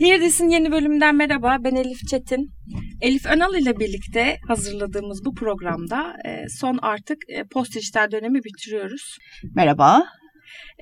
Neredeysin 0.00 0.48
yeni 0.48 0.72
bölümünden 0.72 1.16
merhaba. 1.16 1.56
Ben 1.60 1.74
Elif 1.74 1.98
Çetin. 2.10 2.50
Elif 3.00 3.26
Önal 3.26 3.54
ile 3.54 3.78
birlikte 3.78 4.36
hazırladığımız 4.48 5.24
bu 5.24 5.34
programda 5.34 6.16
e, 6.24 6.48
son 6.48 6.78
artık 6.82 7.18
e, 7.28 7.44
post 7.44 7.74
dijital 7.74 8.10
dönemi 8.10 8.44
bitiriyoruz. 8.44 9.16
Merhaba. 9.54 10.06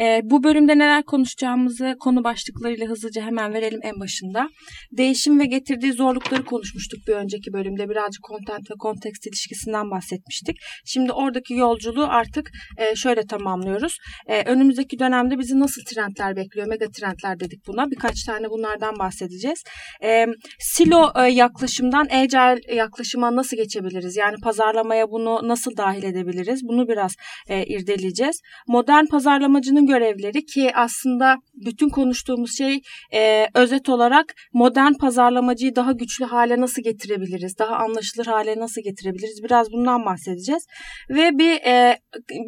E, 0.00 0.20
bu 0.24 0.45
bölümde 0.45 0.79
neler 0.79 1.02
konuşacağımızı 1.02 1.96
konu 2.00 2.24
başlıklarıyla 2.24 2.86
hızlıca 2.86 3.22
hemen 3.22 3.54
verelim 3.54 3.80
en 3.82 4.00
başında. 4.00 4.48
Değişim 4.93 5.40
ve 5.40 5.46
getirdiği 5.46 5.93
zorlukları 5.93 6.44
konuşmuştuk 6.44 7.00
bir 7.08 7.12
önceki 7.12 7.52
bölümde. 7.52 7.88
Birazcık 7.88 8.25
content 8.29 8.70
ve 8.70 8.75
kontekst 8.79 9.26
ilişkisinden 9.26 9.90
bahsetmiştik. 9.90 10.57
Şimdi 10.84 11.12
oradaki 11.12 11.54
yolculuğu 11.54 12.07
artık 12.08 12.50
e, 12.79 12.96
şöyle 12.96 13.26
tamamlıyoruz. 13.26 13.96
E, 14.26 14.43
önümüzdeki 14.43 14.99
dönemde 14.99 15.38
bizi 15.38 15.61
nasıl 15.61 15.82
trendler 15.85 16.36
bekliyor? 16.36 16.66
Mega 16.66 16.86
trendler 16.90 17.40
dedik 17.40 17.66
buna. 17.66 17.90
Birkaç 17.90 18.24
tane 18.24 18.50
bunlardan 18.50 18.99
bahsedeceğiz. 18.99 19.63
E, 20.02 20.26
silo 20.58 21.13
e, 21.16 21.22
yaklaşımdan 21.22 22.07
agile 22.11 22.74
yaklaşıma 22.74 23.36
nasıl 23.36 23.57
geçebiliriz? 23.57 24.16
Yani 24.16 24.36
pazarlamaya 24.43 25.11
bunu 25.11 25.49
nasıl 25.49 25.76
dahil 25.76 26.02
edebiliriz? 26.02 26.61
Bunu 26.63 26.88
biraz 26.88 27.14
e, 27.49 27.64
irdeleyeceğiz. 27.66 28.40
Modern 28.68 29.07
pazarlamacının 29.07 29.83
görevleri 29.86 30.44
ki 30.44 30.70
aslında 30.74 31.36
bütün 31.54 31.88
konuştuğumuz 31.88 32.56
şey 32.58 32.80
e, 33.14 33.47
özet 33.55 33.88
olarak 33.88 34.34
modern 34.52 34.92
pazarlamacıyı 34.92 35.77
daha 35.77 35.92
güçlü 35.92 36.24
hale 36.24 36.60
nasıl 36.60 36.83
getirebiliriz? 36.83 37.58
Daha 37.58 37.77
anlaşılır 37.77 38.27
hale 38.27 38.58
nasıl 38.58 38.80
getirebiliriz? 38.83 39.42
Biraz 39.44 39.72
bundan 39.72 40.05
bahsedeceğiz. 40.05 40.66
Ve 41.10 41.38
bir 41.38 41.52
e, 41.66 41.98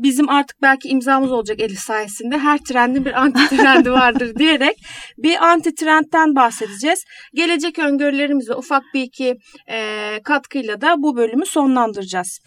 bizim 0.03 0.29
artık 0.29 0.63
belki 0.63 0.89
imzamız 0.89 1.33
olacak 1.33 1.61
Elif 1.61 1.79
sayesinde 1.79 2.39
her 2.39 2.59
trendin 2.59 3.05
bir 3.05 3.13
anti 3.13 3.57
trendi 3.57 3.93
vardır 3.93 4.35
diyerek 4.39 4.77
bir 5.19 5.45
anti 5.45 5.75
trendten 5.75 6.35
bahsedeceğiz. 6.35 7.05
Gelecek 7.35 7.79
öngörülerimizle 7.79 8.55
ufak 8.55 8.83
bir 8.95 9.03
iki 9.03 9.37
e, 9.71 10.21
katkıyla 10.25 10.81
da 10.81 10.95
bu 10.99 11.17
bölümü 11.17 11.47
sonlandıracağız. 11.47 12.41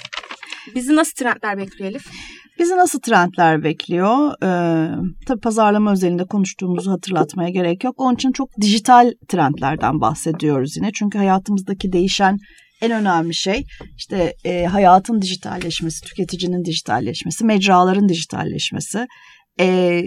Bizi 0.75 0.95
nasıl 0.95 1.13
trendler 1.13 1.57
bekliyor 1.57 1.91
Elif? 1.91 2.05
Bizi 2.59 2.77
nasıl 2.77 2.99
trendler 2.99 3.63
bekliyor? 3.63 4.31
Ee, 4.43 4.89
tabii 5.27 5.39
pazarlama 5.39 5.91
özelinde 5.91 6.25
konuştuğumuzu 6.25 6.91
hatırlatmaya 6.91 7.49
gerek 7.49 7.83
yok. 7.83 7.95
Onun 7.97 8.15
için 8.15 8.31
çok 8.31 8.49
dijital 8.61 9.11
trendlerden 9.27 10.01
bahsediyoruz 10.01 10.77
yine. 10.77 10.91
Çünkü 10.93 11.17
hayatımızdaki 11.17 11.91
değişen 11.91 12.37
en 12.81 12.91
önemli 12.91 13.33
şey 13.33 13.63
işte 13.97 14.33
e, 14.45 14.65
hayatın 14.65 15.21
dijitalleşmesi, 15.21 16.01
tüketicinin 16.01 16.65
dijitalleşmesi, 16.65 17.45
mecraların 17.45 18.09
dijitalleşmesi. 18.09 19.07
E, 19.59 20.03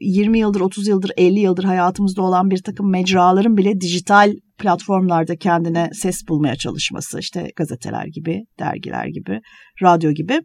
20 0.00 0.38
yıldır, 0.38 0.60
30 0.60 0.88
yıldır, 0.88 1.10
50 1.16 1.40
yıldır 1.40 1.64
hayatımızda 1.64 2.22
olan 2.22 2.50
bir 2.50 2.62
takım 2.62 2.90
mecraların 2.90 3.56
bile 3.56 3.80
dijital 3.80 4.32
platformlarda 4.58 5.36
kendine 5.36 5.90
ses 5.92 6.28
bulmaya 6.28 6.56
çalışması. 6.56 7.18
işte 7.18 7.50
gazeteler 7.56 8.06
gibi, 8.06 8.42
dergiler 8.58 9.06
gibi, 9.06 9.40
radyo 9.82 10.10
gibi. 10.10 10.40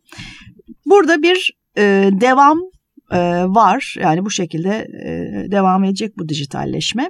Burada 0.86 1.22
bir 1.22 1.52
e, 1.78 2.10
devam 2.22 2.58
e, 3.12 3.20
var. 3.48 3.96
Yani 4.00 4.26
bu 4.26 4.32
şekilde 4.32 4.88
e, 5.06 5.12
devam 5.52 5.84
edecek 5.84 6.18
bu 6.18 6.30
dijitalleşme. 6.30 7.10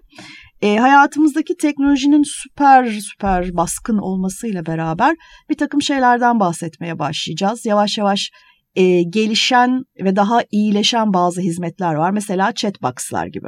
E, 0.62 0.78
hayatımızdaki 0.78 1.56
teknolojinin 1.58 2.24
süper 2.24 2.86
süper 2.86 3.50
baskın 3.54 3.98
olmasıyla 3.98 4.66
beraber 4.66 5.16
bir 5.50 5.58
takım 5.58 5.82
şeylerden 5.82 6.40
bahsetmeye 6.40 7.00
başlayacağız. 7.00 7.66
Yavaş 7.66 7.98
yavaş 7.98 8.32
e, 8.76 9.04
gelişen 9.04 9.84
ve 10.04 10.16
daha 10.16 10.44
iyileşen 10.52 11.14
bazı 11.14 11.42
hizmetler 11.42 11.94
var. 11.94 12.12
Mesela 12.12 12.52
chatbox'lar 12.52 13.28
gibi. 13.28 13.48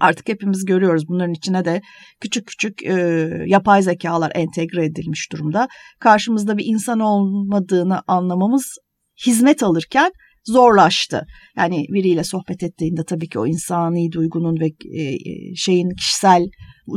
Artık 0.00 0.28
hepimiz 0.28 0.64
görüyoruz 0.64 1.08
bunların 1.08 1.34
içine 1.34 1.64
de 1.64 1.80
küçük 2.20 2.46
küçük 2.46 2.82
e, 2.86 3.28
yapay 3.46 3.82
zekalar 3.82 4.32
entegre 4.34 4.84
edilmiş 4.84 5.32
durumda. 5.32 5.68
Karşımızda 6.00 6.58
bir 6.58 6.64
insan 6.66 7.00
olmadığını 7.00 8.02
anlamamız 8.06 8.78
hizmet 9.26 9.62
alırken 9.62 10.12
zorlaştı. 10.46 11.26
Yani 11.56 11.86
biriyle 11.88 12.24
sohbet 12.24 12.62
ettiğinde 12.62 13.04
tabii 13.04 13.28
ki 13.28 13.38
o 13.38 13.46
insani 13.46 14.12
duygunun 14.12 14.60
ve 14.60 14.66
e, 14.66 15.02
e, 15.02 15.54
şeyin 15.56 15.90
kişisel 15.90 16.42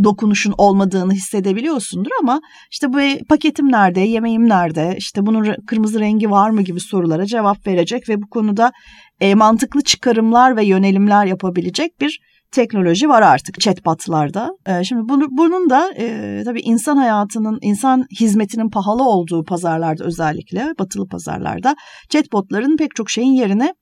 dokunuşun 0.04 0.54
olmadığını 0.58 1.14
hissedebiliyorsundur 1.14 2.12
ama 2.22 2.42
işte 2.72 2.94
bu 2.94 3.26
paketim 3.30 3.72
nerede, 3.72 4.00
yemeğim 4.00 4.50
nerede, 4.50 4.96
işte 4.98 5.26
bunun 5.26 5.56
kırmızı 5.68 6.00
rengi 6.00 6.32
var 6.32 6.50
mı 6.50 6.62
gibi 6.62 6.80
sorulara 6.80 7.26
cevap 7.26 7.68
verecek 7.68 8.10
ve 8.10 8.22
bu 8.22 8.30
konuda 8.30 8.72
e, 9.20 9.36
mantıklı 9.36 9.82
çıkarımlar 9.82 10.58
ve 10.58 10.66
yönelimler 10.66 11.26
yapabilecek 11.26 12.02
bir 12.02 12.20
teknoloji 12.52 13.10
var 13.10 13.22
artık 13.22 13.60
chatbotlarda. 13.60 14.50
E, 14.66 14.84
şimdi 14.84 15.10
bunu, 15.10 15.28
bunun 15.32 15.70
da 15.70 15.92
e, 15.98 16.42
tabii 16.46 16.62
insan 16.62 16.98
hayatının, 16.98 17.60
insan 17.62 18.06
hizmetinin 18.20 18.70
pahalı 18.70 19.04
olduğu 19.04 19.44
pazarlarda 19.44 20.04
özellikle 20.04 20.74
batılı 20.80 21.08
pazarlarda 21.08 21.76
chatbotların 22.10 22.78
pek 22.78 22.96
çok 22.96 23.10
şeyin 23.10 23.32
yerine 23.32 23.74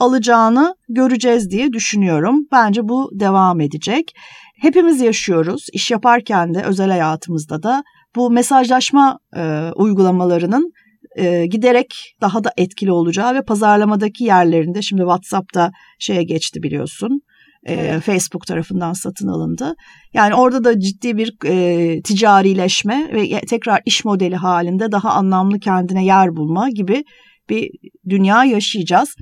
alacağını 0.00 0.74
göreceğiz 0.88 1.50
diye 1.50 1.72
düşünüyorum. 1.72 2.46
Bence 2.52 2.88
bu 2.88 3.10
devam 3.12 3.60
edecek. 3.60 4.12
Hepimiz 4.60 5.00
yaşıyoruz. 5.00 5.66
İş 5.72 5.90
yaparken 5.90 6.54
de 6.54 6.62
özel 6.62 6.90
hayatımızda 6.90 7.62
da 7.62 7.82
bu 8.16 8.30
mesajlaşma 8.30 9.18
e, 9.36 9.70
uygulamalarının 9.74 10.72
e, 11.16 11.46
giderek 11.46 12.16
daha 12.20 12.44
da 12.44 12.52
etkili 12.56 12.92
olacağı 12.92 13.34
ve 13.34 13.42
pazarlamadaki 13.42 14.24
yerlerinde 14.24 14.82
şimdi 14.82 15.02
WhatsApp'ta 15.02 15.70
şeye 15.98 16.22
geçti 16.22 16.62
biliyorsun 16.62 17.20
e, 17.66 18.00
Facebook 18.00 18.46
tarafından 18.46 18.92
satın 18.92 19.28
alındı. 19.28 19.74
Yani 20.14 20.34
orada 20.34 20.64
da 20.64 20.80
ciddi 20.80 21.16
bir 21.16 21.34
e, 21.44 22.02
ticarileşme 22.02 23.10
ve 23.12 23.40
tekrar 23.40 23.80
iş 23.86 24.04
modeli 24.04 24.36
halinde 24.36 24.92
daha 24.92 25.10
anlamlı 25.10 25.58
kendine 25.58 26.04
yer 26.04 26.36
bulma 26.36 26.70
gibi 26.70 27.04
bir 27.48 27.70
dünya 28.08 28.44
yaşayacağız. 28.44 29.16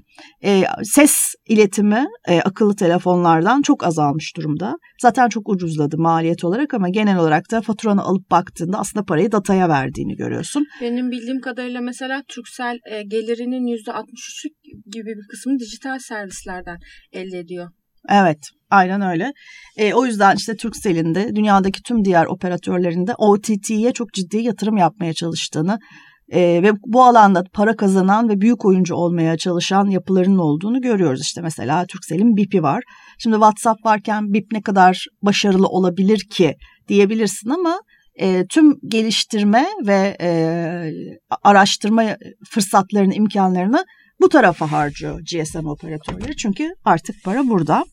E, 0.44 0.62
ses 0.82 1.34
iletimi 1.48 2.06
e, 2.28 2.40
akıllı 2.40 2.76
telefonlardan 2.76 3.62
çok 3.62 3.84
azalmış 3.84 4.36
durumda. 4.36 4.76
Zaten 5.02 5.28
çok 5.28 5.48
ucuzladı 5.48 5.98
maliyet 5.98 6.44
olarak 6.44 6.74
ama 6.74 6.88
genel 6.88 7.18
olarak 7.18 7.50
da 7.50 7.60
faturanı 7.60 8.02
alıp 8.02 8.30
baktığında 8.30 8.78
aslında 8.78 9.04
parayı 9.04 9.32
dataya 9.32 9.68
verdiğini 9.68 10.16
görüyorsun. 10.16 10.66
Benim 10.80 11.10
bildiğim 11.10 11.40
kadarıyla 11.40 11.80
mesela 11.80 12.22
Turkcell 12.28 12.78
e, 12.90 13.02
gelirinin 13.02 13.66
%63'ü 13.66 14.48
gibi 14.92 15.06
bir 15.06 15.28
kısmını 15.30 15.58
dijital 15.58 15.98
servislerden 15.98 16.78
elde 17.12 17.38
ediyor. 17.38 17.68
Evet, 18.09 18.38
aynen 18.71 19.03
öyle. 19.03 19.33
E, 19.77 19.94
o 19.94 20.06
yüzden 20.06 20.37
işte 20.37 20.56
Turkcell'in 20.56 21.15
de 21.15 21.37
dünyadaki 21.37 21.83
tüm 21.83 22.05
diğer 22.05 22.27
operatörlerin 22.27 23.06
de 23.06 23.15
OTT'ye 23.19 23.93
çok 23.93 24.12
ciddi 24.12 24.37
yatırım 24.37 24.77
yapmaya 24.77 25.15
çalıştığını 25.15 25.78
e, 26.33 26.41
ve 26.62 26.72
bu 26.87 27.05
alanda 27.05 27.44
para 27.53 27.77
kazanan 27.77 28.28
ve 28.28 28.41
büyük 28.41 28.65
oyuncu 28.65 28.94
olmaya 28.94 29.37
çalışan 29.37 29.87
yapılarının 29.87 30.38
olduğunu 30.38 30.81
görüyoruz. 30.81 31.21
İşte 31.22 31.41
mesela 31.41 31.87
Turkcell'in 31.87 32.37
BIP'i 32.37 32.62
var. 32.62 32.83
Şimdi 33.19 33.34
WhatsApp 33.34 33.87
varken 33.87 34.32
BIP 34.32 34.53
ne 34.53 34.62
kadar 34.62 35.06
başarılı 35.22 35.67
olabilir 35.67 36.27
ki 36.31 36.55
diyebilirsin 36.88 37.50
ama 37.50 37.81
e, 38.15 38.47
tüm 38.47 38.75
geliştirme 38.88 39.67
ve 39.87 40.17
e, 40.21 40.31
araştırma 41.43 42.05
fırsatlarını, 42.50 43.15
imkanlarını 43.15 43.84
bu 44.20 44.28
tarafa 44.28 44.72
harcıyor 44.72 45.20
GSM 45.20 45.66
operatörleri. 45.66 46.36
Çünkü 46.36 46.75
artık 46.84 47.16
para 47.25 47.48
burada. 47.48 47.84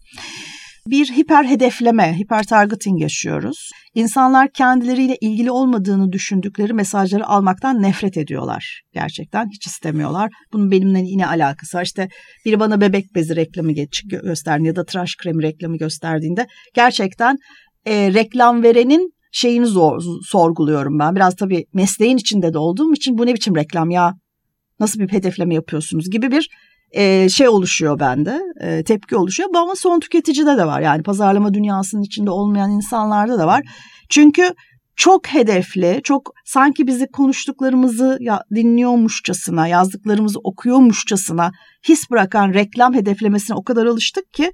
Bir 0.87 1.05
hiper 1.05 1.43
hedefleme, 1.43 2.19
hiper 2.19 2.43
targeting 2.43 3.01
yaşıyoruz. 3.01 3.69
İnsanlar 3.93 4.51
kendileriyle 4.51 5.17
ilgili 5.21 5.51
olmadığını 5.51 6.11
düşündükleri 6.11 6.73
mesajları 6.73 7.27
almaktan 7.27 7.81
nefret 7.81 8.17
ediyorlar. 8.17 8.81
Gerçekten 8.93 9.49
hiç 9.49 9.67
istemiyorlar. 9.67 10.31
Bunun 10.53 10.71
benimle 10.71 10.99
yine 10.99 11.27
alakası 11.27 11.77
var. 11.77 11.83
İşte 11.83 12.09
biri 12.45 12.59
bana 12.59 12.81
bebek 12.81 13.15
bezi 13.15 13.35
reklamı 13.35 13.71
gösterdiğinde 14.23 14.67
ya 14.67 14.75
da 14.75 14.85
tıraş 14.85 15.15
kremi 15.15 15.43
reklamı 15.43 15.77
gösterdiğinde 15.77 16.47
gerçekten 16.75 17.37
e, 17.85 18.13
reklam 18.13 18.63
verenin 18.63 19.13
şeyini 19.31 19.65
zor, 19.65 20.01
sorguluyorum 20.25 20.99
ben. 20.99 21.15
Biraz 21.15 21.35
tabii 21.35 21.65
mesleğin 21.73 22.17
içinde 22.17 22.53
de 22.53 22.57
olduğum 22.57 22.93
için 22.93 23.17
bu 23.17 23.25
ne 23.25 23.33
biçim 23.33 23.55
reklam 23.55 23.89
ya 23.89 24.13
Nasıl 24.79 24.99
bir 24.99 25.11
hedefleme 25.11 25.55
yapıyorsunuz 25.55 26.09
gibi 26.09 26.31
bir 26.31 26.49
e, 26.91 27.29
şey 27.29 27.47
oluşuyor 27.47 27.99
bende. 27.99 28.41
E, 28.61 28.83
tepki 28.83 29.15
oluşuyor. 29.15 29.49
Bu 29.53 29.57
ama 29.57 29.75
son 29.75 29.99
tüketicide 29.99 30.57
de 30.57 30.65
var. 30.65 30.81
Yani 30.81 31.03
pazarlama 31.03 31.53
dünyasının 31.53 32.01
içinde 32.01 32.31
olmayan 32.31 32.71
insanlarda 32.71 33.39
da 33.39 33.47
var. 33.47 33.63
Çünkü 34.09 34.53
çok 34.97 35.27
hedefli, 35.27 36.01
çok 36.03 36.31
sanki 36.45 36.87
bizi 36.87 37.07
konuştuklarımızı 37.07 38.17
ya, 38.19 38.41
dinliyormuşçasına, 38.55 39.67
yazdıklarımızı 39.67 40.39
okuyormuşçasına 40.43 41.51
his 41.89 42.11
bırakan 42.11 42.53
reklam 42.53 42.93
hedeflemesine 42.93 43.57
o 43.57 43.63
kadar 43.63 43.85
alıştık 43.85 44.33
ki 44.33 44.51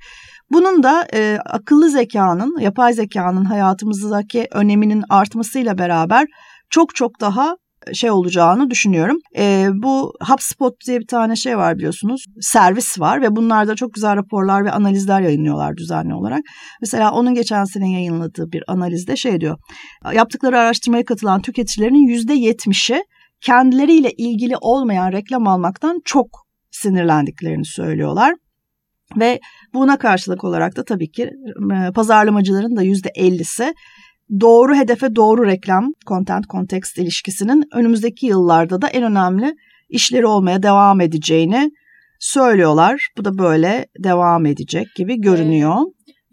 bunun 0.51 0.83
da 0.83 1.07
e, 1.13 1.37
akıllı 1.45 1.89
zekanın, 1.89 2.59
yapay 2.59 2.93
zekanın 2.93 3.45
hayatımızdaki 3.45 4.47
öneminin 4.51 5.03
artmasıyla 5.09 5.77
beraber 5.77 6.27
çok 6.69 6.95
çok 6.95 7.21
daha 7.21 7.55
şey 7.93 8.11
olacağını 8.11 8.69
düşünüyorum. 8.69 9.17
E, 9.37 9.67
bu 9.73 10.13
HubSpot 10.27 10.73
diye 10.87 10.99
bir 10.99 11.07
tane 11.07 11.35
şey 11.35 11.57
var 11.57 11.77
biliyorsunuz. 11.77 12.25
Servis 12.41 12.99
var 12.99 13.21
ve 13.21 13.35
bunlarda 13.35 13.75
çok 13.75 13.93
güzel 13.93 14.15
raporlar 14.15 14.65
ve 14.65 14.71
analizler 14.71 15.21
yayınlıyorlar 15.21 15.77
düzenli 15.77 16.13
olarak. 16.13 16.41
Mesela 16.81 17.11
onun 17.11 17.33
geçen 17.33 17.63
sene 17.63 17.91
yayınladığı 17.91 18.51
bir 18.51 18.63
analizde 18.67 19.15
şey 19.15 19.41
diyor. 19.41 19.57
Yaptıkları 20.13 20.59
araştırmaya 20.59 21.05
katılan 21.05 21.41
tüketicilerin 21.41 22.07
%70'i 22.07 23.03
kendileriyle 23.41 24.11
ilgili 24.11 24.53
olmayan 24.61 25.11
reklam 25.11 25.47
almaktan 25.47 26.01
çok 26.05 26.27
sinirlendiklerini 26.71 27.65
söylüyorlar. 27.65 28.33
Ve 29.17 29.39
buna 29.73 29.97
karşılık 29.97 30.43
olarak 30.43 30.75
da 30.75 30.83
tabii 30.83 31.11
ki 31.11 31.29
pazarlamacıların 31.95 32.75
da 32.75 32.83
%50'si 32.83 33.73
doğru 34.39 34.75
hedefe 34.75 35.15
doğru 35.15 35.45
reklam, 35.45 35.93
content 36.07 36.45
context 36.49 36.97
ilişkisinin 36.97 37.63
önümüzdeki 37.73 38.25
yıllarda 38.25 38.81
da 38.81 38.87
en 38.87 39.03
önemli 39.03 39.55
işleri 39.89 40.25
olmaya 40.25 40.63
devam 40.63 41.01
edeceğini 41.01 41.71
söylüyorlar. 42.19 43.07
Bu 43.17 43.25
da 43.25 43.37
böyle 43.37 43.85
devam 44.03 44.45
edecek 44.45 44.87
gibi 44.95 45.21
görünüyor. 45.21 45.75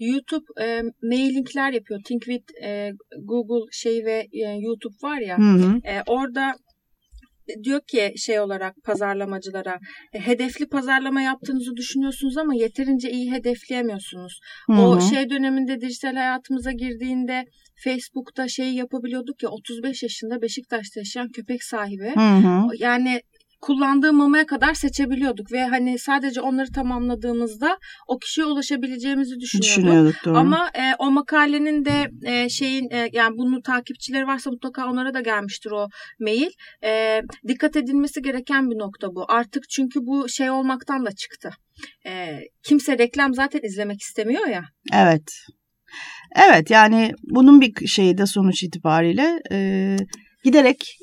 Ee, 0.00 0.06
YouTube 0.06 0.44
e, 0.62 0.82
mailinkler 1.02 1.72
yapıyor. 1.72 2.00
Think 2.04 2.22
with 2.22 2.64
e, 2.64 2.90
Google 3.24 3.66
şey 3.72 4.04
ve 4.04 4.26
e, 4.32 4.48
YouTube 4.60 4.94
var 5.02 5.18
ya. 5.18 5.38
Hı 5.38 5.42
hı. 5.42 5.80
E, 5.84 6.02
orada 6.06 6.54
diyor 7.64 7.80
ki 7.86 8.12
şey 8.16 8.40
olarak 8.40 8.74
pazarlamacılara 8.84 9.78
e, 10.12 10.20
hedefli 10.20 10.68
pazarlama 10.68 11.22
yaptığınızı 11.22 11.76
düşünüyorsunuz 11.76 12.38
ama 12.38 12.54
yeterince 12.54 13.10
iyi 13.10 13.32
hedefleyemiyorsunuz. 13.32 14.40
Hı-hı. 14.66 14.80
O 14.80 15.00
şey 15.00 15.30
döneminde 15.30 15.80
dijital 15.80 16.14
hayatımıza 16.14 16.72
girdiğinde 16.72 17.44
Facebook'ta 17.84 18.48
şey 18.48 18.74
yapabiliyorduk 18.74 19.42
ya 19.42 19.48
35 19.48 20.02
yaşında 20.02 20.42
Beşiktaş'ta 20.42 21.00
yaşayan 21.00 21.28
köpek 21.28 21.64
sahibi. 21.64 22.12
Hı-hı. 22.14 22.68
Yani 22.78 23.20
kullandığı 23.60 24.12
mamaya 24.12 24.46
kadar 24.46 24.74
seçebiliyorduk 24.74 25.52
ve 25.52 25.66
hani 25.66 25.98
sadece 25.98 26.40
onları 26.40 26.72
tamamladığımızda 26.72 27.78
o 28.06 28.18
kişiye 28.18 28.46
ulaşabileceğimizi 28.46 29.40
düşünüyorduk. 29.40 29.76
Düşünüyorduk 29.76 30.14
doğru. 30.24 30.38
Ama 30.38 30.70
e, 30.74 30.94
o 30.98 31.10
makalenin 31.10 31.84
de 31.84 32.10
e, 32.22 32.48
şeyin 32.48 32.90
e, 32.90 33.08
yani 33.12 33.38
bunu 33.38 33.62
takipçileri 33.62 34.26
varsa 34.26 34.50
mutlaka 34.50 34.86
onlara 34.86 35.14
da 35.14 35.20
gelmiştir 35.20 35.70
o 35.70 35.88
mail. 36.20 36.50
E, 36.84 37.20
dikkat 37.48 37.76
edilmesi 37.76 38.22
gereken 38.22 38.70
bir 38.70 38.78
nokta 38.78 39.14
bu. 39.14 39.24
Artık 39.28 39.68
çünkü 39.68 40.00
bu 40.02 40.28
şey 40.28 40.50
olmaktan 40.50 41.06
da 41.06 41.12
çıktı. 41.12 41.50
E, 42.06 42.40
kimse 42.62 42.98
reklam 42.98 43.34
zaten 43.34 43.60
izlemek 43.62 44.00
istemiyor 44.00 44.46
ya. 44.46 44.62
Evet. 44.92 45.32
Evet 46.36 46.70
yani 46.70 47.12
bunun 47.22 47.60
bir 47.60 47.86
şeyi 47.86 48.18
de 48.18 48.26
sonuç 48.26 48.62
itibariyle 48.62 49.42
e, 49.52 49.96
giderek 50.44 50.96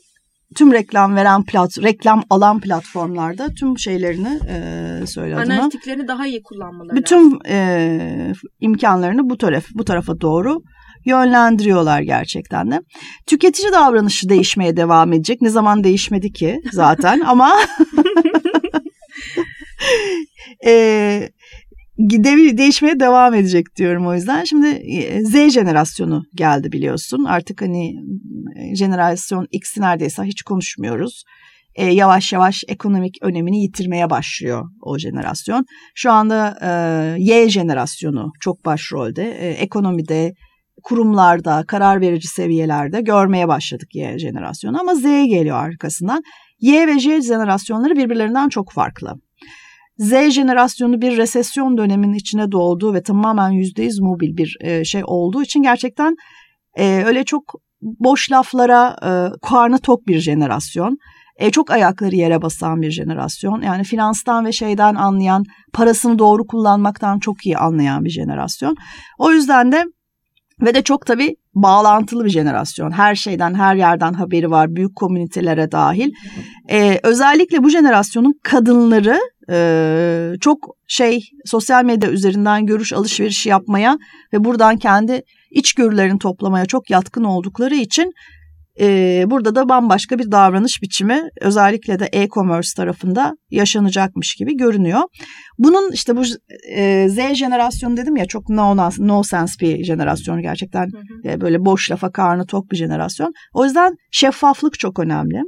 tüm 0.56 0.74
reklam 0.74 1.16
veren 1.16 1.44
plat, 1.44 1.84
reklam 1.84 2.24
alan 2.30 2.60
platformlarda 2.60 3.48
tüm 3.60 3.80
şeylerini 3.80 4.40
e, 4.50 5.08
söyle 5.08 5.36
Analitiklerini 5.36 6.08
daha 6.08 6.28
iyi 6.28 6.44
kullanmaları 6.44 6.96
Bütün 6.96 7.40
e, 7.50 8.34
imkanlarını 8.60 9.30
bu 9.30 9.38
taraf 9.38 9.66
bu 9.74 9.86
tarafa 9.86 10.22
doğru 10.22 10.62
yönlendiriyorlar 11.06 12.02
gerçekten 12.02 12.72
de. 12.72 12.82
Tüketici 13.28 13.72
davranışı 13.72 14.30
değişmeye 14.30 14.78
devam 14.78 15.14
edecek. 15.14 15.42
Ne 15.42 15.50
zaman 15.50 15.84
değişmedi 15.84 16.32
ki 16.32 16.62
zaten 16.72 17.20
ama 17.20 17.54
e, 20.66 21.30
değişmeye 21.98 23.00
devam 23.00 23.34
edecek 23.34 23.66
diyorum 23.76 24.08
o 24.08 24.14
yüzden. 24.14 24.44
Şimdi 24.44 24.68
e, 24.68 25.26
Z 25.26 25.54
jenerasyonu 25.54 26.24
geldi 26.36 26.72
biliyorsun. 26.72 27.24
Artık 27.24 27.62
hani 27.62 27.96
e, 28.56 28.76
jenerasyon 28.76 29.48
X'i 29.52 29.82
neredeyse 29.82 30.24
hiç 30.24 30.42
konuşmuyoruz. 30.42 31.24
E, 31.76 31.86
yavaş 31.86 32.34
yavaş 32.34 32.64
ekonomik 32.68 33.18
önemini 33.22 33.62
yitirmeye 33.62 34.10
başlıyor 34.10 34.66
o 34.82 34.98
jenerasyon. 34.98 35.66
Şu 35.96 36.12
anda 36.12 36.58
e, 36.62 36.70
Y 37.20 37.50
jenerasyonu 37.50 38.32
çok 38.40 38.66
başrolde. 38.66 39.32
E, 39.32 39.50
ekonomide, 39.50 40.34
kurumlarda, 40.84 41.64
karar 41.68 42.02
verici 42.02 42.28
seviyelerde 42.28 43.02
görmeye 43.02 43.48
başladık 43.48 43.96
Y 43.96 44.20
jenerasyonu 44.20 44.80
ama 44.80 44.96
Z 44.96 45.04
geliyor 45.04 45.58
arkasından. 45.58 46.24
Y 46.60 46.88
ve 46.88 47.00
J 47.00 47.22
jenerasyonları 47.22 47.96
birbirlerinden 47.96 48.50
çok 48.50 48.72
farklı. 48.72 49.14
Z 50.00 50.30
jenerasyonu 50.30 51.02
bir 51.02 51.18
resesyon 51.18 51.78
döneminin 51.78 52.14
içine 52.14 52.52
doğduğu 52.52 52.94
ve 52.94 53.04
tamamen 53.04 53.52
%100 53.52 54.04
mobil 54.04 54.38
bir 54.38 54.58
e, 54.62 54.86
şey 54.86 55.02
olduğu 55.06 55.44
için 55.44 55.62
gerçekten 55.62 56.16
e, 56.78 57.04
öyle 57.06 57.24
çok 57.24 57.44
boş 57.82 58.32
laflara 58.32 58.96
e, 59.04 59.10
karnı 59.42 59.80
tok 59.80 60.08
bir 60.08 60.20
jenerasyon. 60.20 60.98
E, 61.38 61.52
çok 61.52 61.72
ayakları 61.72 62.16
yere 62.16 62.42
basan 62.42 62.82
bir 62.82 62.92
jenerasyon. 62.92 63.62
Yani 63.62 63.84
finanstan 63.84 64.46
ve 64.46 64.52
şeyden 64.52 64.96
anlayan, 64.96 65.44
parasını 65.74 66.20
doğru 66.20 66.48
kullanmaktan 66.48 67.20
çok 67.20 67.46
iyi 67.46 67.58
anlayan 67.58 68.06
bir 68.06 68.10
jenerasyon. 68.10 68.76
O 69.18 69.32
yüzden 69.32 69.72
de 69.72 69.86
ve 70.62 70.76
de 70.76 70.82
çok 70.82 71.06
tabii 71.06 71.36
bağlantılı 71.56 72.26
bir 72.26 72.30
jenerasyon. 72.30 72.92
Her 72.92 73.16
şeyden, 73.16 73.54
her 73.54 73.76
yerden 73.76 74.14
haberi 74.14 74.52
var. 74.52 74.76
Büyük 74.76 74.96
komünitelere 74.96 75.72
dahil. 75.72 76.12
Ee, 76.70 77.00
özellikle 77.04 77.64
bu 77.64 77.70
jenerasyonun 77.70 78.40
kadınları 78.44 79.20
e, 79.50 80.34
çok 80.42 80.58
şey 80.88 81.30
sosyal 81.46 81.86
medya 81.86 82.10
üzerinden 82.10 82.66
görüş 82.66 82.94
alışverişi 82.94 83.50
yapmaya 83.50 83.98
ve 84.34 84.44
buradan 84.44 84.78
kendi 84.78 85.22
içgörülerini 85.52 86.20
toplamaya 86.20 86.66
çok 86.66 86.90
yatkın 86.90 87.24
oldukları 87.24 87.76
için 87.76 88.14
e, 88.80 89.24
burada 89.28 89.56
da 89.56 89.70
bambaşka 89.70 90.20
bir 90.20 90.32
davranış 90.32 90.82
biçimi 90.82 91.22
özellikle 91.42 92.00
de 92.00 92.06
e-commerce 92.06 92.70
tarafında 92.76 93.38
yaşanacakmış 93.52 94.36
gibi 94.36 94.58
görünüyor. 94.58 95.02
Bunun 95.58 95.92
işte 95.92 96.16
bu 96.16 96.24
e, 96.76 97.10
Z 97.10 97.36
jenerasyonu 97.36 97.98
dedim 97.98 98.16
ya 98.16 98.26
çok 98.26 98.50
no, 98.50 98.92
no 98.98 99.24
sense 99.24 99.60
bir 99.60 99.84
jenerasyon 99.84 100.42
gerçekten 100.42 100.86
hı 100.86 100.98
hı. 100.98 101.32
E, 101.32 101.42
böyle 101.42 101.66
boş 101.66 101.92
lafa 101.92 102.12
karnı 102.12 102.46
tok 102.46 102.72
bir 102.72 102.78
jenerasyon. 102.78 103.34
O 103.54 103.66
yüzden 103.66 103.96
şeffaflık 104.12 104.80
çok 104.80 105.00
önemli. 105.00 105.42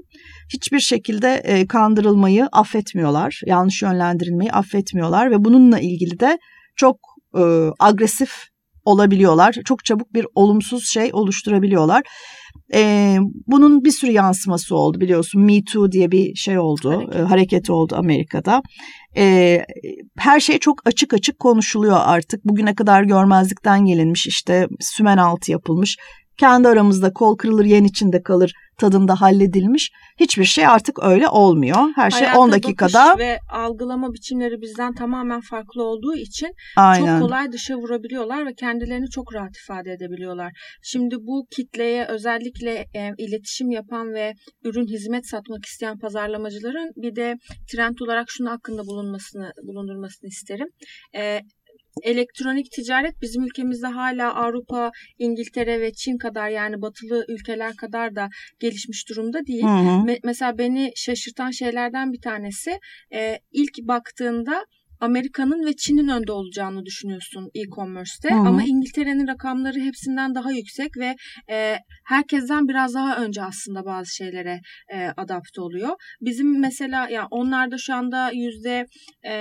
Hiçbir 0.53 0.79
şekilde 0.79 1.41
e, 1.43 1.67
kandırılmayı 1.67 2.47
affetmiyorlar, 2.51 3.41
yanlış 3.45 3.81
yönlendirilmeyi 3.81 4.51
affetmiyorlar 4.51 5.31
ve 5.31 5.45
bununla 5.45 5.79
ilgili 5.79 6.19
de 6.19 6.37
çok 6.75 6.97
e, 7.37 7.43
agresif 7.79 8.31
olabiliyorlar. 8.85 9.55
Çok 9.65 9.85
çabuk 9.85 10.13
bir 10.13 10.25
olumsuz 10.35 10.89
şey 10.89 11.09
oluşturabiliyorlar. 11.13 12.03
E, 12.73 13.17
bunun 13.47 13.83
bir 13.83 13.91
sürü 13.91 14.11
yansıması 14.11 14.75
oldu 14.75 14.99
biliyorsun. 14.99 15.41
Me 15.41 15.63
Too 15.73 15.91
diye 15.91 16.11
bir 16.11 16.35
şey 16.35 16.59
oldu, 16.59 16.91
hareket, 16.91 17.15
e, 17.15 17.19
hareket 17.19 17.69
oldu 17.69 17.95
Amerika'da. 17.95 18.61
E, 19.17 19.57
her 20.17 20.39
şey 20.39 20.59
çok 20.59 20.87
açık 20.87 21.13
açık 21.13 21.39
konuşuluyor 21.39 21.97
artık. 22.03 22.45
Bugüne 22.45 22.75
kadar 22.75 23.03
görmezlikten 23.03 23.85
gelinmiş 23.85 24.27
işte 24.27 24.67
sümen 24.79 25.17
altı 25.17 25.51
yapılmış. 25.51 25.97
Kendi 26.37 26.67
aramızda 26.67 27.13
kol 27.13 27.37
kırılır 27.37 27.65
yen 27.65 27.83
içinde 27.83 28.23
kalır 28.23 28.53
tadında 28.79 29.21
halledilmiş. 29.21 29.91
Hiçbir 30.19 30.45
şey 30.45 30.67
artık 30.67 31.03
öyle 31.03 31.27
olmuyor. 31.27 31.77
Her 31.95 32.11
şey 32.11 32.21
Hayata 32.21 32.39
10 32.39 32.51
dakikada. 32.51 33.17
ve 33.17 33.39
algılama 33.51 34.13
biçimleri 34.13 34.61
bizden 34.61 34.93
tamamen 34.93 35.41
farklı 35.41 35.83
olduğu 35.83 36.15
için 36.15 36.49
Aynen. 36.75 37.19
çok 37.19 37.21
kolay 37.21 37.51
dışa 37.51 37.75
vurabiliyorlar 37.75 38.45
ve 38.45 38.53
kendilerini 38.53 39.09
çok 39.09 39.33
rahat 39.33 39.57
ifade 39.57 39.91
edebiliyorlar. 39.91 40.51
Şimdi 40.83 41.15
bu 41.15 41.45
kitleye 41.51 42.05
özellikle 42.05 42.85
e, 42.95 43.11
iletişim 43.17 43.71
yapan 43.71 44.13
ve 44.13 44.33
ürün 44.63 44.87
hizmet 44.87 45.27
satmak 45.27 45.65
isteyen 45.65 45.99
pazarlamacıların 45.99 46.91
bir 46.95 47.15
de 47.15 47.35
trend 47.71 47.97
olarak 47.99 48.25
şunu 48.29 48.49
hakkında 48.49 48.85
bulunmasını 48.85 49.51
bulundurmasını 49.67 50.27
isterim. 50.27 50.67
E, 51.15 51.41
elektronik 52.03 52.71
ticaret 52.71 53.21
bizim 53.21 53.43
ülkemizde 53.43 53.87
hala 53.87 54.35
Avrupa, 54.35 54.91
İngiltere 55.19 55.81
ve 55.81 55.93
Çin 55.93 56.17
kadar 56.17 56.49
yani 56.49 56.81
batılı 56.81 57.25
ülkeler 57.29 57.75
kadar 57.75 58.15
da 58.15 58.29
gelişmiş 58.59 59.09
durumda 59.09 59.45
değil. 59.45 59.63
Hı 59.63 59.67
hı. 59.67 60.05
Me- 60.05 60.19
mesela 60.23 60.57
beni 60.57 60.91
şaşırtan 60.95 61.51
şeylerden 61.51 62.13
bir 62.13 62.21
tanesi 62.21 62.79
e, 63.13 63.39
ilk 63.51 63.77
baktığında 63.81 64.65
Amerika'nın 64.99 65.65
ve 65.65 65.75
Çin'in 65.75 66.07
önde 66.07 66.31
olacağını 66.31 66.85
düşünüyorsun 66.85 67.49
e-commerce'te. 67.55 68.29
Hı-hı. 68.29 68.47
Ama 68.47 68.63
İngiltere'nin 68.63 69.27
rakamları 69.27 69.79
hepsinden 69.79 70.35
daha 70.35 70.51
yüksek 70.51 70.97
ve 70.97 71.15
e, 71.49 71.77
herkesten 72.05 72.67
biraz 72.67 72.93
daha 72.93 73.23
önce 73.23 73.43
aslında 73.43 73.85
bazı 73.85 74.15
şeylere 74.15 74.59
e, 74.93 75.07
adapte 75.17 75.61
oluyor. 75.61 75.89
Bizim 76.21 76.59
mesela 76.59 77.09
ya 77.09 77.09
yani 77.09 77.27
onlarda 77.31 77.77
şu 77.77 77.93
anda 77.93 78.31
yüzde 78.31 78.85
e, 79.25 79.33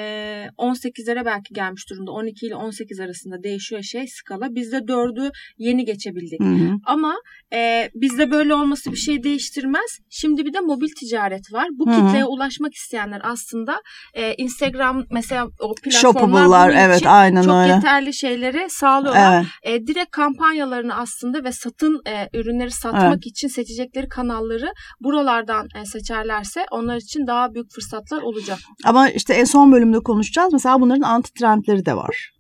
18'lere 0.59 1.25
belki 1.25 1.55
gelmiş 1.55 1.91
durumda. 1.91 2.11
12 2.11 2.47
ile 2.47 2.55
18 2.55 3.01
arasında 3.01 3.43
değişiyor 3.43 3.83
şey 3.83 4.07
skala. 4.09 4.55
Bizde 4.55 4.77
4'ü 4.77 5.31
yeni 5.59 5.85
geçebildik. 5.85 6.41
Hı-hı. 6.41 6.75
Ama 6.85 7.15
e, 7.53 7.91
bizde 7.95 8.31
böyle 8.31 8.55
olması 8.55 8.93
bir 8.93 8.97
şey 8.97 9.23
değiştirmez. 9.23 9.99
Şimdi 10.11 10.47
bir 10.47 10.53
de 10.53 10.61
mobil 10.61 10.89
ticaret 11.01 11.53
var. 11.53 11.69
Bu 11.73 11.91
Hı-hı. 11.91 12.07
kitleye 12.07 12.25
ulaşmak 12.25 12.75
isteyenler 12.75 13.21
aslında 13.25 13.81
e, 14.15 14.35
Instagram 14.35 15.05
mesela 15.11 15.48
o 15.61 15.75
platformlar 15.75 16.71
evet 16.71 17.07
aynen 17.07 17.43
çok 17.43 17.55
öyle. 17.55 17.73
yeterli 17.73 18.15
şeyleri 18.15 18.71
sağlıyorlar. 18.71 19.47
Evet. 19.65 19.81
E, 19.83 19.87
direkt 19.87 20.11
kampanyalarını 20.11 20.95
aslında 20.95 21.45
ve 21.45 21.53
satın 21.53 22.01
e, 22.07 22.39
ürünleri 22.39 22.71
satmak 22.71 23.03
Evet. 23.03 23.27
için 23.27 23.49
seçecekleri 23.49 24.09
kanalları 24.09 24.73
buralardan 25.01 25.69
e, 25.77 25.85
seçerlerse 25.85 26.67
onlar 26.71 26.97
için 26.97 27.27
daha 27.27 27.55
büyük 27.55 27.75
fırsatlar 27.75 28.23
olacak. 28.23 28.59
Ama 28.85 29.09
işte 29.09 29.35
en 29.35 29.45
son 29.45 29.73
bölümde 29.73 29.99
konuşacağız. 29.99 30.53
Mesela 30.53 30.81
bunların 30.81 31.03
anti 31.03 31.33
trendleri 31.33 31.87
de 31.87 31.97
var. 31.97 32.31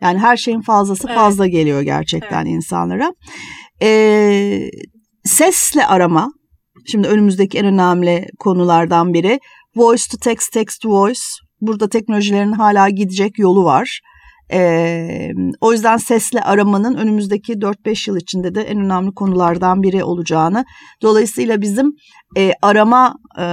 Yani 0.00 0.18
her 0.18 0.36
şeyin 0.36 0.60
fazlası 0.60 1.08
Evet. 1.08 1.16
fazla 1.18 1.46
geliyor 1.46 1.82
gerçekten 1.82 2.46
insanlara. 2.46 3.12
Ee, 3.82 4.70
sesle 5.24 5.86
arama. 5.86 6.28
Şimdi 6.86 7.08
önümüzdeki 7.08 7.58
en 7.58 7.66
önemli 7.66 8.26
konulardan 8.38 9.14
biri. 9.14 9.40
Voice 9.76 10.04
to 10.10 10.16
text, 10.18 10.52
text 10.52 10.80
to 10.80 10.88
voice. 10.90 11.20
Burada 11.60 11.88
teknolojilerin 11.88 12.52
hala 12.52 12.88
gidecek 12.88 13.38
yolu 13.38 13.64
var. 13.64 14.00
Ee, 14.52 15.30
o 15.60 15.72
yüzden 15.72 15.96
sesle 15.96 16.40
aramanın 16.40 16.94
önümüzdeki 16.94 17.52
4-5 17.52 18.10
yıl 18.10 18.16
içinde 18.16 18.54
de 18.54 18.62
en 18.62 18.78
önemli 18.78 19.14
konulardan 19.14 19.82
biri 19.82 20.04
olacağını. 20.04 20.64
Dolayısıyla 21.02 21.60
bizim 21.60 21.92
e, 22.36 22.52
arama 22.62 23.14
e, 23.38 23.46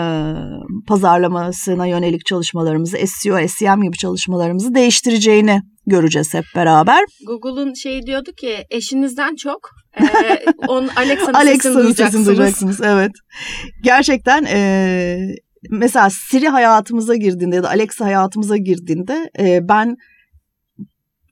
pazarlamasına 0.88 1.86
yönelik 1.86 2.26
çalışmalarımızı, 2.26 2.98
SEO, 3.08 3.48
SEM 3.48 3.82
gibi 3.82 3.98
çalışmalarımızı 3.98 4.76
değiştireceğini 4.76 5.62
göreceğiz 5.88 6.34
hep 6.34 6.46
beraber. 6.56 7.04
Google'un 7.28 7.74
şey 7.74 8.02
diyordu 8.02 8.32
ki 8.38 8.58
eşinizden 8.70 9.36
çok 9.36 9.70
e, 10.02 10.46
on 10.68 10.90
Alexa'nın 10.96 11.46
sesini 11.46 11.74
duyacaksınız. 11.74 11.96
sesini 11.96 12.26
duyacaksınız. 12.26 12.82
Evet. 12.82 13.12
Gerçekten 13.84 14.46
e, 14.46 15.18
mesela 15.70 16.10
Siri 16.10 16.50
hayatımıza 16.50 17.16
girdiğinde 17.16 17.56
ya 17.56 17.64
da 17.64 17.70
Alexa 17.70 18.06
hayatımıza 18.06 18.58
girdiğinde 18.58 19.30
e, 19.40 19.70
ben 19.70 19.96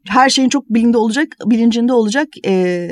her 0.08 0.30
şeyin 0.30 0.50
çok 0.50 0.70
bilinde 0.70 0.98
olacak, 0.98 1.28
bilincinde 1.46 1.94
olacak 1.94 2.28
e, 2.46 2.88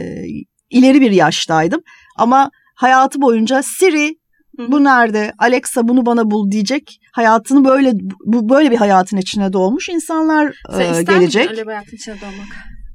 ileri 0.69 1.01
bir 1.01 1.11
yaştaydım. 1.11 1.81
Ama 2.17 2.51
hayatı 2.75 3.21
boyunca 3.21 3.63
Siri 3.63 4.15
bu 4.57 4.83
nerede? 4.83 5.33
Alexa 5.37 5.87
bunu 5.87 6.05
bana 6.05 6.31
bul 6.31 6.51
diyecek. 6.51 6.99
Hayatını 7.13 7.65
böyle 7.65 7.91
bu 8.25 8.49
böyle 8.49 8.71
bir 8.71 8.77
hayatın 8.77 9.17
içine 9.17 9.53
doğmuş 9.53 9.89
insanlar 9.89 10.53
Sen 10.71 10.93
e, 10.93 11.03
gelecek. 11.03 11.51
öyle 11.51 11.61
bir 11.61 11.71
hayatın 11.71 11.95
içine 11.95 12.15
doğmak? 12.21 12.47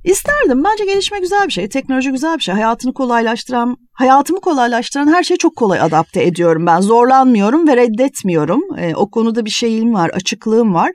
İsterdim. 0.06 0.64
Bence 0.64 0.84
gelişme 0.84 1.18
güzel 1.18 1.46
bir 1.46 1.52
şey. 1.52 1.68
Teknoloji 1.68 2.10
güzel 2.10 2.36
bir 2.36 2.42
şey. 2.42 2.54
Hayatını 2.54 2.94
kolaylaştıran, 2.94 3.76
hayatımı 3.92 4.40
kolaylaştıran 4.40 5.12
her 5.12 5.22
şeyi 5.22 5.38
çok 5.38 5.56
kolay 5.56 5.80
adapte 5.80 6.22
ediyorum 6.22 6.66
ben. 6.66 6.80
Zorlanmıyorum 6.80 7.68
ve 7.68 7.76
reddetmiyorum. 7.76 8.62
Ee, 8.78 8.94
o 8.94 9.10
konuda 9.10 9.44
bir 9.44 9.50
şeyim 9.50 9.94
var, 9.94 10.10
açıklığım 10.10 10.74
var. 10.74 10.90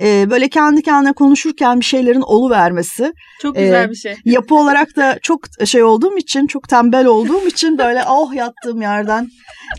Ee, 0.00 0.30
böyle 0.30 0.48
kendi 0.48 0.82
kendine 0.82 1.12
konuşurken 1.12 1.80
bir 1.80 1.84
şeylerin 1.84 2.20
olu 2.20 2.50
vermesi. 2.50 3.12
Çok 3.42 3.56
güzel 3.56 3.84
Ee, 3.84 3.90
bir 3.90 3.94
şey. 3.94 4.16
Yapı 4.24 4.54
olarak 4.54 4.96
da 4.96 5.18
çok 5.22 5.40
şey 5.64 5.82
olduğum 5.82 6.16
için, 6.16 6.46
çok 6.46 6.68
tembel 6.68 7.06
olduğum 7.06 7.46
için 7.46 7.78
böyle 7.78 8.02
oh 8.08 8.34
yattığım 8.34 8.82
yerden 8.82 9.28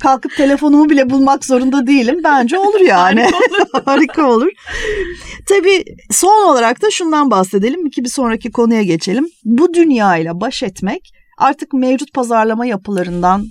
kalkıp 0.01 0.35
telefonumu 0.35 0.89
bile 0.89 1.09
bulmak 1.09 1.45
zorunda 1.45 1.87
değilim. 1.87 2.21
Bence 2.23 2.59
olur 2.59 2.79
yani. 2.79 3.27
Harika 3.85 4.29
olur. 4.31 4.49
Tabii 5.49 5.83
son 6.11 6.49
olarak 6.49 6.81
da 6.81 6.91
şundan 6.91 7.31
bahsedelim 7.31 7.89
ki 7.89 8.03
bir 8.03 8.09
sonraki 8.09 8.51
konuya 8.51 8.83
geçelim. 8.83 9.27
Bu 9.45 9.73
dünyayla 9.73 10.41
baş 10.41 10.63
etmek 10.63 11.01
artık 11.37 11.73
mevcut 11.73 12.13
pazarlama 12.13 12.65
yapılarından 12.65 13.45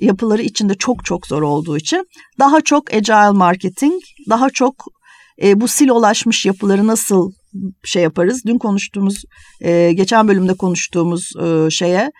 yapıları 0.00 0.42
içinde 0.42 0.74
çok 0.74 1.04
çok 1.04 1.26
zor 1.26 1.42
olduğu 1.42 1.76
için 1.76 2.06
daha 2.38 2.60
çok 2.60 2.94
agile 2.94 3.30
marketing, 3.30 4.02
daha 4.30 4.50
çok 4.50 4.74
e, 5.42 5.60
bu 5.60 5.68
silolaşmış 5.68 6.46
yapıları 6.46 6.86
nasıl 6.86 7.32
şey 7.84 8.02
yaparız? 8.02 8.42
Dün 8.46 8.58
konuştuğumuz, 8.58 9.22
e, 9.60 9.92
geçen 9.92 10.28
bölümde 10.28 10.54
konuştuğumuz 10.54 11.30
e, 11.42 11.70
şeye 11.70 12.10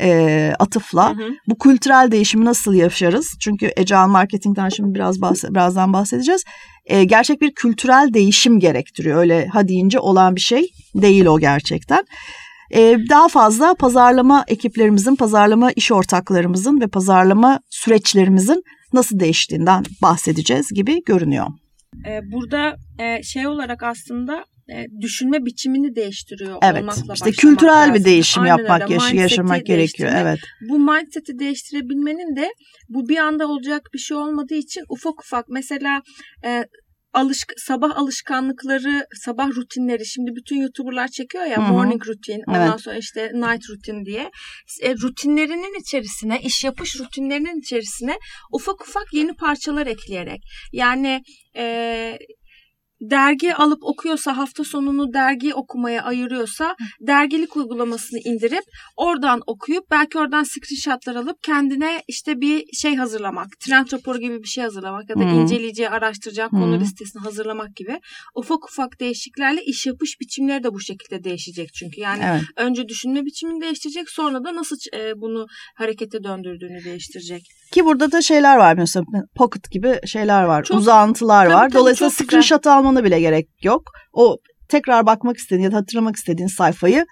e, 0.00 0.52
atıfla 0.58 1.10
Hı 1.10 1.14
hı. 1.14 1.30
bu 1.48 1.58
kültürel 1.58 2.08
değişimi 2.10 2.44
nasıl 2.44 2.74
yaşarız? 2.74 3.36
Çünkü 3.40 3.70
agile 3.78 4.06
marketingten 4.06 4.68
şimdi 4.68 4.94
biraz 4.94 5.20
bahse- 5.20 5.50
birazdan 5.50 5.92
bahsedeceğiz. 5.92 6.44
E, 6.86 7.04
gerçek 7.04 7.40
bir 7.40 7.52
kültürel 7.54 8.10
değişim 8.14 8.58
gerektiriyor. 8.60 9.18
Öyle 9.18 9.46
ha 9.46 9.68
deyince 9.68 9.98
olan 9.98 10.36
bir 10.36 10.40
şey 10.40 10.68
değil 10.94 11.26
o 11.26 11.38
gerçekten. 11.38 12.04
E, 12.70 12.96
daha 13.10 13.28
fazla 13.28 13.74
pazarlama 13.74 14.44
ekiplerimizin, 14.48 15.16
pazarlama 15.16 15.72
iş 15.72 15.92
ortaklarımızın 15.92 16.80
ve 16.80 16.86
pazarlama 16.86 17.60
süreçlerimizin 17.70 18.62
nasıl 18.92 19.20
değiştiğinden 19.20 19.84
bahsedeceğiz 20.02 20.68
gibi 20.74 21.02
görünüyor. 21.06 21.46
E, 22.06 22.20
burada 22.32 22.76
e, 22.98 23.22
şey 23.22 23.46
olarak 23.46 23.82
aslında 23.82 24.44
e, 24.72 24.86
düşünme 25.00 25.44
biçimini 25.44 25.96
değiştiriyor 25.96 26.58
Evet. 26.62 26.82
olmakla 26.82 27.14
işte 27.14 27.30
kültürel 27.30 27.72
lazım. 27.72 27.94
bir 27.94 28.04
değişim 28.04 28.42
Aynen 28.42 28.56
yapmak, 28.56 28.82
öyle. 28.82 28.94
yaş- 28.94 29.14
yaşamak 29.14 29.66
gerekiyor. 29.66 30.12
Evet. 30.16 30.38
Bu 30.70 30.78
mindset'i 30.78 31.38
değiştirebilmenin 31.38 32.36
de 32.36 32.48
bu 32.88 33.08
bir 33.08 33.16
anda 33.16 33.46
olacak 33.48 33.82
bir 33.94 33.98
şey 33.98 34.16
olmadığı 34.16 34.54
için 34.54 34.82
ufak 34.88 35.20
ufak 35.20 35.48
mesela 35.48 36.02
e, 36.44 36.64
alışk 37.12 37.52
sabah 37.56 37.96
alışkanlıkları, 37.96 39.06
sabah 39.24 39.48
rutinleri 39.48 40.06
şimdi 40.06 40.30
bütün 40.36 40.56
YouTuber'lar 40.56 41.08
çekiyor 41.08 41.44
ya 41.44 41.56
Hı 41.56 41.60
hı. 41.60 41.72
morning 41.72 42.08
routine, 42.08 42.42
ondan 42.48 42.70
Evet. 42.70 42.80
sonra 42.80 42.96
işte 42.96 43.30
night 43.34 43.70
routine 43.70 44.04
diye. 44.04 44.30
E, 44.82 44.94
rutinlerinin 44.94 45.80
içerisine, 45.80 46.40
iş 46.40 46.64
yapış 46.64 47.00
rutinlerinin 47.00 47.60
içerisine 47.60 48.18
ufak 48.52 48.88
ufak 48.88 49.12
yeni 49.12 49.32
parçalar 49.34 49.86
ekleyerek 49.86 50.40
yani 50.72 51.22
e, 51.56 52.18
dergi 53.00 53.54
alıp 53.54 53.84
okuyorsa 53.84 54.36
hafta 54.36 54.64
sonunu 54.64 55.12
dergi 55.12 55.54
okumaya 55.54 56.02
ayırıyorsa 56.02 56.76
dergilik 57.00 57.56
uygulamasını 57.56 58.18
indirip 58.24 58.64
oradan 58.96 59.40
okuyup 59.46 59.90
belki 59.90 60.18
oradan 60.18 60.42
screenshotlar 60.42 61.14
alıp 61.14 61.42
kendine 61.42 62.02
işte 62.08 62.40
bir 62.40 62.64
şey 62.72 62.96
hazırlamak, 62.96 63.60
trend 63.60 63.92
raporu 63.92 64.18
gibi 64.18 64.42
bir 64.42 64.48
şey 64.48 64.64
hazırlamak 64.64 65.10
ya 65.10 65.16
da 65.16 65.24
Hı. 65.24 65.34
inceleyeceği, 65.34 65.88
araştıracağı 65.88 66.50
konu 66.50 66.80
listesini 66.80 67.22
hazırlamak 67.22 67.76
gibi 67.76 68.00
ufak 68.34 68.64
ufak 68.70 69.00
değişikliklerle 69.00 69.64
iş 69.64 69.86
yapış 69.86 70.20
biçimleri 70.20 70.64
de 70.64 70.72
bu 70.72 70.80
şekilde 70.80 71.24
değişecek 71.24 71.74
çünkü. 71.74 72.00
Yani 72.00 72.22
Evet. 72.24 72.42
önce 72.56 72.88
düşünme 72.88 73.24
biçimini 73.24 73.60
değiştirecek 73.60 74.10
sonra 74.10 74.44
da 74.44 74.54
nasıl 74.54 74.76
e, 74.94 75.20
bunu 75.20 75.46
harekete 75.76 76.24
döndürdüğünü 76.24 76.84
değiştirecek. 76.84 77.42
Ki 77.72 77.84
burada 77.84 78.12
da 78.12 78.22
şeyler 78.22 78.56
var 78.56 78.74
mesela 78.74 79.04
pocket 79.36 79.70
gibi 79.70 80.00
şeyler 80.06 80.42
var. 80.42 80.64
Çok- 80.64 80.76
uzantılar 80.76 81.44
Tabii, 81.44 81.54
var. 81.54 81.68
tabii, 81.68 81.74
Dolayısıyla 81.80 82.10
screenshot 82.10 82.66
almana 82.66 83.04
bile 83.04 83.20
gerek 83.20 83.48
yok. 83.62 83.82
O 84.12 84.36
tekrar 84.68 85.06
bakmak 85.06 85.36
istediğin 85.36 85.62
ya 85.64 85.72
da 85.72 85.76
hatırlamak 85.76 86.16
istediğin 86.16 86.48
sayfayı 86.48 87.06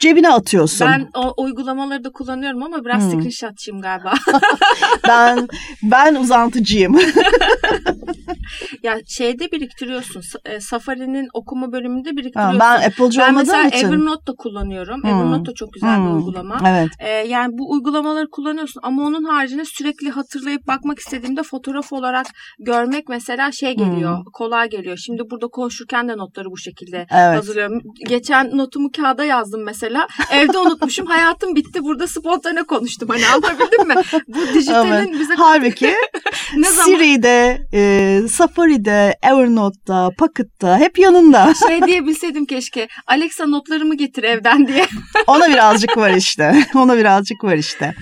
cebine 0.00 0.28
atıyorsun. 0.30 0.86
Ben 0.86 1.08
o 1.14 1.42
uygulamaları 1.42 2.04
da 2.04 2.10
kullanıyorum 2.10 2.62
ama 2.62 2.84
biraz 2.84 3.02
Hmm. 3.02 3.10
screenshotçıyım 3.10 3.80
galiba. 3.80 4.12
ben 5.08 5.48
ben 5.82 6.14
uzantıcıyım. 6.14 6.98
ya 8.82 8.98
şeyde 9.06 9.52
biriktiriyorsun. 9.52 10.22
E, 10.44 10.60
Safari'nin 10.60 11.28
okuma 11.34 11.72
bölümünde 11.72 12.10
Ha, 12.10 12.16
biriktiriyorsun. 12.16 12.60
ben 12.60 12.82
Apple'cı 12.88 13.20
Ben 13.20 13.28
olmadığım 13.28 13.46
mesela 13.46 13.68
için. 13.68 13.86
Evernote 13.88 14.26
da 14.26 14.32
kullanıyorum. 14.38 15.02
Hmm. 15.02 15.10
Evernote 15.10 15.50
da 15.50 15.54
çok 15.54 15.72
güzel 15.72 15.96
bir 15.98 16.04
Hmm. 16.04 16.16
uygulama. 16.16 16.58
Evet. 16.68 16.88
Ee, 16.98 17.08
yani 17.10 17.58
bu 17.58 17.70
uygulamaları 17.72 18.30
kullanıyorsun 18.30 18.80
ama 18.84 19.02
onun 19.02 19.24
haricinde 19.24 19.64
sürekli 19.64 20.10
hatırlayıp 20.10 20.66
bakmak 20.66 20.98
istediğimde 20.98 21.42
fotoğraf 21.42 21.92
olarak 21.92 22.26
görmek 22.58 23.08
mesela 23.08 23.52
şey 23.52 23.76
geliyor, 23.76 24.16
Hmm. 24.16 24.24
kolay 24.32 24.68
geliyor. 24.68 24.96
Şimdi 24.96 25.22
burada 25.30 25.46
konuşurken 25.48 26.08
de 26.08 26.16
notları 26.16 26.50
bu 26.50 26.58
şekilde 26.58 26.96
Evet. 27.10 27.38
hazırlıyorum. 27.38 27.80
Geçen 28.08 28.56
notumu 28.58 28.90
kağıda 28.96 29.24
yazdım 29.24 29.64
mesela. 29.64 29.83
Evde 30.30 30.58
unutmuşum. 30.58 31.06
Hayatım 31.06 31.54
bitti. 31.54 31.82
Burada 31.82 32.06
spontane 32.06 32.62
konuştum. 32.62 33.08
Hani 33.08 33.26
anlatabildim 33.26 33.88
mi? 33.88 33.94
Bu 34.28 34.54
dijitalin 34.54 34.92
Evet. 34.92 35.20
bize 35.20 35.34
Halbuki 35.34 35.94
ne 36.56 36.70
zaman 36.70 36.84
Siri'de, 36.84 37.62
e, 37.74 38.20
Safari'de, 38.28 39.14
Evernote'da, 39.22 40.10
Pocket'ta 40.18 40.78
hep 40.78 40.98
yanında. 40.98 41.54
şey 41.68 41.82
diyebilseydim 41.82 42.46
keşke. 42.46 42.88
Alexa 43.06 43.46
notlarımı 43.46 43.96
getir 43.96 44.22
evden 44.22 44.68
diye. 44.68 44.86
Ona 45.26 45.48
birazcık 45.48 45.96
var 45.96 46.10
işte. 46.10 46.66
Ona 46.74 46.98
birazcık 46.98 47.44
var 47.44 47.56
işte. 47.56 47.94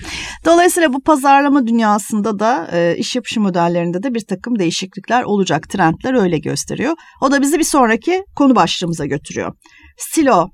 Dolayısıyla 0.45 0.93
bu 0.93 1.01
pazarlama 1.03 1.67
dünyasında 1.67 2.39
da 2.39 2.69
e, 2.73 2.95
iş 2.97 3.15
yapışı 3.15 3.41
modellerinde 3.41 4.03
de 4.03 4.13
bir 4.13 4.25
takım 4.29 4.59
değişiklikler 4.59 5.23
olacak. 5.23 5.69
Trendler 5.69 6.21
öyle 6.21 6.37
gösteriyor. 6.37 6.93
O 7.21 7.31
da 7.31 7.41
bizi 7.41 7.59
bir 7.59 7.63
sonraki 7.63 8.23
konu 8.35 8.55
başlığımıza 8.55 9.05
götürüyor. 9.05 9.53
Silo 9.97 10.49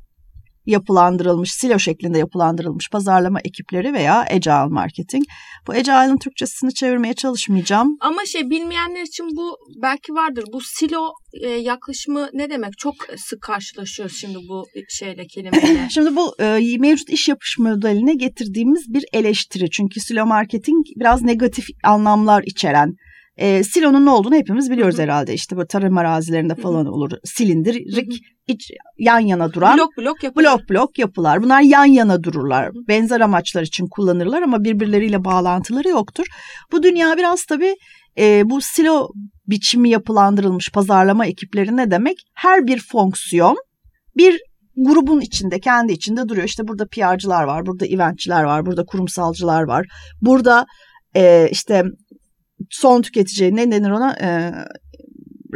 yapılandırılmış, 0.65 1.51
silo 1.51 1.79
şeklinde 1.79 2.17
yapılandırılmış 2.17 2.89
pazarlama 2.89 3.39
ekipleri 3.39 3.93
veya 3.93 4.25
agile 4.31 4.65
marketing. 4.69 5.23
Bu 5.67 5.71
agile'ın 5.71 6.17
Türkçesini 6.17 6.73
çevirmeye 6.73 7.13
çalışmayacağım. 7.13 7.97
Ama 8.01 8.25
şey 8.25 8.49
bilmeyenler 8.49 9.01
için 9.01 9.25
bu 9.35 9.57
belki 9.81 10.13
vardır. 10.13 10.43
Bu 10.53 10.61
silo 10.61 11.11
e, 11.33 11.49
yaklaşımı 11.49 12.29
ne 12.33 12.49
demek? 12.49 12.77
Çok 12.77 12.95
sık 13.17 13.41
karşılaşıyoruz 13.41 14.17
şimdi 14.17 14.37
bu 14.49 14.65
şeyle 14.89 15.27
kelimeyle. 15.27 15.87
Şimdi 15.89 16.15
bu 16.15 16.35
e, 16.39 16.77
mevcut 16.79 17.09
iş 17.09 17.27
yapış 17.27 17.57
modeline 17.59 18.13
getirdiğimiz 18.13 18.93
bir 18.93 19.05
eleştiri. 19.13 19.69
Çünkü 19.69 19.99
silo 19.99 20.25
marketing 20.25 20.85
biraz 20.95 21.21
negatif 21.21 21.65
anlamlar 21.83 22.43
içeren 22.45 22.95
E, 23.39 23.63
silonun 23.63 24.05
ne 24.05 24.09
olduğunu 24.09 24.35
hepimiz 24.35 24.71
biliyoruz 24.71 24.95
Hı-hı. 24.95 25.03
herhalde. 25.03 25.33
İşte 25.33 25.57
bu 25.57 25.67
tarım 25.67 25.97
arazilerinde 25.97 26.55
falan 26.55 26.85
Hı-hı. 26.85 26.91
olur. 26.91 27.11
Silindirik 27.23 28.21
iç, 28.47 28.71
yan 28.97 29.19
yana 29.19 29.53
duran 29.53 29.77
blok 29.77 29.97
blok 29.97 30.23
yapılar. 30.23 30.45
Blok 30.45 30.69
blok 30.69 30.99
yapılar. 30.99 31.43
Bunlar 31.43 31.61
yan 31.61 31.85
yana 31.85 32.23
dururlar. 32.23 32.65
Hı-hı. 32.65 32.87
Benzer 32.87 33.21
amaçlar 33.21 33.61
için 33.61 33.87
kullanırlar 33.87 34.41
ama 34.41 34.63
birbirleriyle 34.63 35.25
bağlantıları 35.25 35.89
yoktur. 35.89 36.25
Bu 36.71 36.83
dünya 36.83 37.17
biraz 37.17 37.45
tabii 37.45 37.75
e, 38.17 38.41
bu 38.45 38.61
silo 38.61 39.07
biçimi 39.47 39.89
yapılandırılmış 39.89 40.71
pazarlama 40.71 41.25
ekipleri 41.25 41.77
ne 41.77 41.91
demek? 41.91 42.17
Her 42.35 42.67
bir 42.67 42.79
fonksiyon 42.79 43.57
bir 44.17 44.41
grubun 44.75 45.21
içinde, 45.21 45.59
kendi 45.59 45.93
içinde 45.93 46.29
duruyor. 46.29 46.47
İşte 46.47 46.67
burada 46.67 46.85
PR'cılar 46.87 47.43
var, 47.43 47.65
burada 47.65 47.85
eventçiler 47.85 48.43
var, 48.43 48.65
burada 48.65 48.85
kurumsalcılar 48.85 49.63
var. 49.63 49.85
Burada 50.21 50.65
e, 51.15 51.49
işte 51.51 51.83
son 52.69 53.01
tüketici 53.01 53.55
ne 53.55 53.71
denir 53.71 53.89
ona 53.89 54.15
e, 54.21 54.51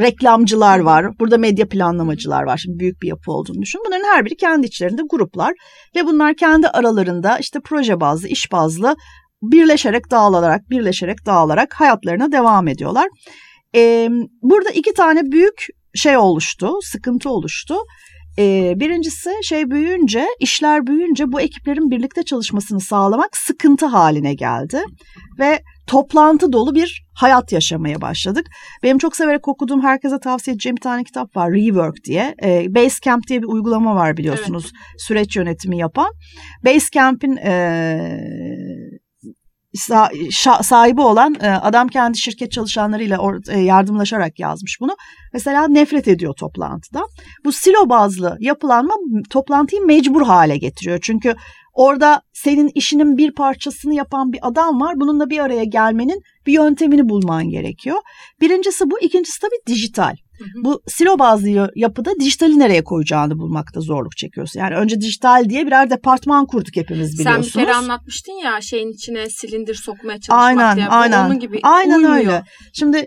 reklamcılar 0.02 0.80
var. 0.80 1.20
Burada 1.20 1.38
medya 1.38 1.68
planlamacılar 1.68 2.44
var. 2.44 2.58
Şimdi 2.58 2.80
büyük 2.80 3.02
bir 3.02 3.08
yapı 3.08 3.32
olduğunu 3.32 3.62
düşün. 3.62 3.82
Bunların 3.86 4.06
her 4.06 4.26
biri 4.26 4.36
kendi 4.36 4.68
içlerinde 4.68 5.02
gruplar 5.10 5.54
ve 5.96 6.06
bunlar 6.06 6.36
kendi 6.36 6.68
aralarında 6.68 7.38
işte 7.38 7.60
proje 7.66 8.00
bazlı, 8.00 8.28
iş 8.28 8.52
bazlı 8.52 8.96
birleşerek 9.42 10.12
dağılarak, 10.12 10.70
birleşerek 10.70 11.26
dağılarak 11.26 11.74
hayatlarına 11.74 12.32
devam 12.32 12.68
ediyorlar. 12.68 13.08
Ee, 13.76 14.10
burada 14.42 14.70
iki 14.70 14.94
tane 14.94 15.32
büyük 15.32 15.66
şey 15.96 16.18
oluştu, 16.18 16.72
sıkıntı 16.82 17.30
oluştu. 17.30 17.76
Ee, 18.40 18.74
birincisi 18.76 19.30
şey 19.44 19.70
büyüyünce, 19.70 20.28
işler 20.40 20.88
büyüyünce 20.88 21.32
bu 21.32 21.42
ekiplerin 21.42 21.92
birlikte 21.92 22.24
çalışmasını 22.24 22.80
sağlamak 22.80 23.38
sıkıntı 23.38 23.86
haline 23.86 24.34
geldi. 24.34 24.84
Ve 25.40 25.60
toplantı 25.88 26.54
dolu 26.54 26.76
bir 26.76 27.06
hayat 27.14 27.52
yaşamaya 27.52 28.02
başladık. 28.02 28.48
Benim 28.84 28.98
çok 28.98 29.16
severek 29.16 29.48
okuduğum, 29.48 29.82
herkese 29.82 30.20
tavsiye 30.20 30.54
edeceğim 30.54 30.76
bir 30.76 30.82
tane 30.82 31.04
kitap 31.04 31.36
var, 31.36 31.52
Rework 31.52 32.04
diye. 32.04 32.36
E, 32.44 32.76
Basecamp 32.76 33.28
diye 33.28 33.42
bir 33.42 33.48
uygulama 33.48 33.96
var 33.96 34.18
biliyorsunuz, 34.18 34.64
evet. 34.66 35.02
süreç 35.02 35.36
yönetimi 35.36 35.78
yapan. 35.78 36.12
Basecamp'in 36.66 37.36
e, 37.36 37.54
sahibi 40.62 41.02
olan 41.02 41.36
e, 41.42 41.50
adam 41.50 41.88
kendi 41.88 42.18
şirket 42.18 42.52
çalışanlarıyla 42.52 43.20
e, 43.50 43.60
yardımlaşarak 43.60 44.40
yazmış 44.40 44.78
bunu. 44.82 44.96
Mesela 45.34 45.68
nefret 45.68 46.08
ediyor 46.08 46.34
toplantıda. 46.34 47.02
Bu 47.46 47.52
silo 47.52 47.90
bazlı 47.90 48.38
yapılanma 48.40 48.94
toplantıyı 49.30 49.82
mecbur 49.82 50.22
hale 50.22 50.58
getiriyor. 50.58 51.00
Çünkü 51.02 51.36
orada 51.74 52.22
senin 52.34 52.72
işinin 52.76 53.18
bir 53.18 53.34
parçasını 53.34 53.94
yapan 53.94 54.34
bir 54.34 54.40
adam 54.42 54.82
var. 54.82 55.00
Bununla 55.00 55.30
bir 55.30 55.40
araya 55.40 55.64
gelmenin 55.64 56.22
bir 56.46 56.54
yöntemini 56.54 57.10
bulman 57.10 57.50
gerekiyor. 57.50 57.98
Birincisi 58.42 58.92
bu, 58.92 59.00
ikincisi 59.00 59.42
tabii 59.42 59.76
dijital. 59.76 60.16
Bu 60.64 60.82
silo 60.88 61.20
bazlı 61.20 61.72
yapıda 61.76 62.12
dijitali 62.20 62.60
nereye 62.60 62.84
koyacağını 62.84 63.38
bulmakta 63.38 63.82
zorluk 63.82 64.18
çekiyorsun. 64.18 64.60
Yani 64.60 64.76
önce 64.76 65.02
dijital 65.02 65.50
diye 65.50 65.68
birer 65.68 65.90
departman 65.90 66.46
kurduk 66.46 66.76
hepimiz 66.76 67.20
biliyorsunuz. 67.20 67.52
Sen 67.52 67.62
bir 67.62 67.68
kere 67.68 67.76
anlatmıştın 67.76 68.34
ya 68.44 68.62
şeyin 68.62 68.90
içine 68.94 69.30
silindir 69.30 69.76
sokmaya 69.76 70.20
çalışmak 70.20 70.40
aynen, 70.40 70.76
diye. 70.76 70.88
Aynen, 70.88 71.26
onun 71.26 71.40
gibi 71.40 71.60
aynen 71.64 71.98
uymuyor. 71.98 72.16
öyle. 72.16 72.44
Şimdi 72.74 73.06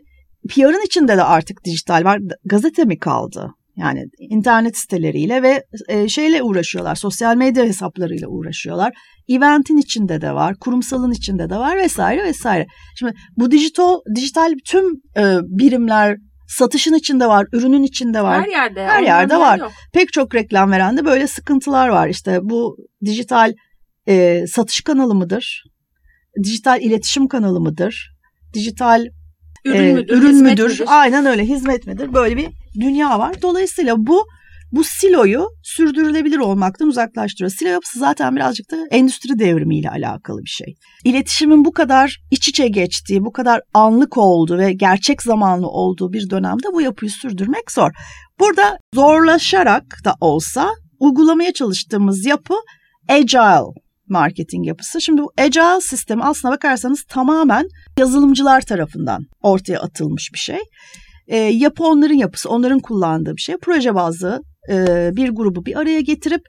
PR'ın 0.49 0.87
içinde 0.87 1.17
de 1.17 1.23
artık 1.23 1.65
dijital 1.65 2.05
var. 2.05 2.21
Gazete 2.45 2.85
mi 2.85 2.99
kaldı? 2.99 3.51
Yani 3.77 4.05
internet 4.19 4.77
siteleriyle 4.77 5.43
ve 5.43 5.65
e, 5.89 6.09
şeyle 6.09 6.43
uğraşıyorlar. 6.43 6.95
Sosyal 6.95 7.37
medya 7.37 7.65
hesaplarıyla 7.65 8.29
uğraşıyorlar. 8.29 8.93
Eventin 9.29 9.77
içinde 9.77 10.21
de 10.21 10.33
var, 10.33 10.55
kurumsalın 10.61 11.13
içinde 11.13 11.51
de 11.51 11.57
var 11.57 11.77
vesaire 11.77 12.25
vesaire. 12.25 12.67
Şimdi 12.99 13.15
bu 13.37 13.51
dijital 13.51 13.95
dijital 14.15 14.55
tüm 14.67 14.85
e, 15.17 15.39
birimler 15.43 16.17
satışın 16.49 16.95
içinde 16.95 17.27
var, 17.27 17.47
ürünün 17.53 17.83
içinde 17.83 18.23
var. 18.23 18.43
Her 18.43 18.49
yerde. 18.49 18.87
Her 18.87 19.03
yerde 19.03 19.37
var. 19.37 19.59
Yok. 19.59 19.73
Pek 19.93 20.13
çok 20.13 20.35
reklam 20.35 20.71
veren 20.71 20.97
de 20.97 21.05
böyle 21.05 21.27
sıkıntılar 21.27 21.89
var. 21.89 22.09
İşte 22.09 22.39
bu 22.43 22.77
dijital 23.05 23.53
e, 24.09 24.47
satış 24.47 24.81
kanalı 24.81 25.15
mıdır? 25.15 25.65
Dijital 26.43 26.83
iletişim 26.83 27.29
kanalı 27.29 27.61
mıdır? 27.61 28.13
Dijital 28.55 29.07
ürün 29.65 29.85
e, 29.85 29.93
müdür? 29.93 30.19
Ürün 30.19 30.43
müdür? 30.43 30.71
müdür? 30.71 30.85
Aynen 30.87 31.27
öyle 31.27 31.45
hizmet 31.45 31.87
midir? 31.87 32.15
Böyle 32.15 32.37
bir 32.37 32.49
dünya 32.81 33.19
var. 33.19 33.43
Dolayısıyla 33.43 33.95
bu 33.99 34.27
bu 34.73 34.85
siloyu 34.85 35.49
sürdürülebilir 35.63 36.39
olmaktan 36.39 36.89
uzaklaştırıyor. 36.89 37.51
Silo 37.51 37.69
yapısı 37.69 37.99
zaten 37.99 38.37
birazcık 38.37 38.71
da 38.71 38.77
endüstri 38.91 39.39
devrimiyle 39.39 39.91
alakalı 39.91 40.39
bir 40.39 40.51
şey. 40.51 40.75
İletişimin 41.05 41.65
bu 41.65 41.73
kadar 41.73 42.21
iç 42.31 42.49
içe 42.49 42.69
geçtiği, 42.69 43.25
bu 43.25 43.33
kadar 43.33 43.61
anlık 43.75 44.17
olduğu 44.17 44.59
ve 44.59 44.73
gerçek 44.73 45.23
zamanlı 45.23 45.69
olduğu 45.69 46.13
bir 46.13 46.31
dönemde 46.31 46.67
bu 46.73 46.81
yapıyı 46.81 47.11
sürdürmek 47.11 47.71
zor. 47.71 47.91
Burada 48.41 48.79
zorlaşarak 48.95 49.85
da 50.05 50.15
olsa 50.21 50.71
uygulamaya 51.01 51.53
çalıştığımız 51.53 52.27
yapı 52.27 52.55
agile 53.09 53.73
marketing 54.09 54.67
yapısı. 54.67 55.01
Şimdi 55.01 55.23
bu 55.23 55.33
agile 55.39 55.81
sistemi 55.81 56.23
aslına 56.23 56.53
bakarsanız 56.53 57.05
tamamen 57.09 57.69
yazılımcılar 57.99 58.61
tarafından 58.61 59.27
ortaya 59.43 59.81
atılmış 59.81 60.31
bir 60.35 60.39
şey. 60.39 60.59
E, 61.29 61.37
yapı 61.37 61.85
onların 61.85 62.15
yapısı, 62.15 62.51
onların 62.51 62.81
kullandığı 62.81 63.37
bir 63.37 63.41
şey. 63.41 63.57
Proje 63.57 63.95
bazlı 63.95 64.43
e, 64.69 65.11
bir 65.17 65.29
grubu 65.29 65.67
bir 65.67 65.77
araya 65.77 66.01
getirip 66.01 66.43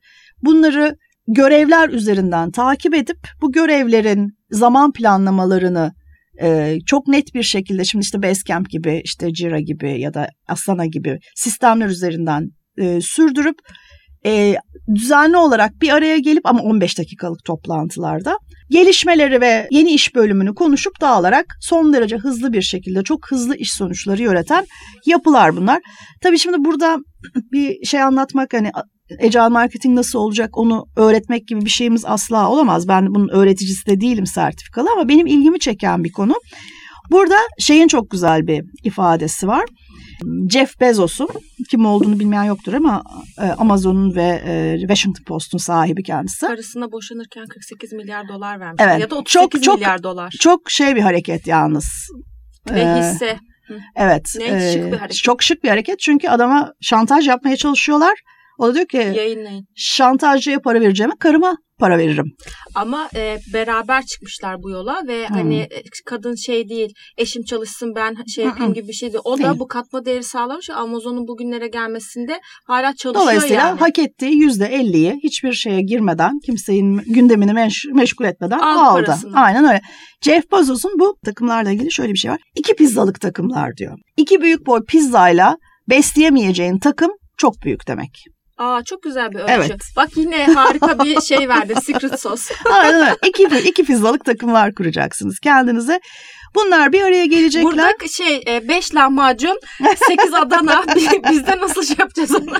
bunları 0.44 0.98
görevler 1.28 1.90
üzerinden 1.90 2.52
takip 2.52 2.96
edip 2.96 3.18
bu 3.42 3.52
görevlerin 3.52 4.38
zaman 4.52 4.94
planlamalarını 4.94 5.92
e, 6.42 6.78
çok 6.86 7.08
net 7.08 7.34
bir 7.34 7.44
şekilde 7.44 7.86
şimdi 7.86 8.04
işte 8.04 8.24
Basecamp 8.24 8.70
gibi 8.70 9.02
işte 9.04 9.34
Jira 9.34 9.60
gibi 9.60 10.02
ya 10.02 10.14
da 10.14 10.30
Asana 10.48 10.86
gibi 10.86 11.20
sistemler 11.36 11.88
üzerinden 11.88 12.50
e, 12.78 13.02
sürdürüp 13.02 13.56
e, 14.26 14.56
düzenli 14.96 15.38
olarak 15.38 15.82
bir 15.82 15.90
araya 15.90 16.18
gelip 16.18 16.46
ama 16.46 16.62
15 16.62 16.98
dakikalık 16.98 17.44
toplantılarda 17.46 18.38
gelişmeleri 18.70 19.42
ve 19.42 19.68
yeni 19.72 19.92
iş 19.92 20.16
bölümünü 20.16 20.56
konuşup 20.56 21.02
dağılarak 21.02 21.46
son 21.62 21.94
derece 21.94 22.18
hızlı 22.18 22.54
bir 22.54 22.62
şekilde 22.62 23.04
çok 23.04 23.32
hızlı 23.32 23.56
iş 23.56 23.74
sonuçları 23.74 24.24
üreten 24.24 24.66
yapılar 25.06 25.58
bunlar. 25.58 25.80
Tabii 26.22 26.40
şimdi 26.40 26.58
burada 26.60 26.98
bir 27.52 27.86
şey 27.86 28.02
anlatmak 28.02 28.54
hani 28.54 28.72
Agile 29.24 29.48
marketing 29.48 29.96
nasıl 29.96 30.20
olacak 30.20 30.58
onu 30.58 30.86
öğretmek 30.96 31.48
gibi 31.48 31.62
bir 31.62 31.70
şeyimiz 31.70 32.06
asla 32.06 32.50
olamaz. 32.50 32.88
Ben 32.88 33.08
bunun 33.16 33.30
öğreticisi 33.30 33.86
de 33.86 34.02
değilim 34.02 34.26
sertifikalı 34.26 34.90
ama 34.92 35.10
benim 35.10 35.28
ilgimi 35.28 35.60
çeken 35.60 36.04
bir 36.04 36.12
konu. 36.12 36.34
Burada 37.12 37.36
şeyin 37.60 37.88
çok 37.88 38.10
güzel 38.10 38.48
bir 38.48 38.64
ifadesi 38.84 39.48
var. 39.48 39.66
Jeff 40.50 40.80
Bezos'un 40.80 41.30
kim 41.70 41.86
olduğunu 41.86 42.20
bilmeyen 42.20 42.44
yoktur 42.44 42.74
ama 42.74 43.04
e, 43.42 43.42
Amazon'un 43.42 44.16
ve 44.16 44.42
e, 44.46 44.80
Washington 44.80 45.24
Post'un 45.24 45.58
sahibi 45.58 46.04
kendisi. 46.04 46.48
Karısına 46.48 46.92
boşanırken 46.92 47.46
48 47.46 47.94
milyar 47.94 48.28
dolar 48.28 48.60
vermiş. 48.60 48.84
Evet. 48.86 49.00
Ya 49.00 49.10
da 49.10 49.16
38 49.16 49.62
çok, 49.62 49.76
milyar 49.76 50.04
dolar. 50.04 50.34
Çok 50.40 50.72
şey 50.72 50.96
bir 50.96 51.02
hareket 51.02 51.48
yalnız. 51.48 51.86
Ve 52.72 52.80
ee, 52.80 53.00
hisse. 53.00 53.38
Evet. 53.96 54.36
Ne, 54.40 54.46
e, 54.46 54.74
şık 54.74 54.92
bir 54.92 54.98
hareket. 54.98 55.24
Çok 55.24 55.44
şık 55.44 55.64
bir 55.64 55.70
hareket 55.70 56.00
çünkü 56.00 56.30
adama 56.30 56.74
şantaj 56.82 57.28
yapmaya 57.28 57.56
çalışıyorlar. 57.56 58.20
O 58.58 58.68
da 58.68 58.76
diyor 58.76 58.88
ki 58.88 58.98
Yayınlayın. 58.98 59.68
şantajcıya 59.76 60.60
para 60.60 60.82
vereceğime 60.82 61.14
karıma 61.20 61.58
para 61.80 61.98
veririm. 61.98 62.26
Ama 62.76 63.10
e, 63.16 63.38
beraber 63.54 64.06
çıkmışlar 64.06 64.64
bu 64.64 64.70
yola 64.70 65.02
ve 65.08 65.28
hmm. 65.28 65.36
hani 65.36 65.56
e, 65.56 65.84
kadın 66.06 66.36
şey 66.36 66.70
değil 66.70 66.94
eşim 67.18 67.44
çalışsın 67.44 67.96
ben 67.96 68.16
şey 68.36 68.46
yapayım 68.46 68.74
gibi 68.74 68.88
bir 68.88 68.94
şey 68.94 69.14
değil. 69.14 69.22
O 69.24 69.38
da 69.38 69.60
bu 69.60 69.68
katma 69.68 70.06
değeri 70.06 70.24
sağlamış. 70.24 70.70
Amazon'un 70.70 71.28
bugünlere 71.28 71.68
gelmesinde 71.68 72.40
hala 72.68 72.96
çalışıyor 72.96 73.24
Dolayısıyla 73.26 73.68
yani. 73.68 73.80
hak 73.80 74.00
ettiği 74.00 74.36
yüzde 74.36 74.66
elliyi 74.66 75.20
hiçbir 75.24 75.54
şeye 75.54 75.82
girmeden 75.82 76.40
kimsenin 76.46 76.98
gündemini 76.98 77.52
meş- 77.52 77.94
meşgul 77.94 78.26
etmeden 78.26 78.60
Al 78.60 78.78
aldı. 78.78 79.06
Parasını. 79.06 79.40
Aynen 79.40 79.66
öyle. 79.66 79.82
Jeff 80.22 80.52
Bezos'un 80.52 81.00
bu 81.00 81.16
takımlarla 81.26 81.72
ilgili 81.72 81.92
şöyle 81.92 82.14
bir 82.14 82.18
şey 82.18 82.32
var. 82.32 82.40
İki 82.56 82.76
pizzalık 82.76 83.22
takımlar 83.22 83.78
diyor. 83.78 83.98
İki 84.18 84.42
büyük 84.42 84.68
boy 84.68 84.86
pizzayla 84.88 85.58
besleyemeyeceğin 85.90 86.80
takım 86.80 87.12
çok 87.38 87.62
büyük 87.64 87.88
demek. 87.88 88.37
Aa 88.58 88.84
çok 88.84 89.04
güzel 89.04 89.32
bir 89.32 89.40
ölçü. 89.40 89.52
Evet. 89.52 89.82
Bak 89.96 90.10
yine 90.16 90.46
harika 90.46 91.04
bir 91.04 91.22
şey 91.22 91.50
verdi. 91.50 91.74
Secret 91.86 92.22
sos. 92.22 92.52
Aynen 92.72 92.96
öyle. 92.96 93.16
İki, 93.28 93.44
iki 93.70 93.84
pizzalık 93.84 94.26
takımlar 94.26 94.76
kuracaksınız 94.76 95.40
kendinize. 95.40 96.00
Bunlar 96.56 96.94
bir 96.94 97.02
araya 97.02 97.26
gelecekler. 97.26 97.72
Burada 97.72 98.08
şey 98.08 98.44
e, 98.48 98.68
beş 98.68 98.96
lahmacun, 98.96 99.60
sekiz 100.08 100.34
Adana. 100.42 100.84
Bizde 101.32 101.58
nasıl 101.58 101.84
şey 101.84 101.96
yapacağız 102.00 102.36
onu? 102.36 102.58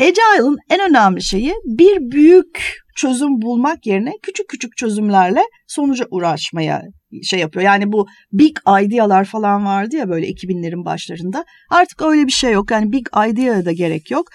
Agile'ın 0.00 0.56
en 0.70 0.80
önemli 0.90 1.22
şeyi 1.24 1.54
bir 1.64 1.98
büyük 1.98 2.76
çözüm 2.96 3.42
bulmak 3.42 3.86
yerine 3.86 4.12
küçük 4.22 4.48
küçük 4.48 4.76
çözümlerle 4.76 5.42
sonuca 5.68 6.06
uğraşmaya 6.10 6.82
şey 7.22 7.38
yapıyor. 7.40 7.64
Yani 7.64 7.92
bu 7.92 8.06
big 8.32 8.56
idealar 8.82 9.24
falan 9.24 9.64
vardı 9.64 9.96
ya 9.96 10.08
böyle 10.08 10.26
2000'lerin 10.26 10.84
başlarında. 10.84 11.44
Artık 11.70 12.02
öyle 12.02 12.26
bir 12.26 12.32
şey 12.32 12.52
yok. 12.52 12.70
Yani 12.70 12.92
big 12.92 13.06
idea'ya 13.30 13.64
da 13.64 13.72
gerek 13.72 14.10
yok. 14.10 14.26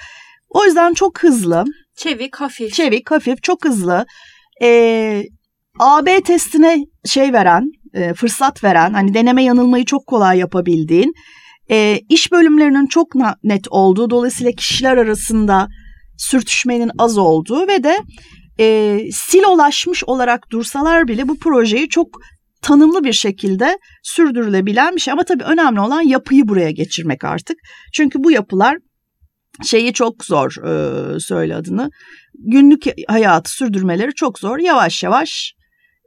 O 0.49 0.65
yüzden 0.65 0.93
çok 0.93 1.23
hızlı. 1.23 1.65
Çevik, 1.95 2.35
hafif. 2.35 2.73
Çevik, 2.73 3.11
hafif, 3.11 3.43
çok 3.43 3.65
hızlı. 3.65 4.05
Ee, 4.61 5.23
AB 5.79 6.21
testine 6.21 6.77
şey 7.05 7.33
veren, 7.33 7.71
e, 7.93 8.13
fırsat 8.13 8.63
veren, 8.63 8.93
hani 8.93 9.13
deneme 9.13 9.43
yanılmayı 9.43 9.85
çok 9.85 10.07
kolay 10.07 10.37
yapabildiğin, 10.37 11.13
e, 11.71 11.99
iş 12.09 12.31
bölümlerinin 12.31 12.87
çok 12.87 13.07
net 13.43 13.67
olduğu, 13.69 14.09
dolayısıyla 14.09 14.51
kişiler 14.51 14.97
arasında 14.97 15.67
sürtüşmenin 16.17 16.91
az 16.97 17.17
olduğu 17.17 17.67
ve 17.67 17.83
de 17.83 17.97
e, 18.59 18.99
silolaşmış 19.11 20.03
olarak 20.03 20.51
dursalar 20.51 21.07
bile 21.07 21.27
bu 21.27 21.39
projeyi 21.39 21.89
çok 21.89 22.07
tanımlı 22.61 23.03
bir 23.03 23.13
şekilde 23.13 23.77
sürdürülebilen 24.03 24.95
bir 24.95 25.01
şey. 25.01 25.11
Ama 25.11 25.23
tabii 25.23 25.43
önemli 25.43 25.79
olan 25.79 26.01
yapıyı 26.01 26.47
buraya 26.47 26.71
geçirmek 26.71 27.23
artık. 27.23 27.57
Çünkü 27.93 28.23
bu 28.23 28.31
yapılar 28.31 28.77
şeyi 29.65 29.93
çok 29.93 30.25
zor 30.25 30.51
e, 30.67 31.19
söyle 31.19 31.55
adını. 31.55 31.89
Günlük 32.33 32.83
hayatı 33.07 33.51
sürdürmeleri 33.51 34.13
çok 34.13 34.39
zor. 34.39 34.59
Yavaş 34.59 35.03
yavaş 35.03 35.53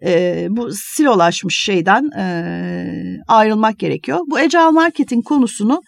e, 0.06 0.46
bu 0.50 0.72
silolaşmış 0.72 1.56
şeyden 1.56 2.10
e, 2.18 2.86
ayrılmak 3.28 3.78
gerekiyor. 3.78 4.18
Bu 4.30 4.36
agile 4.36 4.70
marketing 4.70 5.24
konusunu 5.24 5.82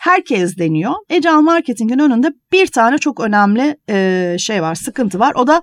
herkes 0.00 0.58
deniyor. 0.58 0.92
Agile 1.10 1.40
marketingin 1.40 1.98
önünde 1.98 2.32
bir 2.52 2.66
tane 2.66 2.98
çok 2.98 3.20
önemli 3.20 3.76
e, 3.90 4.36
şey 4.38 4.62
var, 4.62 4.74
sıkıntı 4.74 5.18
var. 5.18 5.34
O 5.34 5.46
da 5.46 5.62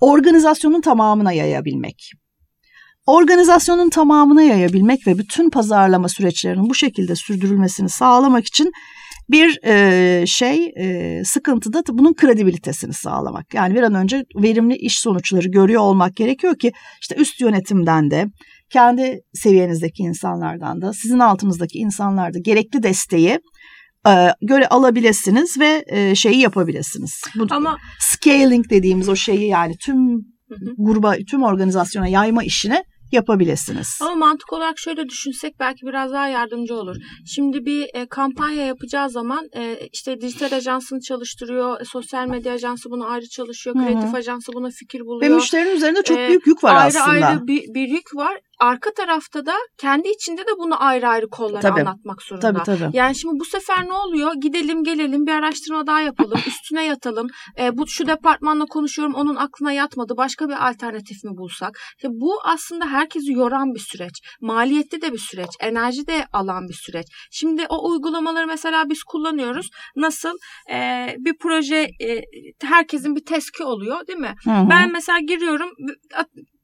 organizasyonun 0.00 0.80
tamamına 0.80 1.32
yayabilmek. 1.32 2.12
Organizasyonun 3.06 3.90
tamamına 3.90 4.42
yayabilmek 4.42 5.06
ve 5.06 5.18
bütün 5.18 5.50
pazarlama 5.50 6.08
süreçlerinin 6.08 6.70
bu 6.70 6.74
şekilde 6.74 7.16
sürdürülmesini 7.16 7.88
sağlamak 7.88 8.46
için 8.46 8.72
bir 9.30 9.58
e, 9.64 10.26
şey 10.26 10.72
e, 10.76 11.22
sıkıntı 11.24 11.72
da 11.72 11.82
bunun 11.88 12.14
kredibilitesini 12.14 12.92
sağlamak. 12.92 13.54
Yani 13.54 13.74
bir 13.74 13.82
an 13.82 13.94
önce 13.94 14.24
verimli 14.36 14.76
iş 14.76 15.00
sonuçları 15.00 15.48
görüyor 15.48 15.80
olmak 15.80 16.16
gerekiyor 16.16 16.58
ki 16.58 16.72
işte 17.00 17.14
üst 17.14 17.40
yönetimden 17.40 18.10
de 18.10 18.26
kendi 18.70 19.20
seviyenizdeki 19.34 20.02
insanlardan 20.02 20.82
da 20.82 20.92
sizin 20.92 21.18
altınızdaki 21.18 21.78
insanlarda 21.78 22.38
gerekli 22.38 22.82
desteği 22.82 23.38
e, 24.08 24.12
göre 24.42 24.68
alabilirsiniz 24.68 25.60
ve 25.60 25.84
e, 25.86 26.14
şeyi 26.14 26.40
yapabilirsiniz. 26.40 27.22
Bu, 27.38 27.46
Ama 27.50 27.76
scaling 28.00 28.70
dediğimiz 28.70 29.08
o 29.08 29.16
şeyi 29.16 29.48
yani 29.48 29.76
tüm 29.76 30.20
gruba, 30.78 31.14
tüm 31.30 31.42
organizasyona 31.42 32.08
yayma 32.08 32.44
işini 32.44 32.84
yapabilirsiniz. 33.12 33.98
Ama 34.02 34.14
mantık 34.14 34.52
olarak 34.52 34.78
şöyle 34.78 35.08
düşünsek 35.08 35.60
belki 35.60 35.86
biraz 35.86 36.12
daha 36.12 36.28
yardımcı 36.28 36.74
olur. 36.74 36.96
Şimdi 37.26 37.64
bir 37.64 37.86
e, 37.94 38.06
kampanya 38.06 38.66
yapacağı 38.66 39.10
zaman 39.10 39.48
e, 39.56 39.88
işte 39.92 40.20
dijital 40.20 40.52
ajansını 40.52 41.00
çalıştırıyor, 41.00 41.80
e, 41.80 41.84
sosyal 41.84 42.26
medya 42.26 42.52
ajansı 42.52 42.90
bunu 42.90 43.06
ayrı 43.10 43.28
çalışıyor, 43.28 43.76
kreatif 43.76 44.08
Hı-hı. 44.08 44.16
ajansı 44.16 44.52
buna 44.52 44.70
fikir 44.70 45.00
buluyor. 45.00 45.30
Ve 45.30 45.34
müşterinin 45.34 45.76
üzerinde 45.76 46.02
çok 46.02 46.18
e, 46.18 46.28
büyük 46.28 46.46
yük 46.46 46.64
var 46.64 46.74
ayrı 46.74 46.86
aslında. 46.86 47.04
Ayrı 47.04 47.26
ayrı 47.26 47.46
bir, 47.46 47.74
bir 47.74 47.88
yük 47.88 48.16
var 48.16 48.40
arka 48.60 48.90
tarafta 48.92 49.46
da 49.46 49.54
kendi 49.78 50.08
içinde 50.08 50.40
de 50.40 50.50
bunu 50.58 50.82
ayrı 50.82 51.08
ayrı 51.08 51.28
kollara 51.28 51.60
tabii. 51.60 51.80
anlatmak 51.80 52.22
zorunda. 52.22 52.52
Tabii, 52.52 52.78
tabii. 52.78 52.96
Yani 52.96 53.16
şimdi 53.16 53.40
bu 53.40 53.44
sefer 53.44 53.86
ne 53.86 53.92
oluyor? 53.92 54.32
Gidelim 54.42 54.84
gelelim 54.84 55.26
bir 55.26 55.32
araştırma 55.32 55.86
daha 55.86 56.00
yapalım. 56.00 56.40
üstüne 56.46 56.84
yatalım. 56.84 57.26
E, 57.58 57.78
bu 57.78 57.86
şu 57.86 58.06
departmanla 58.06 58.64
konuşuyorum 58.64 59.14
onun 59.14 59.36
aklına 59.36 59.72
yatmadı. 59.72 60.16
Başka 60.16 60.48
bir 60.48 60.68
alternatif 60.68 61.24
mi 61.24 61.30
bulsak? 61.36 61.78
İşte 61.96 62.08
bu 62.10 62.40
aslında 62.44 62.86
herkesi 62.86 63.32
yoran 63.32 63.74
bir 63.74 63.80
süreç. 63.80 64.20
Maliyetli 64.40 65.02
de 65.02 65.12
bir 65.12 65.18
süreç. 65.18 65.50
Enerji 65.60 66.06
de 66.06 66.24
alan 66.32 66.68
bir 66.68 66.74
süreç. 66.74 67.06
Şimdi 67.30 67.66
o 67.68 67.90
uygulamaları 67.90 68.46
mesela 68.46 68.90
biz 68.90 69.02
kullanıyoruz. 69.02 69.70
Nasıl? 69.96 70.32
E, 70.72 71.08
bir 71.18 71.34
proje 71.40 71.76
e, 71.76 72.22
herkesin 72.62 73.16
bir 73.16 73.24
teski 73.24 73.64
oluyor 73.64 74.06
değil 74.06 74.18
mi? 74.18 74.34
Hı 74.44 74.50
hı. 74.50 74.70
Ben 74.70 74.92
mesela 74.92 75.18
giriyorum 75.18 75.70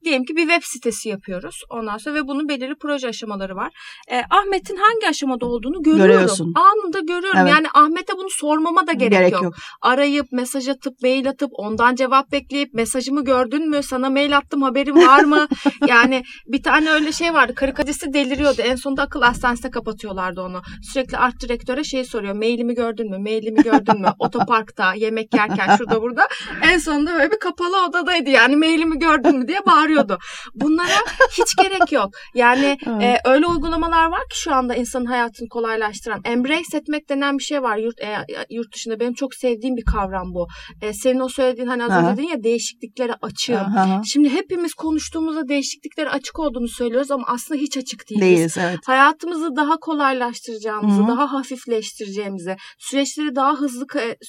diyelim 0.03 0.25
ki 0.25 0.35
bir 0.35 0.47
web 0.47 0.63
sitesi 0.63 1.09
yapıyoruz 1.09 1.61
ondan 1.69 1.97
sonra 1.97 2.15
ve 2.15 2.27
bunun 2.27 2.49
belirli 2.49 2.75
proje 2.81 3.07
aşamaları 3.07 3.55
var. 3.55 3.71
E, 4.11 4.21
Ahmet'in 4.29 4.75
hangi 4.75 5.07
aşamada 5.09 5.45
olduğunu 5.45 5.83
görüyorum. 5.83 6.11
Görüyorsun. 6.11 6.53
Anında 6.55 6.99
görüyorum. 6.99 7.39
Evet. 7.39 7.51
Yani 7.51 7.67
Ahmet'e 7.73 8.13
bunu 8.17 8.29
sormama 8.29 8.87
da 8.87 8.93
gerek, 8.93 9.11
gerek 9.11 9.31
yok. 9.31 9.43
yok. 9.43 9.53
Arayıp 9.81 10.31
mesaj 10.31 10.67
atıp 10.67 11.01
mail 11.01 11.29
atıp 11.29 11.49
ondan 11.53 11.95
cevap 11.95 12.31
bekleyip 12.31 12.73
mesajımı 12.73 13.23
gördün 13.23 13.69
mü? 13.69 13.83
Sana 13.83 14.09
mail 14.09 14.37
attım 14.37 14.61
haberin 14.61 15.07
var 15.07 15.23
mı? 15.23 15.47
yani 15.87 16.23
bir 16.47 16.63
tane 16.63 16.91
öyle 16.91 17.11
şey 17.11 17.33
vardı. 17.33 17.55
Karikadisi 17.55 18.13
deliriyordu. 18.13 18.61
En 18.61 18.75
sonunda 18.75 19.01
akıl 19.01 19.21
hastanesine 19.21 19.71
kapatıyorlardı 19.71 20.41
onu. 20.41 20.61
Sürekli 20.93 21.17
art 21.17 21.41
direktöre 21.41 21.83
şey 21.83 22.03
soruyor. 22.03 22.33
Mailimi 22.33 22.75
gördün 22.75 23.09
mü? 23.09 23.17
Mailimi 23.17 23.63
gördün 23.63 24.01
mü? 24.01 24.07
Otoparkta, 24.19 24.93
yemek 24.93 25.33
yerken 25.33 25.75
şurada 25.77 26.01
burada. 26.01 26.27
En 26.63 26.77
sonunda 26.77 27.13
böyle 27.13 27.31
bir 27.31 27.39
kapalı 27.39 27.85
odadaydı. 27.85 28.29
Yani 28.29 28.55
mailimi 28.55 28.99
gördün 28.99 29.37
mü 29.39 29.47
diye 29.47 29.65
bağırıyor 29.65 29.86
oluyordu. 29.87 30.17
Bunlara 30.55 30.99
hiç 31.31 31.55
gerek 31.57 31.91
yok. 31.91 32.09
Yani 32.35 32.77
e, 33.01 33.17
öyle 33.25 33.47
uygulamalar 33.47 34.05
var 34.05 34.21
ki 34.31 34.39
şu 34.39 34.53
anda 34.53 34.75
insanın 34.75 35.05
hayatını 35.05 35.49
kolaylaştıran. 35.49 36.21
Embrace 36.25 36.77
etmek 36.77 37.09
denen 37.09 37.37
bir 37.37 37.43
şey 37.43 37.61
var 37.61 37.77
yurt, 37.77 37.99
e, 38.01 38.25
yurt 38.49 38.75
dışında. 38.75 38.99
Benim 38.99 39.13
çok 39.13 39.35
sevdiğim 39.35 39.75
bir 39.75 39.85
kavram 39.85 40.33
bu. 40.33 40.47
E, 40.81 40.93
senin 40.93 41.19
o 41.19 41.29
söylediğin 41.29 41.67
hani 41.67 41.83
az 41.83 41.91
önce 41.91 42.13
dedin 42.13 42.29
ya 42.29 42.43
değişikliklere 42.43 43.13
açığım. 43.21 43.55
Aha. 43.57 44.01
Şimdi 44.05 44.29
hepimiz 44.29 44.73
konuştuğumuzda 44.73 45.47
değişikliklere 45.47 46.09
açık 46.09 46.39
olduğunu 46.39 46.67
söylüyoruz 46.67 47.11
ama 47.11 47.23
aslında 47.27 47.61
hiç 47.61 47.77
açık 47.77 48.09
değiliz. 48.09 48.21
Değiliz 48.27 48.57
evet. 48.57 48.79
Hayatımızı 48.85 49.55
daha 49.55 49.77
kolaylaştıracağımızı, 49.77 51.01
Hı-hı. 51.01 51.07
daha 51.07 51.33
hafifleştireceğimizi, 51.33 52.55
süreçleri 52.79 53.35
daha 53.35 53.53
hızlı 53.53 53.85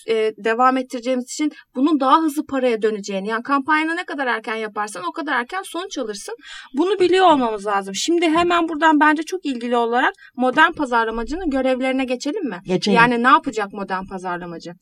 e, 0.09 0.15
devam 0.45 0.77
ettireceğimiz 0.77 1.25
için 1.25 1.53
bunun 1.75 2.01
daha 2.01 2.19
hızlı 2.19 2.47
paraya 2.47 2.83
döneceğini. 2.83 3.29
Yani 3.29 3.43
kampanyanı 3.43 3.97
ne 3.97 4.05
kadar 4.05 4.27
erken 4.27 4.57
yaparsan 4.57 5.03
o 5.09 5.13
kadar 5.13 5.33
erken 5.41 5.48
sonuç 5.65 5.99
alırsın. 5.99 6.35
Bunu 6.77 7.01
biliyor 7.01 7.27
olmamız 7.27 7.67
lazım. 7.67 7.95
Şimdi 7.95 8.29
hemen 8.29 8.69
buradan 8.69 9.01
bence 9.01 9.23
çok 9.23 9.47
ilgili 9.47 9.77
olarak 9.77 10.13
modern 10.37 10.73
pazarlamacının 10.73 11.51
görevlerine 11.51 12.05
geçelim 12.05 12.49
mi? 12.49 12.59
Geçelim. 12.65 12.97
Yani 12.97 13.23
ne 13.23 13.29
yapacak 13.29 13.73
modern 13.73 14.05
pazarlamacı? 14.05 14.73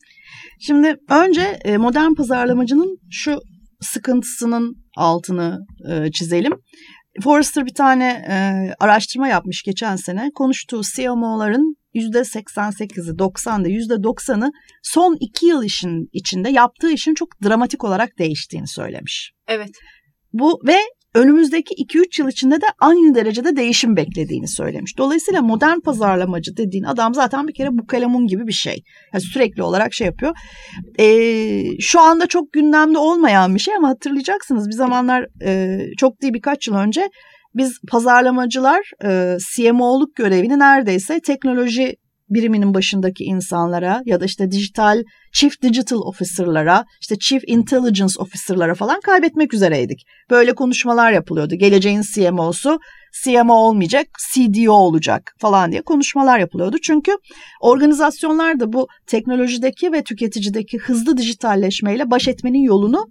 Şimdi 0.59 0.95
önce 1.09 1.41
e, 1.41 1.77
modern 1.77 2.13
pazarlamacının 2.13 2.97
şu 3.11 3.39
sıkıntısının 3.81 4.75
altını 4.97 5.59
e, 5.89 6.11
çizelim. 6.11 6.53
Forrester 7.23 7.65
bir 7.65 7.73
tane 7.73 8.25
e, 8.29 8.35
araştırma 8.79 9.27
yapmış 9.27 9.63
geçen 9.63 9.95
sene. 9.95 10.29
Konuştuğu 10.35 10.81
CMO'ların 10.95 11.75
%88'i, 11.95 13.17
90'da 13.17 13.69
%90'ı 13.69 14.51
son 14.83 15.17
iki 15.19 15.45
yıl 15.45 15.63
işin 15.63 16.09
içinde 16.13 16.49
yaptığı 16.49 16.91
işin 16.91 17.13
çok 17.13 17.29
dramatik 17.43 17.83
olarak 17.83 18.09
değiştiğini 18.19 18.67
söylemiş. 18.67 19.31
Evet. 19.47 19.69
Bu 20.33 20.59
ve 20.67 20.77
önümüzdeki 21.15 21.75
2-3 21.75 22.21
yıl 22.21 22.29
içinde 22.29 22.55
de 22.61 22.65
aynı 22.79 23.15
derecede 23.15 23.55
değişim 23.55 23.95
beklediğini 23.95 24.47
söylemiş. 24.47 24.97
Dolayısıyla 24.97 25.41
modern 25.41 25.79
pazarlamacı 25.79 26.57
dediğin 26.57 26.83
adam 26.83 27.13
zaten 27.13 27.47
bir 27.47 27.53
kere 27.53 27.69
bu 27.71 27.87
kalemun 27.87 28.27
gibi 28.27 28.47
bir 28.47 28.53
şey. 28.53 28.83
Yani 29.13 29.21
sürekli 29.21 29.63
olarak 29.63 29.93
şey 29.93 30.07
yapıyor. 30.07 30.35
Ee, 30.99 31.63
şu 31.79 31.99
anda 31.99 32.27
çok 32.27 32.53
gündemde 32.53 32.97
olmayan 32.97 33.55
bir 33.55 33.59
şey 33.59 33.75
ama 33.75 33.89
hatırlayacaksınız 33.89 34.67
bir 34.67 34.75
zamanlar 34.75 35.25
e, 35.45 35.79
çok 35.97 36.21
değil 36.21 36.33
birkaç 36.33 36.67
yıl 36.67 36.75
önce 36.75 37.09
biz 37.55 37.79
pazarlamacılar 37.91 38.91
e, 39.05 39.37
CMO'luk 39.55 40.15
görevini 40.15 40.59
neredeyse 40.59 41.19
teknoloji 41.19 41.95
biriminin 42.29 42.73
başındaki 42.73 43.23
insanlara 43.23 44.01
ya 44.05 44.19
da 44.19 44.25
işte 44.25 44.51
dijital 44.51 45.03
Chief 45.33 45.61
Digital 45.61 45.97
Officer'lara, 45.97 46.85
işte 47.01 47.15
Chief 47.19 47.43
Intelligence 47.47 48.13
Officer'lara 48.19 48.75
falan 48.75 48.99
kaybetmek 49.01 49.53
üzereydik. 49.53 50.05
Böyle 50.29 50.55
konuşmalar 50.55 51.11
yapılıyordu. 51.11 51.55
Geleceğin 51.55 52.01
CMO'su 52.13 52.79
CMO 53.23 53.53
olmayacak, 53.53 54.07
CDO 54.33 54.73
olacak 54.73 55.33
falan 55.39 55.71
diye 55.71 55.81
konuşmalar 55.81 56.39
yapılıyordu. 56.39 56.77
Çünkü 56.83 57.11
organizasyonlar 57.61 58.59
da 58.59 58.73
bu 58.73 58.87
teknolojideki 59.07 59.91
ve 59.91 60.03
tüketicideki 60.03 60.77
hızlı 60.77 61.17
dijitalleşmeyle 61.17 62.11
baş 62.11 62.27
etmenin 62.27 62.63
yolunu 62.63 63.05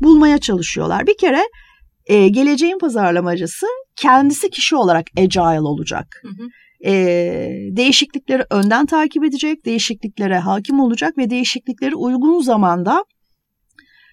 bulmaya 0.00 0.38
çalışıyorlar. 0.38 1.06
Bir 1.06 1.16
kere 1.16 1.40
e, 2.06 2.28
geleceğin 2.28 2.78
pazarlamacısı 2.78 3.66
kendisi 3.96 4.50
kişi 4.50 4.76
olarak 4.76 5.06
agile 5.18 5.60
olacak. 5.60 6.06
Hı 6.22 6.28
hı 6.28 6.48
e, 6.84 6.92
değişiklikleri 7.70 8.44
önden 8.50 8.86
takip 8.86 9.24
edecek, 9.24 9.64
değişikliklere 9.64 10.38
hakim 10.38 10.80
olacak 10.80 11.18
ve 11.18 11.30
değişiklikleri 11.30 11.94
uygun 11.94 12.42
zamanda 12.42 13.04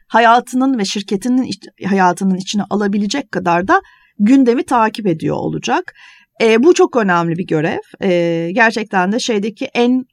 hayatının 0.08 0.80
ve 0.80 0.86
şirketinin 0.86 1.50
hayatının 1.86 2.36
içine 2.36 2.64
alabilecek 2.70 3.32
kadar 3.32 3.68
da 3.68 3.82
gündemi 4.20 4.64
takip 4.64 5.08
ediyor 5.08 5.36
olacak. 5.36 5.94
E, 6.42 6.64
bu 6.64 6.74
çok 6.74 6.96
önemli 6.96 7.38
bir 7.38 7.48
görev. 7.48 7.80
E, 8.04 8.50
gerçekten 8.54 9.12
de 9.12 9.20
şeydeki 9.20 9.66
en 9.66 10.06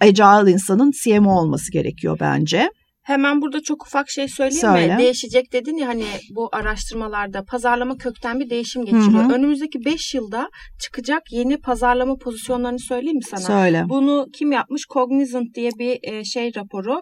agile 0.00 0.52
insanın 0.52 0.92
CMO 1.04 1.40
olması 1.40 1.72
gerekiyor 1.72 2.16
bence. 2.20 2.70
Hemen 3.02 3.42
burada 3.42 3.62
çok 3.62 3.86
ufak 3.86 4.10
şey 4.10 4.28
söyleyeyim 4.28 4.60
Söyle. 4.60 4.94
mi? 4.94 4.98
Değişecek 4.98 5.52
dedin 5.52 5.76
ya 5.76 5.88
hani 5.88 6.04
bu 6.30 6.48
araştırmalarda 6.52 7.44
pazarlama 7.44 7.96
kökten 7.96 8.40
bir 8.40 8.50
değişim 8.50 8.84
geçiriyor. 8.84 9.24
Hı 9.24 9.28
hı. 9.28 9.32
Önümüzdeki 9.32 9.84
5 9.84 10.14
yılda 10.14 10.50
çıkacak 10.82 11.22
yeni 11.30 11.60
pazarlama 11.60 12.16
pozisyonlarını 12.16 12.78
söyleyeyim 12.78 13.16
mi 13.16 13.24
sana? 13.24 13.40
Söyle. 13.40 13.84
Bunu 13.88 14.26
kim 14.32 14.52
yapmış? 14.52 14.82
Cognizant 14.92 15.54
diye 15.54 15.70
bir 15.78 15.98
e, 16.02 16.24
şey 16.24 16.54
raporu. 16.56 17.00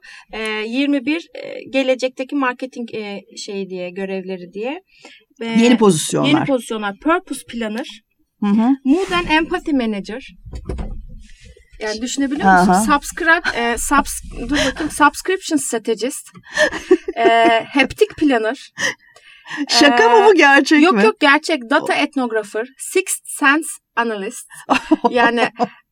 21 0.67 1.15
e, 1.15 1.71
gelecekteki 1.71 2.37
marketing 2.37 2.95
e, 2.95 3.21
şeyi 3.37 3.71
diye 3.71 3.91
görevleri 3.91 4.53
diye 4.53 4.83
e, 5.41 5.47
Yeni 5.47 5.79
pozisyonlar. 5.79 6.29
Yeni 6.29 6.45
pozisyonlar. 6.45 6.95
Purpose 7.03 7.43
Planner, 7.49 7.87
Hı 8.41 8.47
hı. 8.47 8.77
Mood 8.85 9.11
and 9.13 9.31
Empathy 9.31 9.73
Manager. 9.73 10.29
Yani 11.81 12.03
düşünebiliyor 12.03 12.53
musun? 12.53 12.73
Aha. 12.73 12.81
Subscribe, 13.01 13.51
e, 13.61 13.79
subs, 13.79 14.23
dur 14.41 14.51
bakayım, 14.67 14.91
Subscription 14.91 15.59
Strategist, 15.59 16.29
e, 17.17 17.64
Haptic 17.75 18.09
Planner. 18.17 18.73
Şaka 19.69 20.05
Ee, 20.05 20.07
mı 20.07 20.27
bu 20.27 20.35
gerçek 20.35 20.83
Yok 20.83 20.95
mi? 20.95 21.05
yok 21.05 21.21
gerçek. 21.21 21.71
Data 21.71 21.95
Ethnographer, 21.95 22.67
Sixth 22.79 23.21
Sense 23.27 23.69
Analyst. 23.97 24.49
Yani 25.11 25.51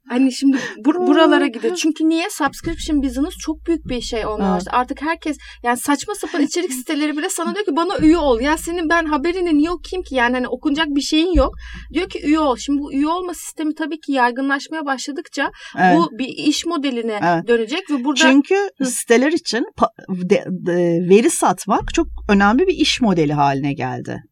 hani 0.09 0.33
şimdi 0.33 0.57
bur- 0.79 1.07
buralara 1.07 1.47
gidiyor. 1.47 1.75
Çünkü 1.77 2.09
niye? 2.09 2.31
Subscription 2.31 3.03
business 3.03 3.35
çok 3.39 3.67
büyük 3.67 3.89
bir 3.89 4.01
şey 4.01 4.27
olmaya 4.27 4.45
Evet. 4.51 4.57
başladı. 4.57 4.77
Artık 4.77 5.03
herkes 5.03 5.37
yani 5.63 5.77
saçma 5.77 6.15
sapan 6.15 6.43
içerik 6.43 6.73
siteleri 6.73 7.17
bile 7.17 7.29
sana 7.31 7.55
diyor 7.55 7.65
ki 7.67 7.77
bana 7.77 7.99
üye 7.99 8.19
ol. 8.19 8.41
Ya 8.41 8.57
senin 8.59 8.89
ben 8.89 9.05
haberini 9.05 9.59
niye 9.59 9.71
okuyayım 9.71 10.05
ki? 10.05 10.15
Yani 10.15 10.35
hani 10.35 10.49
okunacak 10.49 10.87
bir 10.89 11.01
şeyin 11.01 11.33
yok. 11.35 11.55
Diyor 11.95 12.09
ki 12.09 12.21
üye 12.27 12.41
ol. 12.41 12.57
Şimdi 12.57 12.81
bu 12.83 12.93
üye 12.93 13.09
olma 13.09 13.35
sistemi 13.35 13.75
tabii 13.75 14.01
ki 14.01 14.13
yaygınlaşmaya 14.13 14.87
başladıkça 14.87 15.51
Evet. 15.79 15.97
bu 15.97 16.19
bir 16.19 16.29
iş 16.29 16.67
modeline 16.67 17.21
Evet. 17.25 17.49
dönecek 17.49 17.91
ve 17.91 18.05
burada 18.05 18.21
Çünkü 18.21 18.55
siteler 18.85 19.33
için 19.33 19.65
veri 21.11 21.31
satmak 21.31 21.95
çok 21.95 22.07
önemli 22.29 22.67
bir 22.67 22.75
iş 22.75 23.01
modeli 23.01 23.33
haline 23.33 23.73
geldi. 23.73 24.23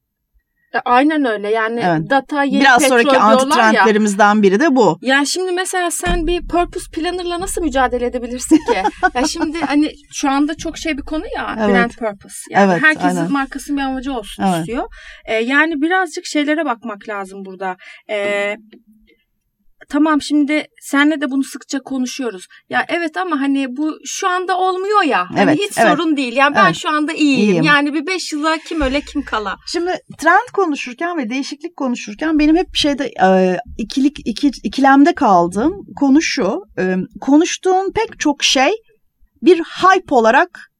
E, 0.74 0.78
aynen 0.84 1.24
öyle. 1.24 1.50
Yani 1.50 1.80
Evet. 1.84 2.10
data 2.10 2.42
yeni 2.44 2.60
Biraz 2.60 2.78
petrol 2.78 2.88
sonraki 2.88 3.10
diyorlar 3.10 3.32
anti 3.32 3.58
ya. 3.58 3.72
trendlerimizden 3.72 4.42
biri 4.42 4.60
de 4.60 4.76
bu. 4.76 4.98
Yani 5.02 5.26
şimdi 5.26 5.52
mesela 5.52 5.90
sen 5.90 6.26
bir 6.26 6.48
purpose 6.48 6.86
planner'la 6.92 7.40
nasıl 7.40 7.62
mücadele 7.62 8.06
edebilirsin 8.06 8.56
ki? 8.56 8.82
ya 9.14 9.26
şimdi 9.26 9.60
hani 9.60 9.90
şu 10.12 10.30
anda 10.30 10.54
çok 10.56 10.78
şey 10.78 10.96
bir 10.96 11.02
konu 11.02 11.24
ya 11.36 11.56
Evet. 11.60 11.74
brand 11.74 11.90
purpose. 11.90 12.34
Yani 12.50 12.72
Evet, 12.72 12.82
herkesin 12.82 13.06
aynen. 13.08 13.32
markasının 13.32 13.78
bir 13.78 13.82
amacı 13.82 14.12
olsun 14.12 14.42
Evet. 14.42 14.58
istiyor. 14.58 14.84
Ee, 15.24 15.34
yani 15.34 15.74
birazcık 15.82 16.26
şeylere 16.26 16.64
bakmak 16.64 17.08
lazım 17.08 17.44
burada. 17.44 17.76
Ee, 18.10 18.56
tamam 19.88 20.22
şimdi 20.22 20.66
senle 20.80 21.20
de 21.20 21.30
bunu 21.30 21.44
sıkça 21.44 21.80
konuşuyoruz. 21.80 22.46
Ya 22.70 22.84
evet 22.88 23.16
ama 23.16 23.40
hani 23.40 23.66
bu 23.76 23.98
şu 24.04 24.28
anda 24.28 24.58
olmuyor 24.58 25.02
ya. 25.02 25.26
Hani 25.30 25.40
Evet, 25.40 25.58
hiç 25.58 25.78
evet. 25.78 25.88
sorun 25.88 26.16
değil. 26.16 26.36
Yani 26.36 26.54
ben 26.56 26.64
Evet. 26.64 26.76
şu 26.76 26.90
anda 26.90 27.12
iyiyim. 27.12 27.40
İyiyim. 27.40 27.64
Yani 27.64 27.94
bir 27.94 28.06
beş 28.06 28.32
yıla 28.32 28.58
kim 28.58 28.80
öle 28.80 29.00
kim 29.00 29.22
kala. 29.22 29.56
Şimdi 29.66 29.92
trend 30.18 30.48
konuşurken 30.52 31.18
ve 31.18 31.30
değişiklik 31.30 31.76
konuşurken 31.76 32.38
benim 32.38 32.56
hep 32.56 32.72
bir 32.72 32.78
şeyde 32.78 33.12
e, 33.24 33.58
ikilik 33.78 34.18
iki, 34.24 34.50
ikilemde 34.62 35.14
kaldığım 35.14 35.72
konu 36.00 36.22
şu. 36.22 36.62
E, 36.78 36.96
konuştuğun 37.20 37.92
pek 37.92 38.20
çok 38.20 38.42
şey 38.42 38.72
bir 39.42 39.58
hype 39.58 40.14
olarak 40.14 40.70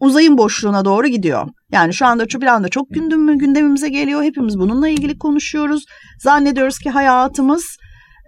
uzayın 0.00 0.38
boşluğuna 0.38 0.84
doğru 0.84 1.06
gidiyor. 1.06 1.48
Yani 1.72 1.94
şu 1.94 2.06
anda 2.06 2.26
bir 2.26 2.46
anda 2.46 2.68
çok 2.68 2.90
gündem, 2.90 3.38
gündemimize 3.38 3.88
geliyor. 3.88 4.22
Hepimiz 4.22 4.58
bununla 4.58 4.88
ilgili 4.88 5.18
konuşuyoruz. 5.18 5.84
Zannediyoruz 6.18 6.78
ki 6.78 6.90
hayatımız 6.90 7.76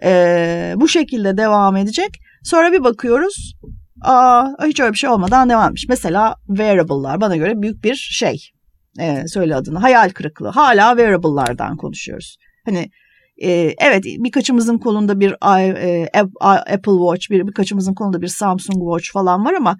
e, 0.03 0.73
bu 0.75 0.87
şekilde 0.87 1.37
devam 1.37 1.77
edecek. 1.77 2.09
Sonra 2.43 2.71
bir 2.71 2.83
bakıyoruz. 2.83 3.53
Aa, 4.01 4.47
hiç 4.65 4.79
öyle 4.79 4.93
bir 4.93 4.97
şey 4.97 5.09
olmadan 5.09 5.49
devam 5.49 5.67
etmiş. 5.67 5.85
Mesela 5.89 6.35
wearable'lar 6.47 7.21
bana 7.21 7.35
göre 7.35 7.61
büyük 7.61 7.83
bir 7.83 7.95
şey. 7.95 8.51
E, 8.99 9.27
söyle 9.27 9.55
adını. 9.55 9.79
Hayal 9.79 10.09
kırıklığı. 10.09 10.49
Hala 10.49 10.89
wearable'lardan 10.89 11.77
konuşuyoruz. 11.77 12.37
Hani 12.65 12.89
e, 13.37 13.73
evet 13.79 14.03
birkaçımızın 14.03 14.77
kolunda 14.77 15.19
bir 15.19 15.31
e, 15.31 16.09
Ap- 16.13 16.41
Apple 16.73 16.91
Watch, 16.91 17.29
bir 17.29 17.47
birkaçımızın 17.47 17.93
kolunda 17.93 18.21
bir 18.21 18.27
Samsung 18.27 18.77
Watch 18.77 19.13
falan 19.13 19.45
var 19.45 19.53
ama 19.53 19.77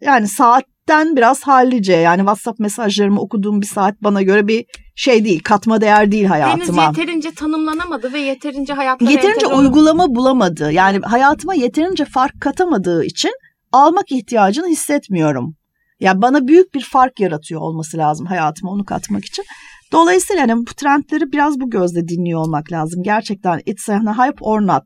yani 0.00 0.28
saatten 0.28 1.16
biraz 1.16 1.42
hallice. 1.42 1.92
Yani 1.92 2.18
WhatsApp 2.18 2.60
mesajlarımı 2.60 3.20
okuduğum 3.20 3.60
bir 3.60 3.66
saat 3.66 4.02
bana 4.02 4.22
göre 4.22 4.48
bir 4.48 4.64
şey 4.98 5.24
değil. 5.24 5.40
Katma 5.44 5.80
değer 5.80 6.12
değil 6.12 6.24
Henüz 6.24 6.30
hayatıma. 6.30 6.82
yeterince 6.82 7.30
tanımlanamadı 7.30 8.12
ve 8.12 8.18
yeterince 8.18 8.72
hayatlara 8.72 9.10
Yeterince 9.10 9.46
uygulama 9.46 10.14
bulamadı. 10.14 10.72
Yani 10.72 10.98
hayatıma 10.98 11.54
yeterince 11.54 12.04
fark 12.04 12.40
katamadığı 12.40 13.04
için 13.04 13.30
almak 13.72 14.12
ihtiyacını 14.12 14.66
hissetmiyorum. 14.66 15.56
Yani 16.00 16.22
bana 16.22 16.46
büyük 16.48 16.74
bir 16.74 16.80
fark 16.80 17.20
yaratıyor 17.20 17.60
olması 17.60 17.98
lazım 17.98 18.26
hayatıma 18.26 18.70
onu 18.72 18.84
katmak 18.84 19.24
için. 19.24 19.44
Dolayısıyla 19.92 20.42
hani 20.42 20.56
bu 20.56 20.74
trendleri 20.76 21.32
biraz 21.32 21.60
bu 21.60 21.70
gözle 21.70 22.08
dinliyor 22.08 22.40
olmak 22.40 22.72
lazım. 22.72 23.02
Gerçekten 23.02 23.60
it's 23.66 23.88
a 23.88 24.26
hype 24.26 24.38
or 24.40 24.60
not. 24.60 24.84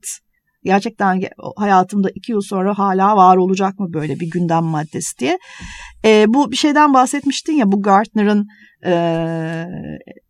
Gerçekten 0.64 1.20
ge- 1.20 1.31
hayatımda 1.57 2.11
iki 2.14 2.33
yıl 2.33 2.40
sonra 2.40 2.79
hala 2.79 3.16
var 3.16 3.37
olacak 3.37 3.79
mı 3.79 3.92
böyle 3.92 4.20
bir 4.20 4.31
gündem 4.31 4.64
maddesi 4.64 5.18
diye. 5.18 5.38
Ee, 6.05 6.25
bu 6.29 6.51
bir 6.51 6.57
şeyden 6.57 6.94
bahsetmiştin 6.94 7.53
ya 7.53 7.72
bu 7.72 7.83
Gartner'ın 7.83 8.46
e, 8.87 8.94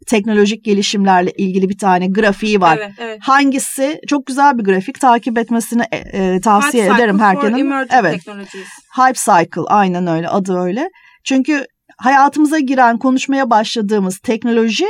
teknolojik 0.06 0.64
gelişimlerle 0.64 1.30
ilgili 1.30 1.68
bir 1.68 1.78
tane 1.78 2.06
grafiği 2.06 2.60
var. 2.60 2.78
Evet, 2.78 2.92
evet. 2.98 3.18
Hangisi 3.22 4.00
çok 4.08 4.26
güzel 4.26 4.58
bir 4.58 4.64
grafik 4.64 5.00
takip 5.00 5.38
etmesini 5.38 5.82
e, 5.92 5.96
e, 5.96 6.40
tavsiye 6.40 6.84
Hype 6.84 6.94
ederim 6.94 7.18
herkesin. 7.20 7.54
Evet. 7.92 8.12
Hype 8.96 9.18
cycle 9.18 9.62
aynen 9.68 10.06
öyle 10.06 10.28
adı 10.28 10.58
öyle. 10.58 10.88
Çünkü 11.24 11.66
hayatımıza 11.98 12.58
giren 12.58 12.98
konuşmaya 12.98 13.50
başladığımız 13.50 14.18
teknoloji 14.18 14.86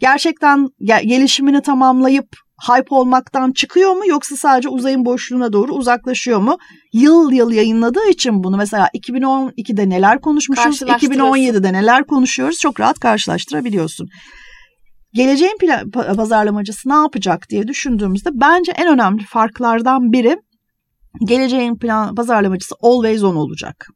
gerçekten 0.00 0.68
ge- 0.80 1.06
gelişimini 1.06 1.62
tamamlayıp 1.62 2.28
hype 2.62 2.94
olmaktan 2.94 3.52
çıkıyor 3.52 3.92
mu 3.92 4.06
yoksa 4.06 4.36
sadece 4.36 4.68
uzayın 4.68 5.04
boşluğuna 5.04 5.52
doğru 5.52 5.72
uzaklaşıyor 5.72 6.38
mu? 6.38 6.58
Yıl 6.92 7.32
yıl 7.32 7.50
yayınladığı 7.50 8.08
için 8.08 8.44
bunu 8.44 8.56
mesela 8.56 8.88
2012'de 8.94 9.88
neler 9.88 10.20
konuşmuşuz, 10.20 10.64
Karşılaştırıyorsun. 10.64 11.36
2017'de 11.36 11.72
neler 11.72 12.06
konuşuyoruz 12.06 12.58
çok 12.58 12.80
rahat 12.80 12.98
karşılaştırabiliyorsun. 12.98 14.08
Geleceğin 15.12 15.58
pazarlamacısı 15.92 16.88
ne 16.88 16.94
yapacak 16.94 17.50
diye 17.50 17.68
düşündüğümüzde 17.68 18.30
bence 18.32 18.72
en 18.72 18.88
önemli 18.88 19.24
farklardan 19.24 20.12
biri 20.12 20.36
geleceğin 21.24 21.78
plan 21.78 22.14
pazarlamacısı 22.14 22.74
always 22.82 23.24
on 23.24 23.36
olacak. 23.36 23.88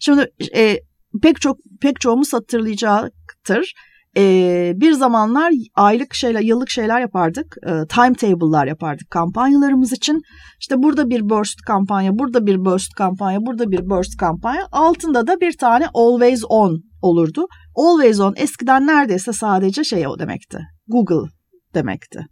Şimdi 0.00 0.30
e, 0.56 0.78
pek 1.22 1.40
çok 1.40 1.56
pek 1.80 2.00
çoğumuz 2.00 2.32
hatırlayacaktır. 2.32 3.72
E, 4.16 4.72
bir 4.76 4.92
zamanlar 4.92 5.52
aylık 5.74 6.14
şeyler, 6.14 6.40
yıllık 6.40 6.70
şeyler 6.70 7.00
yapardık. 7.00 7.56
E, 7.66 7.70
timetable'lar 7.86 8.66
yapardık 8.66 9.10
kampanyalarımız 9.10 9.92
için. 9.92 10.22
İşte 10.60 10.74
burada 10.78 11.10
bir 11.10 11.28
burst 11.28 11.62
kampanya, 11.66 12.18
burada 12.18 12.46
bir 12.46 12.64
burst 12.64 12.94
kampanya, 12.94 13.38
burada 13.40 13.70
bir 13.70 13.90
burst 13.90 14.16
kampanya. 14.16 14.66
Altında 14.72 15.26
da 15.26 15.40
bir 15.40 15.56
tane 15.56 15.86
always 15.94 16.44
on 16.48 16.82
olurdu. 17.02 17.46
Always 17.76 18.20
on 18.20 18.34
eskiden 18.36 18.86
neredeyse 18.86 19.32
sadece 19.32 19.84
şey 19.84 20.06
o 20.06 20.18
demekti. 20.18 20.58
Google 20.88 21.30
demekti. 21.74 22.26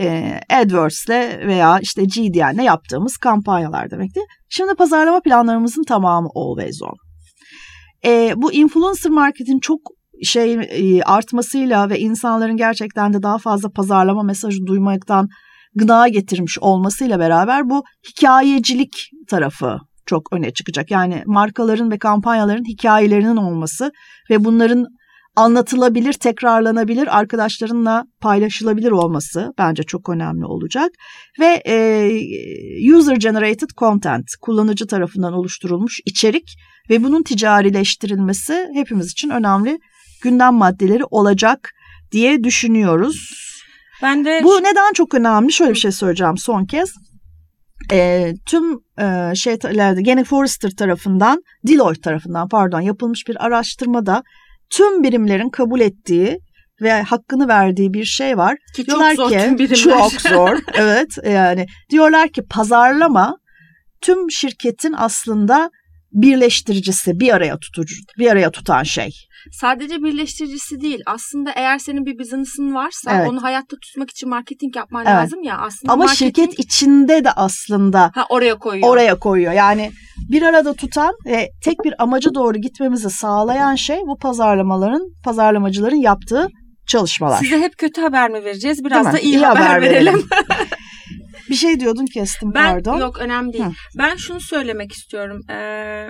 E, 0.00 0.40
AdWords'le 0.50 1.46
veya 1.46 1.78
işte 1.80 2.04
GDN'le 2.04 2.62
yaptığımız 2.62 3.16
kampanyalar 3.16 3.90
demekti. 3.90 4.20
Şimdi 4.48 4.74
pazarlama 4.74 5.20
planlarımızın 5.20 5.84
tamamı 5.84 6.28
always 6.34 6.82
on. 6.82 6.94
E, 8.04 8.32
bu 8.36 8.52
influencer 8.52 9.12
marketin 9.12 9.58
çok 9.58 9.80
şey 10.22 10.58
artmasıyla 11.04 11.90
ve 11.90 11.98
insanların 11.98 12.56
gerçekten 12.56 13.12
de 13.12 13.22
daha 13.22 13.38
fazla 13.38 13.70
pazarlama 13.70 14.22
mesajı 14.22 14.66
duymaktan 14.66 15.28
gına 15.74 16.08
getirmiş 16.08 16.58
olmasıyla 16.58 17.18
beraber 17.18 17.70
bu 17.70 17.82
hikayecilik 18.08 19.10
tarafı 19.28 19.78
çok 20.06 20.32
öne 20.32 20.52
çıkacak. 20.52 20.90
Yani 20.90 21.22
markaların 21.26 21.90
ve 21.90 21.98
kampanyaların 21.98 22.64
hikayelerinin 22.64 23.36
olması 23.36 23.92
ve 24.30 24.44
bunların 24.44 24.86
anlatılabilir, 25.36 26.12
tekrarlanabilir, 26.12 27.18
arkadaşlarınla 27.18 28.04
paylaşılabilir 28.20 28.90
olması 28.90 29.52
bence 29.58 29.82
çok 29.82 30.08
önemli 30.08 30.44
olacak. 30.44 30.90
Ve 31.40 31.62
e, 31.66 32.94
user 32.94 33.16
generated 33.16 33.70
content, 33.76 34.26
kullanıcı 34.40 34.86
tarafından 34.86 35.32
oluşturulmuş 35.32 36.00
içerik 36.06 36.56
ve 36.90 37.04
bunun 37.04 37.22
ticarileştirilmesi 37.22 38.68
hepimiz 38.74 39.10
için 39.10 39.30
önemli 39.30 39.78
gündem 40.24 40.54
maddeleri 40.54 41.04
olacak 41.04 41.70
diye 42.12 42.44
düşünüyoruz. 42.44 43.30
Ben 44.02 44.24
de 44.24 44.40
Bu 44.44 44.62
neden 44.62 44.92
çok 44.92 45.14
önemli? 45.14 45.52
Şöyle 45.52 45.70
bir 45.70 45.78
şey 45.78 45.92
söyleyeceğim 45.92 46.38
son 46.38 46.64
kez. 46.64 46.92
E, 47.92 48.32
tüm 48.46 48.78
e, 49.00 49.34
şeylerde 49.34 50.02
gene 50.02 50.24
Forrester 50.24 50.70
tarafından, 50.70 51.42
Deloitte 51.66 52.00
tarafından 52.00 52.48
pardon 52.48 52.80
yapılmış 52.80 53.28
bir 53.28 53.44
araştırmada 53.46 54.22
tüm 54.70 55.02
birimlerin 55.02 55.48
kabul 55.48 55.80
ettiği 55.80 56.38
ve 56.82 57.02
hakkını 57.02 57.48
verdiği 57.48 57.94
bir 57.94 58.04
şey 58.04 58.36
var. 58.36 58.56
ki 58.76 58.84
çok 58.84 58.86
Diyorlar 58.86 59.14
zor 59.14 59.30
ki 59.30 59.74
çok 59.74 60.12
zor. 60.12 60.58
evet 60.74 61.16
yani 61.24 61.66
diyorlar 61.90 62.28
ki 62.28 62.42
pazarlama 62.50 63.36
tüm 64.00 64.30
şirketin 64.30 64.94
aslında 64.96 65.70
birleştiricisi, 66.12 67.20
bir 67.20 67.34
araya 67.34 67.58
tutucu, 67.58 67.94
bir 68.18 68.30
araya 68.30 68.50
tutan 68.50 68.82
şey. 68.82 69.10
Sadece 69.52 69.94
birleştiricisi 70.02 70.80
değil. 70.80 71.00
Aslında 71.06 71.50
eğer 71.56 71.78
senin 71.78 72.06
bir 72.06 72.18
business'ın 72.18 72.74
varsa 72.74 73.10
Evet. 73.16 73.28
onu 73.30 73.42
hayatta 73.42 73.76
tutmak 73.82 74.10
için 74.10 74.28
marketing 74.28 74.76
yapman 74.76 75.06
Evet. 75.06 75.14
lazım 75.16 75.42
ya. 75.42 75.58
Aslında 75.58 75.92
Ama 75.92 76.04
marketing, 76.04 76.36
şirket 76.36 76.58
içinde 76.58 77.24
de 77.24 77.30
aslında 77.32 78.10
ha, 78.14 78.26
oraya 78.28 78.58
koyuyor. 78.58 78.88
oraya 78.88 79.18
koyuyor. 79.18 79.52
Yani 79.52 79.90
bir 80.30 80.42
arada 80.42 80.74
tutan 80.74 81.14
ve 81.26 81.48
tek 81.64 81.84
bir 81.84 82.02
amaca 82.02 82.34
doğru 82.34 82.58
gitmemizi 82.58 83.10
sağlayan 83.10 83.74
şey 83.74 84.00
bu 84.06 84.18
pazarlamaların, 84.18 85.08
pazarlamacıların 85.24 85.96
yaptığı 85.96 86.48
çalışmalar. 86.88 87.38
Size 87.38 87.60
hep 87.60 87.78
kötü 87.78 88.00
haber 88.00 88.30
mi 88.30 88.44
vereceğiz? 88.44 88.84
Biraz 88.84 89.04
Değil 89.06 89.16
da 89.16 89.18
mi? 89.18 89.20
iyi, 89.20 89.34
İyi 89.36 89.44
haber, 89.46 89.60
haber 89.60 89.82
verelim. 89.82 90.14
verelim. 90.14 90.28
bir 91.50 91.54
şey 91.54 91.80
diyordun 91.80 92.06
kestim 92.14 92.54
Ben 92.54 92.72
pardon. 92.72 92.98
yok 93.00 93.18
önemli 93.18 93.52
değil. 93.52 93.64
Hı. 93.64 93.70
Ben 93.98 94.16
şunu 94.16 94.40
söylemek 94.40 94.92
istiyorum. 94.92 95.40
Ee, 95.50 96.08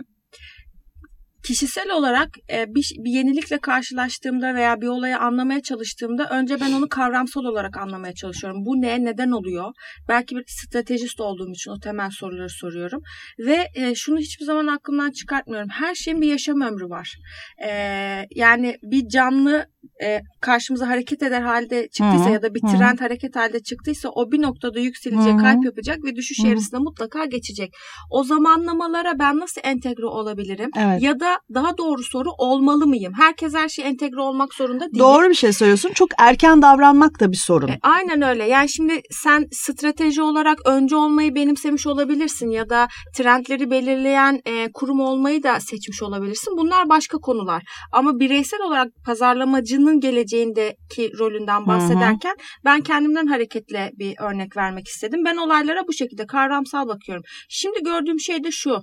kişisel 1.45 1.91
olarak 1.91 2.29
e, 2.53 2.75
bir, 2.75 2.93
bir 3.05 3.11
yenilikle 3.11 3.59
karşılaştığımda 3.59 4.55
veya 4.55 4.81
bir 4.81 4.87
olayı 4.87 5.19
anlamaya 5.19 5.63
çalıştığımda 5.63 6.29
önce 6.29 6.61
ben 6.61 6.73
onu 6.73 6.89
kavramsal 6.89 7.45
olarak 7.45 7.77
anlamaya 7.77 8.15
çalışıyorum. 8.15 8.65
Bu 8.65 8.81
ne, 8.81 9.05
neden 9.05 9.31
oluyor? 9.31 9.73
Belki 10.09 10.37
bir 10.37 10.45
stratejist 10.47 11.21
olduğum 11.21 11.51
için 11.51 11.71
o 11.71 11.81
temel 11.81 12.11
soruları 12.11 12.51
soruyorum. 12.51 13.03
Ve 13.39 13.69
e, 13.75 13.95
şunu 13.95 14.19
hiçbir 14.19 14.45
zaman 14.45 14.67
aklımdan 14.67 15.11
çıkartmıyorum. 15.11 15.69
Her 15.69 15.95
şeyin 15.95 16.21
bir 16.21 16.29
yaşam 16.29 16.61
ömrü 16.61 16.85
var. 16.85 17.15
E, 17.67 17.71
yani 18.31 18.79
bir 18.83 19.09
canlı 19.09 19.74
e, 20.05 20.21
karşımıza 20.41 20.89
hareket 20.89 21.23
eder 21.23 21.43
halde 21.43 21.89
çıktıysa 21.89 22.25
Hı 22.25 22.29
hı, 22.29 22.33
ya 22.33 22.43
da 22.43 22.55
bir 22.55 22.61
trend 22.61 23.01
hareket 23.01 23.37
halde 23.37 23.63
çıktıysa 23.63 24.09
o 24.09 24.33
bir 24.33 24.43
noktada 24.43 24.81
yükselecek, 24.81 25.33
Hı 25.33 25.37
hı. 25.37 25.43
kalp 25.43 25.65
yapacak 25.65 25.99
ve 26.05 26.17
düşüş 26.17 26.39
Hı 26.39 26.43
hı. 26.43 26.53
eğrisine 26.53 26.81
mutlaka 26.81 27.25
geçecek. 27.25 27.75
O 28.11 28.25
zamanlamalara 28.25 29.19
ben 29.19 29.39
nasıl 29.39 29.61
entegre 29.65 30.07
olabilirim? 30.07 30.71
Evet. 30.77 31.03
Ya 31.03 31.21
da 31.21 31.39
daha 31.55 31.79
doğru 31.79 32.03
soru 32.03 32.29
olmalı 32.39 32.87
mıyım? 32.87 33.13
Herkes 33.17 33.55
her 33.55 33.69
şey 33.69 33.85
entegre 33.85 34.21
olmak 34.21 34.55
zorunda 34.55 34.81
değil. 34.81 34.99
Doğru 34.99 35.29
bir 35.29 35.35
şey 35.35 35.53
söylüyorsun. 35.53 35.91
Çok 35.95 36.09
erken 36.19 36.63
davranmak 36.63 37.21
da 37.21 37.33
bir 37.33 37.37
sorun. 37.37 37.69
E, 37.69 37.79
aynen 37.83 38.23
öyle. 38.23 38.45
Yani 38.45 38.69
şimdi 38.69 39.01
sen 39.11 39.47
strateji 39.53 40.23
olarak 40.23 40.59
önce 40.67 40.97
olmayı 40.97 41.35
benimsemiş 41.35 41.87
olabilirsin 41.87 42.51
ya 42.51 42.71
da 42.71 42.89
trendleri 43.17 43.71
belirleyen 43.71 44.41
e, 44.45 44.69
kurum 44.75 45.01
olmayı 45.01 45.43
da 45.43 45.61
seçmiş 45.61 46.03
olabilirsin. 46.03 46.57
Bunlar 46.57 46.89
başka 46.89 47.19
konular. 47.19 47.63
Ama 47.93 48.19
bireysel 48.21 48.61
olarak 48.61 48.89
pazarlamacının 49.75 50.01
geleceğindeki 50.01 51.19
rolünden 51.19 51.67
bahsederken 51.67 52.35
ben 52.65 52.81
kendimden 52.81 53.27
hareketle 53.27 53.91
bir 53.99 54.15
örnek 54.21 54.57
vermek 54.57 54.89
istedim. 54.89 55.25
Ben 55.25 55.37
olaylara 55.37 55.87
bu 55.89 55.93
şekilde 55.93 56.27
kavramsal 56.27 56.89
bakıyorum. 56.89 57.25
Şimdi 57.49 57.83
gördüğüm 57.83 58.21
şey 58.21 58.45
de 58.45 58.51
şu. 58.51 58.79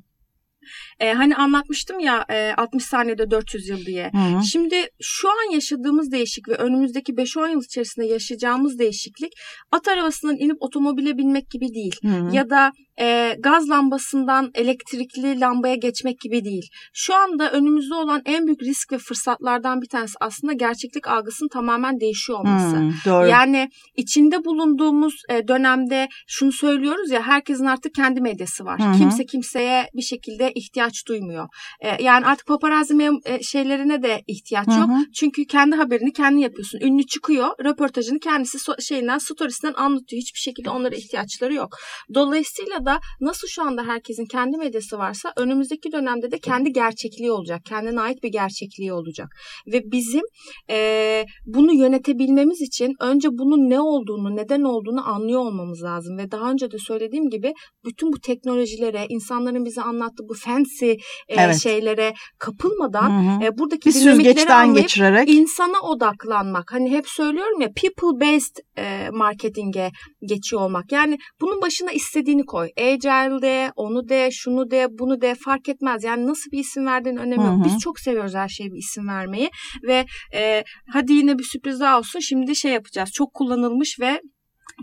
E, 0.99 1.13
hani 1.13 1.36
anlatmıştım 1.36 1.99
ya 1.99 2.25
e, 2.30 2.54
60 2.58 2.84
saniyede 2.84 3.32
400 3.32 3.69
yıl 3.69 3.86
diye. 3.86 4.12
Hı 4.12 4.17
hı. 4.17 4.43
Şimdi 4.43 4.75
şu 5.01 5.30
an 5.30 5.54
yaşadığımız 5.54 6.12
değişik 6.12 6.49
ve 6.49 6.56
önümüzdeki 6.56 7.13
5-10 7.13 7.51
yıl 7.51 7.62
içerisinde 7.63 8.06
yaşayacağımız 8.06 8.80
değişiklik 8.80 9.32
at 9.71 9.88
arabasından 9.88 10.38
inip 10.38 10.58
otomobile 10.60 11.17
binmek 11.17 11.49
gibi 11.49 11.73
değil. 11.73 11.95
Hı 12.01 12.08
hı. 12.08 12.36
Ya 12.36 12.49
da 12.49 12.71
e, 13.01 13.35
gaz 13.39 13.69
lambasından 13.69 14.51
elektrikli 14.53 15.39
lambaya 15.39 15.75
geçmek 15.75 16.19
gibi 16.19 16.45
değil. 16.45 16.69
Şu 16.93 17.15
anda 17.15 17.51
önümüzde 17.51 17.95
olan 17.95 18.21
en 18.25 18.45
büyük 18.45 18.63
risk 18.63 18.91
ve 18.91 18.97
fırsatlardan 18.97 19.81
bir 19.81 19.87
tanesi 19.87 20.13
aslında 20.21 20.53
gerçeklik 20.53 21.07
algısının 21.07 21.49
tamamen 21.49 21.99
değişiyor 21.99 22.39
olması. 22.39 22.75
Hı, 22.75 22.91
doğru. 23.05 23.27
Yani 23.27 23.69
içinde 23.95 24.45
bulunduğumuz 24.45 25.13
e, 25.29 25.47
dönemde 25.47 26.07
şunu 26.27 26.51
söylüyoruz 26.51 27.11
ya 27.11 27.21
herkesin 27.21 27.65
artık 27.65 27.93
kendi 27.93 28.21
medyası 28.21 28.65
var. 28.65 28.79
Hı 28.79 28.83
hı. 28.83 28.97
Kimse 28.97 29.25
kimseye 29.25 29.85
bir 29.95 30.01
şekilde 30.01 30.51
ihtiyaç 30.55 31.07
duymuyor. 31.07 31.47
E, 31.81 32.03
yani 32.03 32.25
artık 32.25 32.47
paparazzi 32.47 32.93
mem- 32.93 33.21
e, 33.25 33.43
şeylerine 33.43 34.03
de 34.03 34.21
ihtiyaç 34.27 34.67
Hı 34.67 34.79
yok. 34.79 34.89
Çünkü 35.15 35.45
kendi 35.45 35.75
haberini 35.75 36.13
kendin 36.13 36.39
yapıyorsun. 36.39 36.79
Ünlü 36.79 37.05
çıkıyor, 37.05 37.47
röportajını 37.65 38.19
kendisi 38.19 38.57
so- 38.57 38.81
şeyinden, 38.81 39.17
storiesinden 39.17 39.73
anlatıyor. 39.73 40.21
Hiçbir 40.21 40.39
şekilde 40.39 40.69
onlara 40.69 40.95
ihtiyaçları 40.95 41.53
yok. 41.53 41.77
Dolayısıyla 42.13 42.85
da 42.85 42.90
nasıl 43.21 43.47
şu 43.47 43.63
anda 43.63 43.84
herkesin 43.84 44.25
kendi 44.25 44.58
medyası 44.58 44.97
varsa 44.97 45.34
önümüzdeki 45.38 45.91
dönemde 45.91 46.32
de 46.32 46.39
kendi 46.39 46.71
gerçekliği 46.73 47.32
olacak. 47.32 47.62
Kendine 47.65 48.01
ait 48.01 48.23
bir 48.23 48.30
gerçekliği 48.32 48.93
olacak. 48.93 49.27
Ve 49.73 49.82
bizim 49.91 50.21
e, 50.69 51.25
bunu 51.45 51.73
yönetebilmemiz 51.73 52.62
için 52.62 52.93
önce 52.99 53.30
bunun 53.32 53.69
ne 53.69 53.80
olduğunu, 53.80 54.36
neden 54.36 54.62
olduğunu 54.62 55.08
anlıyor 55.10 55.39
olmamız 55.39 55.84
lazım. 55.84 56.17
Ve 56.17 56.32
daha 56.32 56.51
önce 56.51 56.71
de 56.71 56.77
söylediğim 56.80 57.30
gibi 57.30 57.54
bütün 57.86 58.13
bu 58.13 58.19
teknolojilere, 58.19 59.06
insanların 59.10 59.65
bize 59.65 59.82
anlattığı 59.82 60.23
bu 60.30 60.34
fancy 60.34 60.91
e, 60.91 60.97
Evet. 61.27 61.60
şeylere 61.63 62.13
kapılmadan 62.39 63.10
Hı 63.10 63.38
hı. 63.38 63.43
e, 63.45 63.58
buradaki 63.58 63.89
bir 63.89 63.93
dinamikleri 63.93 64.54
anlayıp 64.54 64.82
geçirerek. 64.88 65.30
insana 65.30 65.82
odaklanmak. 65.82 66.71
Hani 66.73 66.91
hep 66.91 67.08
söylüyorum 67.08 67.62
ya 67.62 67.69
people 67.82 68.25
based 68.25 68.56
e, 68.77 69.10
marketinge 69.10 69.91
geçiyor 70.25 70.62
olmak. 70.62 70.91
Yani 70.91 71.17
bunun 71.41 71.62
başına 71.62 71.91
istediğini 71.91 72.45
koy. 72.45 72.69
Agile 72.77 73.41
de, 73.41 73.71
onu 73.75 74.10
de, 74.10 74.29
şunu 74.31 74.71
de, 74.71 74.88
bunu 74.89 75.21
de 75.21 75.36
fark 75.36 75.69
etmez. 75.69 76.03
Yani 76.03 76.27
nasıl 76.27 76.51
bir 76.51 76.60
isim 76.60 76.86
verdiğin 76.86 77.15
önemi 77.15 77.43
yok. 77.43 77.65
Biz 77.65 77.79
çok 77.79 77.99
seviyoruz 77.99 78.36
her 78.36 78.47
şeye 78.47 78.71
bir 78.71 78.77
isim 78.77 79.07
vermeyi 79.07 79.49
ve 79.88 80.05
e, 80.34 80.63
hadi 80.93 81.13
yine 81.13 81.39
bir 81.39 81.43
sürpriz 81.43 81.79
daha 81.79 81.99
olsun. 81.99 82.19
Şimdi 82.19 82.55
şey 82.55 82.71
yapacağız. 82.71 83.12
Çok 83.12 83.34
kullanılmış 83.34 83.99
ve 83.99 84.21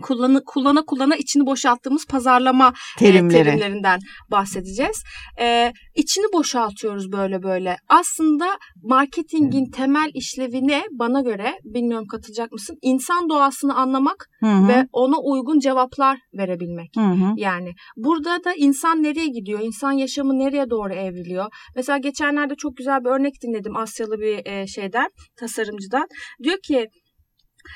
kullanı, 0.01 0.43
kullana 0.45 0.85
kullana 0.85 1.15
içini 1.15 1.45
boşalttığımız 1.45 2.05
pazarlama 2.05 2.67
e, 2.67 2.99
Terimleri. 2.99 3.43
terimlerinden 3.43 3.99
bahsedeceğiz. 4.31 5.03
E, 5.39 5.73
içini 5.95 6.33
boşaltıyoruz 6.33 7.11
böyle 7.11 7.43
böyle. 7.43 7.77
Aslında 7.87 8.57
marketingin 8.83 9.71
temel 9.71 10.11
işlevi 10.13 10.67
ne? 10.67 10.83
Bana 10.91 11.21
göre, 11.21 11.53
bilmiyorum 11.63 12.07
katılacak 12.07 12.51
mısın? 12.51 12.77
İnsan 12.81 13.29
doğasını 13.29 13.75
anlamak 13.75 14.29
Hı 14.39 14.45
hı. 14.45 14.67
ve 14.67 14.87
ona 14.91 15.17
uygun 15.17 15.59
cevaplar 15.59 16.19
verebilmek. 16.33 16.89
Hı 16.95 17.01
hı. 17.01 17.33
Yani 17.37 17.73
burada 17.97 18.43
da 18.43 18.53
insan 18.53 19.03
nereye 19.03 19.27
gidiyor? 19.27 19.59
İnsan 19.59 19.91
yaşamı 19.91 20.39
nereye 20.39 20.69
doğru 20.69 20.93
evriliyor? 20.93 21.45
Mesela 21.75 21.97
geçenlerde 21.97 22.55
çok 22.55 22.77
güzel 22.77 23.03
bir 23.03 23.09
örnek 23.09 23.33
dinledim 23.43 23.75
Asyalı 23.77 24.19
bir 24.19 24.45
e, 24.45 24.67
şeyden, 24.67 25.09
tasarımcıdan. 25.39 26.07
Diyor 26.43 26.57
ki 26.63 26.87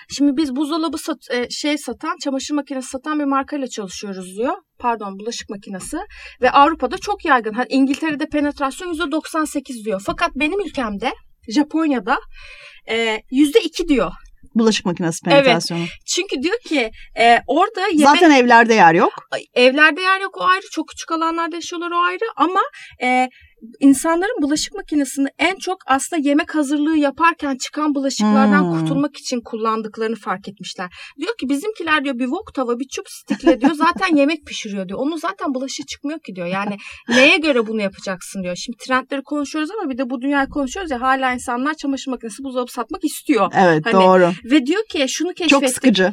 Şimdi 0.10 0.38
biz 0.38 0.56
buzdolabı 0.56 0.98
sat, 0.98 1.18
e, 1.32 1.50
şey 1.50 1.78
satan, 1.78 2.18
çamaşır 2.24 2.54
makinesi 2.54 2.88
satan 2.88 3.20
bir 3.20 3.26
markayla 3.26 3.68
çalışıyoruz 3.68 4.38
diyor. 4.38 4.54
Pardon, 4.80 5.20
bulaşık 5.20 5.50
makinesi. 5.50 5.98
Ve 6.42 6.52
Avrupa'da 6.52 6.98
çok 6.98 7.26
yaygın. 7.26 7.54
Ha, 7.54 7.66
İngiltere'de 7.70 8.26
penetrasyon 8.26 8.94
%98 8.94 9.86
diyor. 9.86 10.02
Fakat 10.06 10.30
benim 10.36 10.62
ülkemde, 10.62 11.12
Japonya'da 11.50 12.20
e, 12.90 13.22
%2 13.32 13.88
diyor. 13.88 14.12
Bulaşık 14.56 14.86
makinesi 14.86 15.20
Evet. 15.28 15.44
penetrasyonu. 15.44 15.86
Çünkü 16.08 16.42
diyor 16.44 16.60
ki 16.68 16.92
e, 17.20 17.40
orada 17.48 17.82
yemek 17.88 18.08
Zaten 18.08 18.32
evlerde 18.32 18.74
yer 18.74 18.94
yok. 18.94 19.14
evlerde 19.54 20.02
yer 20.02 20.20
yok 20.22 20.38
o 20.38 20.44
ayrı. 20.44 20.66
Çok 20.72 20.88
küçük 20.88 21.12
alanlarda 21.12 21.56
yaşıyorlar 21.56 21.92
o 21.92 22.00
ayrı. 22.02 22.26
Ama 22.36 22.62
e, 23.04 23.30
insanların 23.80 24.42
bulaşık 24.42 24.74
makinesini 24.74 25.28
en 25.40 25.56
çok 25.56 25.78
aslında 25.88 26.22
yemek 26.22 26.56
hazırlığı 26.56 26.98
yaparken 26.98 27.58
çıkan 27.58 27.96
bulaşıklardan 27.96 28.62
Hmm. 28.64 28.80
kurtulmak 28.80 29.18
için 29.18 29.42
kullandıklarını 29.46 30.16
fark 30.16 30.48
etmişler. 30.48 30.90
Diyor 31.20 31.34
ki 31.40 31.50
bizimkiler 31.50 32.04
diyor 32.04 32.16
bir 32.20 32.24
wok 32.26 32.54
tava 32.54 32.80
bir 32.80 32.88
çup 32.88 33.06
stikle 33.10 33.62
diyor 33.62 33.72
zaten 33.74 34.16
yemek 34.16 34.46
pişiriyor 34.46 34.88
diyor. 34.90 35.00
Onun 35.00 35.18
zaten 35.18 35.54
bulaşığı 35.54 35.86
çıkmıyor 35.86 36.20
ki 36.20 36.36
diyor. 36.36 36.48
Yani 36.48 36.78
neye 37.10 37.38
göre 37.38 37.68
bunu 37.68 37.82
yapacaksın 37.82 38.44
diyor. 38.44 38.56
Şimdi 38.56 38.78
trendleri 38.78 39.24
konuşuyoruz 39.24 39.72
ama 39.72 39.90
bir 39.90 39.98
de 39.98 40.10
bu 40.10 40.22
dünyayı 40.22 40.48
konuşuyoruz 40.48 40.92
ya 40.92 41.02
hala 41.02 41.34
insanlar 41.34 41.74
çamaşır 41.74 42.12
makinesi 42.12 42.44
buzdolabı 42.44 42.72
satmak 42.72 43.04
istiyor. 43.04 43.52
Evet 43.58 43.86
Hani 43.86 43.94
doğru. 43.94 44.32
Ve 44.44 44.66
diyor 44.66 44.84
ki 44.90 45.06
şunu 45.10 45.28
Çok 45.28 45.38
keşfettik. 45.38 45.70
sıkıcı. 45.76 46.12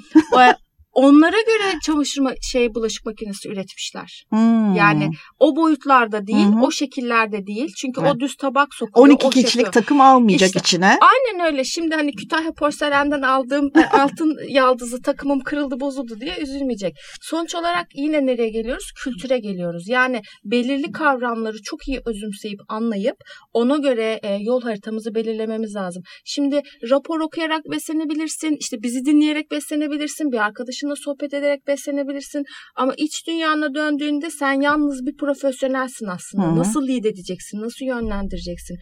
Onlara 0.93 1.41
göre 1.41 1.79
çamaşır 1.83 2.21
ma- 2.21 2.37
şey 2.53 2.75
bulaşık 2.75 3.07
makinesi 3.07 3.49
üretmişler. 3.49 4.25
Hmm. 4.31 4.75
Yani 4.75 5.11
o 5.39 5.57
boyutlarda 5.57 6.27
değil, 6.27 6.47
hı. 6.47 6.61
o 6.63 6.71
şekillerde 6.71 7.47
değil. 7.47 7.73
Çünkü 7.77 8.01
Evet. 8.01 8.13
o 8.17 8.21
düz 8.21 8.37
tabak 8.37 8.75
sokuyor. 8.75 9.07
12 9.07 9.27
o 9.27 9.31
kişilik 9.31 9.73
takım 9.73 10.01
almayacak 10.01 10.47
İşte, 10.47 10.59
içine. 10.59 10.87
Aynen 11.01 11.47
öyle. 11.47 11.65
Şimdi 11.65 11.95
hani 11.95 12.13
Kütahya 12.13 12.53
porselenden 12.53 13.23
aldığım 13.23 13.71
e, 13.77 13.85
altın 13.99 14.37
yaldızı 14.49 15.03
takımım 15.03 15.41
kırıldı 15.41 15.81
bozuldu 15.81 16.21
diye 16.21 16.37
üzülmeyecek. 16.39 16.95
Sonuç 17.23 17.55
olarak 17.55 17.87
yine 17.95 18.27
nereye 18.27 18.49
geliyoruz? 18.49 18.93
Kültüre 19.05 19.39
geliyoruz. 19.39 19.89
Yani 19.89 20.21
belirli 20.45 20.93
kavramları 20.93 21.63
çok 21.63 21.89
iyi 21.89 22.01
özümseyip 22.07 22.61
anlayıp 22.69 23.17
ona 23.53 23.77
göre 23.77 24.21
e, 24.23 24.35
yol 24.35 24.63
haritamızı 24.63 25.15
belirlememiz 25.15 25.75
lazım. 25.75 26.03
Şimdi 26.25 26.63
rapor 26.91 27.21
okuyarak 27.21 27.61
beslenebilirsin. 27.71 28.57
işte 28.61 28.83
bizi 28.83 29.05
dinleyerek 29.05 29.51
beslenebilirsin. 29.51 30.33
Bir 30.33 30.39
arkadaşınla 30.81 30.97
sohbet 30.97 31.35
ederek 31.35 31.67
beslenebilirsin. 31.67 32.45
Ama 32.77 32.95
iç 32.97 33.27
dünyana 33.27 33.75
döndüğünde 33.75 34.31
sen 34.31 34.61
yalnız 34.61 35.07
bir 35.07 35.17
profesyonelsin 35.17 36.07
aslında. 36.07 36.45
Hı 36.45 36.51
hı. 36.51 36.57
Nasıl 36.57 36.89
lead 36.89 37.05
edeceksin? 37.05 37.61
Nasıl 37.61 37.87
yönlendireceksin? 37.87 38.77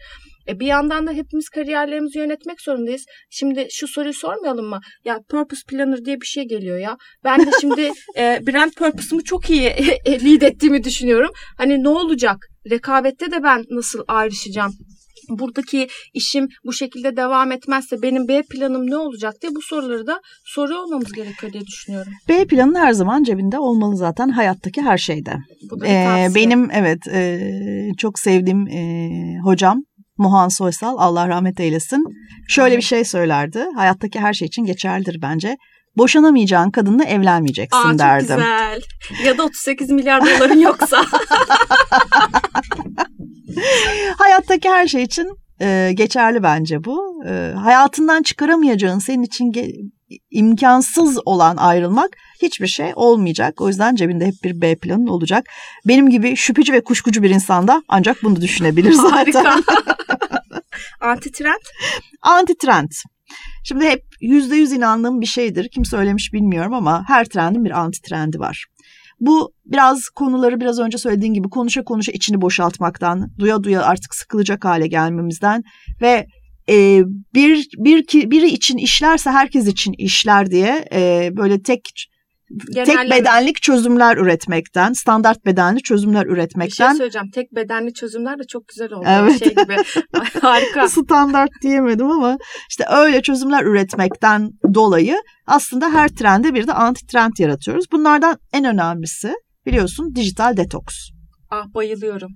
E 0.47 0.59
bir 0.59 0.65
yandan 0.65 1.07
da 1.07 1.11
hepimiz 1.11 1.49
kariyerlerimizi 1.49 2.19
yönetmek 2.19 2.61
zorundayız. 2.61 3.05
Şimdi 3.29 3.67
şu 3.71 3.87
soruyu 3.87 4.13
sormayalım 4.13 4.65
mı? 4.65 4.79
Ya 5.05 5.19
purpose 5.29 5.61
planner 5.69 6.05
diye 6.05 6.21
bir 6.21 6.25
şey 6.25 6.43
geliyor 6.43 6.77
ya. 6.77 6.97
Ben 7.23 7.39
de 7.45 7.51
şimdi 7.61 7.81
e, 8.17 8.39
brand 8.47 8.71
purpose'umu 8.71 9.23
çok 9.23 9.49
iyi 9.49 9.63
lead 10.07 10.41
ettiğimi 10.41 10.83
düşünüyorum. 10.83 11.31
Hani 11.57 11.83
ne 11.83 11.89
olacak? 11.89 12.37
Rekabette 12.71 13.31
de 13.31 13.43
ben 13.43 13.63
nasıl 13.69 14.03
ayrışacağım? 14.07 14.73
Buradaki 15.29 15.87
işim 16.13 16.47
bu 16.65 16.73
şekilde 16.73 17.17
devam 17.17 17.51
etmezse 17.51 18.01
benim 18.01 18.27
B 18.27 18.43
planım 18.43 18.89
ne 18.89 18.97
olacak 18.97 19.33
diye 19.41 19.55
bu 19.55 19.61
soruları 19.61 20.07
da 20.07 20.19
soruyor 20.45 20.79
olmamız 20.79 21.11
gerekiyor 21.11 21.53
diye 21.53 21.63
düşünüyorum. 21.65 22.11
B 22.29 22.45
planın 22.45 22.75
her 22.75 22.91
zaman 22.91 23.23
cebinde 23.23 23.59
olmalı 23.59 23.97
zaten 23.97 24.29
hayattaki 24.29 24.81
her 24.81 24.97
şeyde. 24.97 25.33
Bu 25.71 25.79
da 25.79 25.85
tavsiye. 25.85 26.35
benim 26.35 26.71
evet 26.71 27.07
e, 27.07 27.39
çok 27.97 28.19
sevdiğim 28.19 28.67
e, 28.67 29.09
hocam 29.43 29.83
Muhan 30.17 30.47
Soysal 30.49 30.95
Allah 30.97 31.27
rahmet 31.27 31.59
eylesin. 31.59 32.03
Şöyle 32.47 32.77
bir 32.77 32.81
şey 32.81 33.05
söylerdi. 33.05 33.65
Hayattaki 33.75 34.19
her 34.19 34.33
şey 34.33 34.47
için 34.47 34.65
geçerlidir 34.65 35.21
bence. 35.21 35.57
Boşanamayacağın 35.97 36.71
kadınla 36.71 37.03
evlenmeyeceksin 37.03 37.77
Aa, 37.77 37.83
çok 37.91 37.99
derdim. 37.99 38.27
güzel. 38.35 38.81
Ya 39.25 39.37
da 39.37 39.43
38 39.43 39.89
milyar 39.89 40.21
doların 40.21 40.59
yoksa. 40.59 41.05
Hayattaki 44.17 44.69
her 44.69 44.87
şey 44.87 45.03
için 45.03 45.29
e, 45.61 45.91
geçerli 45.93 46.43
bence 46.43 46.83
bu. 46.83 47.23
E, 47.27 47.53
hayatından 47.55 48.23
çıkaramayacağın 48.23 48.99
senin 48.99 49.23
için 49.23 49.53
imkansız 50.31 51.19
olan 51.25 51.57
ayrılmak 51.57 52.09
hiçbir 52.41 52.67
şey 52.67 52.91
olmayacak. 52.95 53.61
O 53.61 53.67
yüzden 53.67 53.95
cebinde 53.95 54.25
hep 54.25 54.33
bir 54.43 54.61
B 54.61 54.75
planın 54.75 55.07
olacak. 55.07 55.49
Benim 55.87 56.09
gibi 56.09 56.35
şüpheci 56.35 56.73
ve 56.73 56.83
kuşkucu 56.83 57.23
bir 57.23 57.29
insanda 57.29 57.83
ancak 57.87 58.23
bunu 58.23 58.41
düşünebilir 58.41 58.91
zaten. 59.11 59.43
Harika. 59.43 59.73
Anti 61.01 61.31
trend. 61.31 61.61
Anti 62.21 62.57
trend. 62.57 62.91
Şimdi 63.63 63.85
hep 63.85 64.03
yüzde 64.21 64.55
yüz 64.55 64.71
inandığım 64.71 65.21
bir 65.21 65.25
şeydir. 65.25 65.69
Kim 65.69 65.85
söylemiş 65.85 66.33
bilmiyorum 66.33 66.73
ama 66.73 67.03
her 67.07 67.25
trendin 67.25 67.65
bir 67.65 67.71
anti 67.71 68.01
trendi 68.01 68.39
var. 68.39 68.65
Bu 69.19 69.53
biraz 69.65 70.09
konuları 70.09 70.59
biraz 70.59 70.79
önce 70.79 70.97
söylediğin 70.97 71.33
gibi 71.33 71.49
konuşa 71.49 71.83
konuşa 71.83 72.11
içini 72.11 72.41
boşaltmaktan, 72.41 73.31
duya 73.39 73.63
duya 73.63 73.83
artık 73.83 74.15
sıkılacak 74.15 74.65
hale 74.65 74.87
gelmemizden 74.87 75.63
ve 76.01 76.25
e, 76.69 77.03
bir 77.33 77.67
bir 77.77 78.31
biri 78.31 78.49
için 78.49 78.77
işlerse 78.77 79.29
herkes 79.29 79.67
için 79.67 79.93
işler 79.97 80.51
diye 80.51 80.85
e, 80.93 81.29
böyle 81.37 81.61
tek 81.61 81.81
tek 82.75 82.85
Genelleme. 82.85 83.09
bedenlik 83.09 83.61
çözümler 83.61 84.17
üretmekten, 84.17 84.93
standart 84.93 85.45
bedenli 85.45 85.81
çözümler 85.81 86.25
Bir 86.25 86.29
şey 86.29 86.33
üretmekten 86.33 86.93
söyleyeceğim. 86.93 87.27
Tek 87.33 87.55
bedenli 87.55 87.93
çözümler 87.93 88.39
de 88.39 88.43
çok 88.43 88.67
güzel 88.67 88.93
oldu. 88.93 89.05
Evet. 89.09 89.39
Şey 89.39 89.49
gibi. 89.49 89.75
Harika. 90.41 90.87
standart 90.89 91.49
diyemedim 91.61 92.11
ama 92.11 92.37
işte 92.69 92.85
öyle 92.91 93.21
çözümler 93.21 93.63
üretmekten 93.63 94.49
dolayı 94.73 95.15
aslında 95.47 95.89
her 95.93 96.07
trende 96.09 96.53
bir 96.53 96.67
de 96.67 96.73
anti 96.73 97.07
trend 97.07 97.33
yaratıyoruz. 97.39 97.85
Bunlardan 97.91 98.37
en 98.53 98.65
önemlisi 98.65 99.33
biliyorsun 99.65 100.15
dijital 100.15 100.57
detoks. 100.57 100.95
Ah 101.49 101.65
bayılıyorum. 101.73 102.29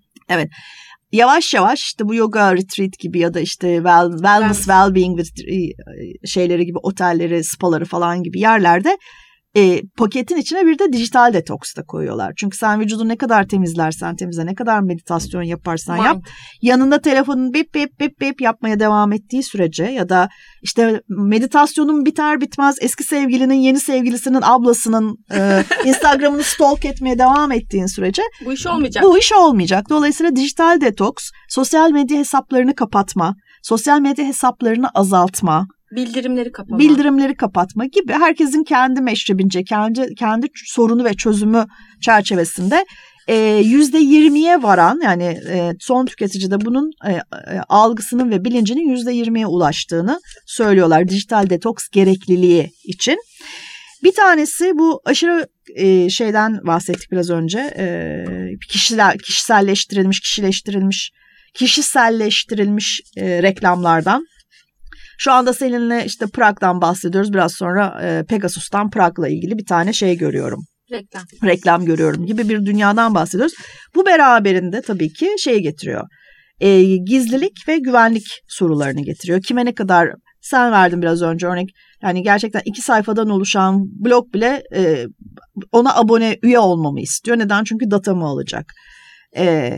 Yavaş 1.12 1.54
yavaş 1.54 1.82
işte 1.82 2.08
bu 2.08 2.16
yoga 2.16 2.54
retreat 2.54 3.00
gibi 3.00 3.20
ya 3.20 3.34
da 3.34 3.40
işte 3.40 3.76
well, 3.76 4.12
wellness, 4.12 4.68
well-being 4.68 5.22
with- 5.22 6.28
şeyleri 6.28 6.66
gibi 6.66 6.78
otelleri, 6.84 7.44
spaları 7.44 7.86
falan 7.86 8.24
gibi 8.24 8.40
yerlerde 8.40 8.98
e, 9.56 9.82
paketin 9.98 10.38
içine 10.38 10.66
bir 10.66 10.80
de 10.80 10.94
dijital 10.94 11.34
detoks 11.34 11.76
da 11.76 11.84
koyuyorlar. 11.84 12.34
Çünkü 12.38 12.58
sen 12.58 12.80
vücudunu 12.80 13.10
ne 13.10 13.16
kadar 13.16 13.48
temizlersen 13.48 14.16
temizle, 14.16 14.46
ne 14.46 14.56
kadar 14.56 14.80
meditasyon 14.80 15.42
yaparsan 15.42 15.98
yap, 15.98 16.18
yanında 16.62 17.02
telefonun 17.02 17.54
bip 17.54 17.74
bip 17.76 18.00
bip 18.00 18.22
bip 18.22 18.42
yapmaya 18.42 18.80
devam 18.80 19.14
ettiği 19.14 19.44
sürece 19.44 19.84
ya 19.84 20.10
da 20.10 20.30
işte 20.62 21.02
meditasyonun 21.10 22.06
biter 22.06 22.42
bitmez 22.42 22.76
eski 22.82 23.04
sevgilinin 23.04 23.54
yeni 23.54 23.80
sevgilisinin 23.80 24.42
ablasının 24.44 25.18
e, 25.34 25.64
Instagram'ını 25.86 26.44
stalk 26.44 26.86
etmeye 26.86 27.20
devam 27.20 27.52
ettiğin 27.52 27.86
sürece 27.86 28.22
Bu 28.46 28.54
iş 28.54 28.68
olmayacak. 28.68 29.04
bu 29.04 29.18
iş 29.18 29.32
olmayacak. 29.34 29.86
Dolayısıyla 29.90 30.36
dijital 30.36 30.82
detoks, 30.82 31.30
sosyal 31.50 31.92
medya 31.92 32.18
hesaplarını 32.18 32.76
kapatma, 32.76 33.36
sosyal 33.64 34.00
medya 34.00 34.26
hesaplarını 34.26 34.90
azaltma, 34.90 35.68
Bildirimleri 35.96 36.52
kapama. 36.52 36.80
bildirimleri 36.80 37.36
kapatma 37.36 37.86
gibi 37.86 38.14
herkesin 38.14 38.64
kendi 38.64 39.02
meşrebince, 39.02 39.64
kendi 39.64 40.16
kendi 40.16 40.48
sorunu 40.66 41.04
ve 41.04 41.14
çözümü 41.14 41.66
çerçevesinde 42.02 42.86
e, 43.28 43.36
yüzde 43.64 43.98
yirmiye 43.98 44.64
varan 44.64 45.00
yani 45.04 45.24
e, 45.50 45.72
son 45.80 46.06
tüketicide 46.06 46.66
bunun 46.66 46.92
e, 47.08 47.20
algısının 47.70 48.32
ve 48.32 48.46
bilincinin 48.46 48.90
yüzde 48.90 49.12
yirmiye 49.12 49.48
ulaştığını 49.48 50.20
söylüyorlar 50.46 51.08
dijital 51.08 51.50
detoks 51.50 51.88
gerekliliği 51.90 52.72
için. 52.84 53.18
Bir 54.04 54.14
tanesi 54.14 54.72
bu 54.76 55.02
aşırı 55.06 55.48
şeyden 56.10 56.60
bahsettik 56.68 57.12
biraz 57.12 57.30
önce 57.30 57.60
e, 57.60 58.26
kişiler 58.70 59.18
kişiselleştirilmiş 59.18 60.20
kişileştirilmiş 60.20 61.12
kişiselleştirilmiş 61.54 63.02
reklamlardan. 63.18 64.26
Şu 65.24 65.32
anda 65.32 65.54
seninle 65.54 66.06
işte 66.06 66.26
Prag'dan 66.28 66.82
bahsediyoruz. 66.82 67.34
Biraz 67.34 67.54
sonra 67.54 68.00
e, 68.04 68.24
Pegasus'tan 68.26 68.90
Prag'la 68.90 69.28
ilgili 69.28 69.58
bir 69.58 69.66
tane 69.66 69.94
şey 69.94 70.18
görüyorum 70.18 70.66
Reklam. 70.92 71.24
reklam 71.44 71.86
görüyorum 71.86 72.26
gibi 72.26 72.50
bir 72.50 72.66
dünyadan 72.66 73.16
bahsediyoruz. 73.16 73.54
Bu 73.96 74.06
beraberinde 74.06 74.82
tabii 74.82 75.14
ki 75.14 75.36
şey 75.40 75.60
getiriyor. 75.60 76.08
E, 76.60 76.84
gizlilik 76.84 77.68
ve 77.68 77.78
güvenlik 77.78 78.26
sorularını 78.48 79.02
getiriyor. 79.02 79.42
Kime 79.42 79.66
ne 79.66 79.74
kadar 79.74 80.10
sen 80.42 80.72
verdin 80.72 81.02
biraz 81.02 81.22
önce 81.22 81.48
örnek. 81.48 81.70
Yani 82.02 82.24
gerçekten 82.24 82.62
iki 82.66 82.82
sayfadan 82.82 83.30
oluşan 83.30 83.80
blog 84.06 84.34
bile 84.34 84.64
e, 84.76 85.06
ona 85.72 85.96
abone 85.96 86.38
üye 86.42 86.60
olmamı 86.60 87.02
istiyor. 87.02 87.38
Neden? 87.40 87.64
Çünkü 87.64 87.92
datamı 87.92 88.26
alacak. 88.26 88.66
E, 89.38 89.74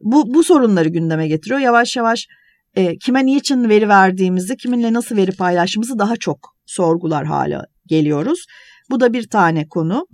bu, 0.00 0.34
bu 0.34 0.44
sorunları 0.44 0.88
gündeme 0.88 1.28
getiriyor. 1.28 1.60
Yavaş 1.60 1.96
yavaş 1.96 2.26
e, 2.76 2.98
kime 2.98 3.26
niçin 3.26 3.68
veri 3.68 3.88
verdiğimizi, 3.88 4.56
kiminle 4.56 4.92
nasıl 4.92 5.16
veri 5.16 5.32
paylaştığımızı 5.32 5.98
daha 5.98 6.16
çok 6.16 6.38
sorgular 6.66 7.26
hale 7.26 7.58
geliyoruz. 7.86 8.44
Bu 8.90 9.00
da 9.00 9.12
bir 9.12 9.28
tane 9.28 9.68
konu. 9.68 10.06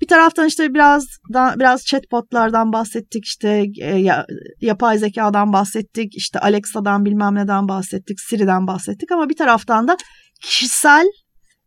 Bir 0.00 0.06
taraftan 0.06 0.46
işte 0.46 0.74
biraz 0.74 1.06
da, 1.32 1.54
biraz 1.58 1.84
chatbotlardan 1.84 2.72
bahsettik, 2.72 3.24
işte 3.24 3.64
e, 3.80 3.96
ya, 3.96 4.26
yapay 4.60 4.98
zekadan 4.98 5.52
bahsettik, 5.52 6.16
işte 6.16 6.38
Alexa'dan 6.38 7.04
bilmem 7.04 7.34
neden 7.34 7.68
bahsettik, 7.68 8.20
Siri'den 8.20 8.66
bahsettik 8.66 9.12
ama 9.12 9.28
bir 9.28 9.36
taraftan 9.36 9.88
da 9.88 9.96
kişisel 10.42 11.06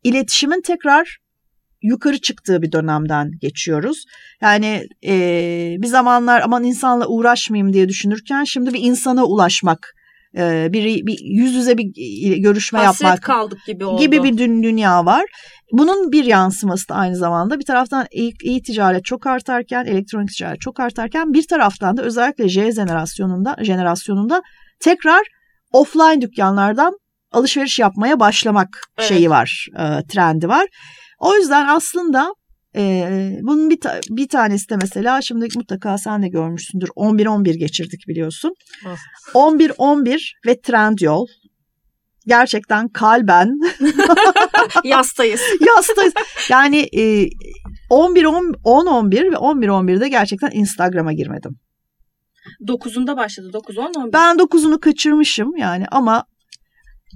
iletişimin 0.04 0.62
tekrar 0.62 1.18
yukarı 1.82 2.22
çıktığı 2.22 2.62
bir 2.62 2.72
dönemden 2.72 3.32
geçiyoruz. 3.42 4.04
Yani 4.42 4.84
e, 5.06 5.16
bir 5.80 5.88
zamanlar 5.88 6.42
aman 6.42 6.64
insanla 6.64 7.08
uğraşmayayım 7.08 7.74
diye 7.74 7.90
düşünürken 7.90 8.44
şimdi 8.44 8.74
bir 8.74 8.80
insana 8.82 9.26
ulaşmak, 9.26 9.94
e, 10.38 10.74
bir, 10.74 11.06
bir 11.06 11.18
yüz 11.24 11.54
yüze 11.54 11.78
bir 11.78 11.92
görüşme 12.38 12.80
Hasret 12.80 13.02
yapmak 13.02 13.24
kaldık 13.24 13.60
gibi 13.68 13.86
oldu. 13.86 14.02
gibi 14.02 14.24
bir 14.24 14.38
dün 14.38 14.64
dünya 14.64 15.06
var. 15.06 15.26
Bunun 15.72 16.12
bir 16.12 16.26
yansıması 16.26 16.90
da 16.90 16.96
aynı 16.96 17.16
zamanda 17.16 17.60
bir 17.60 17.66
taraftan 17.66 18.06
iyi, 18.12 18.34
iyi 18.44 18.62
ticaret 18.62 19.06
çok 19.06 19.28
artarken, 19.28 19.86
elektronik 19.86 20.30
ticaret 20.30 20.62
çok 20.62 20.80
artarken 20.80 21.34
bir 21.34 21.48
taraftan 21.48 21.98
da 21.98 22.02
özellikle 22.02 22.50
J 22.50 22.72
jenerasyonunda 22.72 23.56
jenerasyonunda 23.62 24.42
tekrar 24.80 25.22
offline 25.72 26.22
dükkanlardan 26.22 26.94
alışveriş 27.32 27.80
yapmaya 27.80 28.20
başlamak 28.20 28.68
Evet. 28.98 29.10
şeyi 29.10 29.30
var, 29.30 29.68
e, 29.80 29.84
trendi 30.08 30.48
var. 30.48 30.68
O 31.20 31.36
yüzden 31.36 31.68
aslında 31.68 32.34
e, 32.76 33.10
bunun 33.42 33.70
bir, 33.70 33.80
ta- 33.80 34.00
bir 34.10 34.28
tanesi 34.28 34.70
de 34.70 34.78
mesela 34.82 35.22
şimdi 35.22 35.48
mutlaka 35.56 35.98
sen 35.98 36.24
de 36.24 36.28
görmüşsündür 36.28 36.88
11-11 36.88 37.58
geçirdik 37.58 38.08
biliyorsun. 38.08 38.54
Ah. 38.86 38.98
11-11 39.34 40.32
ve 40.48 40.62
Trendyol 40.62 41.28
gerçekten 42.28 42.88
kalben 42.88 43.50
Yastayız. 44.84 45.42
yastayız. 45.76 46.14
Yani 46.50 46.88
e, 46.98 47.28
11 47.90 48.26
10 48.26 48.54
10 48.64 48.86
11 48.86 49.32
ve 49.32 49.38
11 49.38 49.68
11'de 49.68 50.10
gerçekten 50.10 50.52
Instagram'a 50.54 51.14
girmedim. 51.14 51.60
9'unda 52.68 53.18
başladı. 53.18 53.54
9 53.54 53.78
10 53.78 53.94
11. 53.98 54.14
Ben 54.14 54.36
9'unu 54.36 54.80
kaçırmışım 54.80 55.56
yani 55.56 55.86
ama 55.92 56.24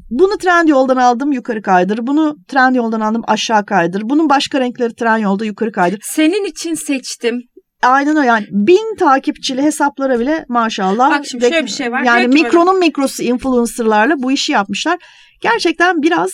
bunu 0.09 0.37
Trendyol'dan 0.37 0.97
aldım 0.97 1.31
yukarı 1.31 1.61
kaydır. 1.61 1.99
Bunu 2.01 2.35
Trendyol'dan 2.47 2.99
aldım 3.01 3.21
aşağı 3.27 3.65
kaydır. 3.65 4.01
Bunun 4.05 4.29
başka 4.29 4.59
renkleri 4.59 4.95
Trendyol'da 4.95 5.45
yukarı 5.45 5.71
kaydır. 5.71 5.99
Senin 6.03 6.45
için 6.45 6.73
seçtim. 6.73 7.41
Aynen 7.83 8.15
o 8.15 8.21
yani 8.21 8.45
bin 8.51 8.95
takipçili 8.99 9.61
hesaplara 9.61 10.19
bile 10.19 10.45
maşallah. 10.49 11.11
Bak 11.11 11.25
şimdi 11.25 11.43
şöyle 11.49 11.65
bir 11.65 11.71
şey 11.71 11.91
var. 11.91 12.03
Yani 12.03 12.27
mikronun 12.27 12.79
mikrosu 12.79 13.23
influencerlarla 13.23 14.15
bu 14.17 14.31
işi 14.31 14.51
yapmışlar. 14.51 14.99
Gerçekten 15.41 16.01
biraz 16.01 16.29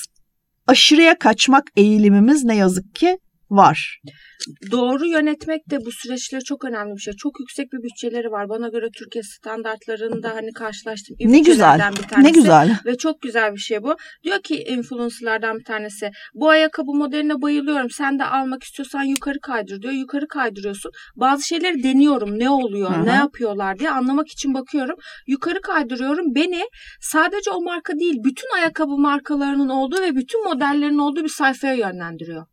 aşırıya 0.68 1.20
kaçmak 1.20 1.64
eğilimimiz 1.76 2.44
ne 2.44 2.56
yazık 2.56 2.96
ki 2.96 3.18
var. 3.52 4.00
Doğru 4.72 5.06
yönetmek 5.06 5.70
de 5.70 5.78
bu 5.86 5.92
süreçleri 5.92 6.44
çok 6.44 6.66
önemli 6.66 6.96
bir 6.96 7.02
şey. 7.02 7.14
Çok 7.14 7.40
yüksek 7.40 7.74
bir 7.74 7.84
bütçeleri 7.84 8.32
var. 8.32 8.50
Bana 8.50 8.70
göre 8.70 8.88
Türkiye 8.98 9.24
standartlarında 9.24 10.30
hani 10.36 10.52
karşılaştığım 10.52 11.16
ne 11.20 11.40
güzel. 11.40 11.80
bir 11.80 12.08
tanesi. 12.08 12.28
Ne 12.28 12.32
güzel. 12.32 12.78
Ve 12.86 12.98
çok 12.98 13.22
güzel 13.22 13.54
bir 13.54 13.60
şey 13.60 13.84
bu. 13.84 13.96
Diyor 14.24 14.42
ki 14.42 14.64
influencerlardan 14.64 15.60
bir 15.60 15.64
tanesi. 15.64 16.12
Bu 16.34 16.50
ayakkabı 16.50 16.92
modeline 16.92 17.42
bayılıyorum. 17.42 17.90
Sen 17.90 18.20
de 18.20 18.26
almak 18.26 18.64
istiyorsan 18.64 19.04
yukarı 19.04 19.40
kaydır 19.40 19.82
diyor. 19.82 19.94
Yukarı 19.94 20.28
kaydırıyorsun. 20.28 20.92
Bazı 21.16 21.48
şeyleri 21.48 21.84
deniyorum. 21.84 22.40
Ne 22.40 22.50
oluyor? 22.50 22.96
Hı-hı. 22.96 23.06
Ne 23.06 23.14
yapıyorlar 23.14 23.80
diye 23.80 23.90
anlamak 23.90 24.28
için 24.28 24.54
bakıyorum. 24.54 24.96
Yukarı 25.28 25.62
kaydırıyorum. 25.62 26.36
Beni 26.36 26.64
sadece 27.02 27.52
o 27.52 27.62
marka 27.62 27.94
değil 27.94 28.16
bütün 28.24 28.58
ayakkabı 28.58 28.98
markalarının 28.98 29.70
olduğu 29.70 30.02
ve 30.02 30.16
bütün 30.16 30.44
modellerin 30.44 30.98
olduğu 30.98 31.24
bir 31.24 31.30
sayfaya 31.30 31.74
yönlendiriyor. 31.74 32.46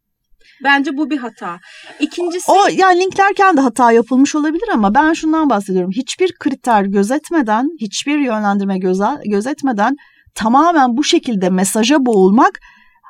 Bence 0.64 0.96
bu 0.96 1.10
bir 1.10 1.18
hata. 1.18 1.58
İkincisi... 2.00 2.52
O 2.52 2.56
yani 2.72 3.00
linklerken 3.00 3.56
de 3.56 3.60
hata 3.60 3.92
yapılmış 3.92 4.34
olabilir 4.34 4.68
ama 4.74 4.94
ben 4.94 5.12
şundan 5.12 5.50
bahsediyorum. 5.50 5.90
Hiçbir 5.92 6.32
kriter 6.32 6.82
gözetmeden, 6.84 7.68
hiçbir 7.80 8.18
yönlendirme 8.18 8.78
göze, 8.78 9.08
gözetmeden 9.26 9.96
tamamen 10.34 10.96
bu 10.96 11.04
şekilde 11.04 11.50
mesaja 11.50 12.06
boğulmak. 12.06 12.58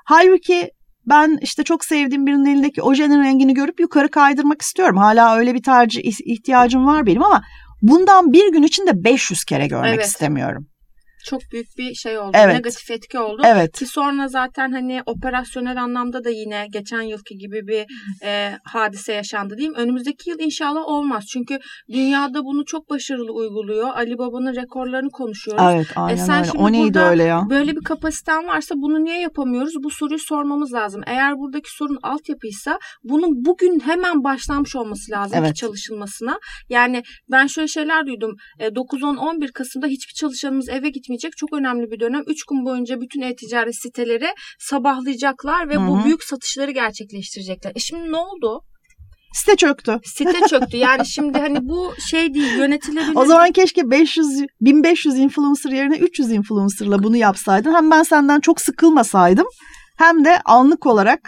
Halbuki 0.04 0.70
ben 1.06 1.38
işte 1.42 1.62
çok 1.62 1.84
sevdiğim 1.84 2.26
birinin 2.26 2.46
elindeki 2.46 2.82
ojenin 2.82 3.22
rengini 3.22 3.54
görüp 3.54 3.80
yukarı 3.80 4.10
kaydırmak 4.10 4.62
istiyorum. 4.62 4.96
Hala 4.96 5.36
öyle 5.36 5.54
bir 5.54 5.62
tercih 5.62 6.02
ihtiyacım 6.04 6.86
var 6.86 7.06
benim 7.06 7.22
ama 7.22 7.42
bundan 7.82 8.32
bir 8.32 8.52
gün 8.52 8.62
içinde 8.62 9.04
500 9.04 9.44
kere 9.44 9.66
görmek 9.66 9.94
evet. 9.94 10.06
istemiyorum 10.06 10.66
çok 11.28 11.40
büyük 11.52 11.66
bir 11.78 11.94
şey 11.94 12.18
oldu. 12.18 12.30
Evet. 12.34 12.54
Negatif 12.54 12.90
etki 12.90 13.18
oldu. 13.18 13.42
Evet. 13.44 13.78
Ki 13.78 13.86
sonra 13.86 14.28
zaten 14.28 14.72
hani 14.72 15.02
operasyonel 15.06 15.82
anlamda 15.82 16.24
da 16.24 16.30
yine 16.30 16.66
geçen 16.72 17.02
yılki 17.02 17.38
gibi 17.38 17.66
bir 17.66 17.86
e, 18.24 18.58
hadise 18.64 19.12
yaşandı 19.12 19.56
diyeyim. 19.56 19.74
Önümüzdeki 19.74 20.30
yıl 20.30 20.38
inşallah 20.38 20.88
olmaz. 20.88 21.24
Çünkü 21.32 21.58
dünyada 21.92 22.44
bunu 22.44 22.64
çok 22.64 22.90
başarılı 22.90 23.32
uyguluyor. 23.32 23.88
Ali 23.88 24.18
Baba'nın 24.18 24.54
rekorlarını 24.54 25.10
konuşuyoruz. 25.10 25.64
Evet 25.74 25.86
aynen 25.96 26.22
e 26.22 26.26
sen 26.26 26.38
öyle. 26.38 26.58
O 26.58 26.72
neydi 26.72 26.98
öyle 26.98 27.22
ya? 27.22 27.42
Böyle 27.50 27.76
bir 27.76 27.84
kapasiten 27.84 28.46
varsa 28.46 28.74
bunu 28.74 29.04
niye 29.04 29.20
yapamıyoruz? 29.20 29.74
Bu 29.82 29.90
soruyu 29.90 30.18
sormamız 30.18 30.72
lazım. 30.72 31.02
Eğer 31.06 31.38
buradaki 31.38 31.70
sorun 31.76 31.98
altyapıysa 32.02 32.78
bunun 33.04 33.44
bugün 33.44 33.80
hemen 33.80 34.24
başlanmış 34.24 34.76
olması 34.76 35.12
lazım 35.12 35.38
evet. 35.38 35.48
ki 35.48 35.54
çalışılmasına. 35.54 36.38
Yani 36.68 37.02
ben 37.30 37.46
şöyle 37.46 37.68
şeyler 37.68 38.06
duydum. 38.06 38.34
E, 38.58 38.66
9-10-11 38.66 39.52
Kasım'da 39.52 39.86
hiçbir 39.86 40.14
çalışanımız 40.14 40.68
eve 40.68 40.88
gitmeyecek 40.88 41.17
gitmeyecek 41.18 41.36
çok 41.36 41.52
önemli 41.52 41.90
bir 41.90 42.00
dönem. 42.00 42.22
Üç 42.26 42.44
gün 42.44 42.64
boyunca 42.64 43.00
bütün 43.00 43.20
e-ticaret 43.20 43.74
siteleri 43.74 44.28
sabahlayacaklar 44.58 45.68
ve 45.68 45.74
Hı-hı. 45.74 45.88
bu 45.88 46.04
büyük 46.04 46.24
satışları 46.24 46.70
gerçekleştirecekler. 46.70 47.72
E 47.74 47.78
şimdi 47.78 48.12
ne 48.12 48.16
oldu? 48.16 48.62
Site 49.34 49.56
çöktü. 49.56 50.00
Site 50.04 50.40
çöktü. 50.48 50.76
Yani 50.76 51.06
şimdi 51.06 51.38
hani 51.38 51.58
bu 51.62 51.92
şey 52.10 52.34
değil 52.34 52.58
yönetilebilir. 52.58 53.16
O 53.16 53.24
zaman 53.24 53.52
keşke 53.52 53.90
500 53.90 54.26
1500 54.60 55.18
influencer 55.18 55.70
yerine 55.70 55.96
300 55.98 56.32
influencer'la 56.32 57.02
bunu 57.02 57.16
yapsaydın. 57.16 57.74
Hem 57.74 57.90
ben 57.90 58.02
senden 58.02 58.40
çok 58.40 58.60
sıkılmasaydım 58.60 59.46
hem 59.98 60.24
de 60.24 60.40
anlık 60.44 60.86
olarak 60.86 61.20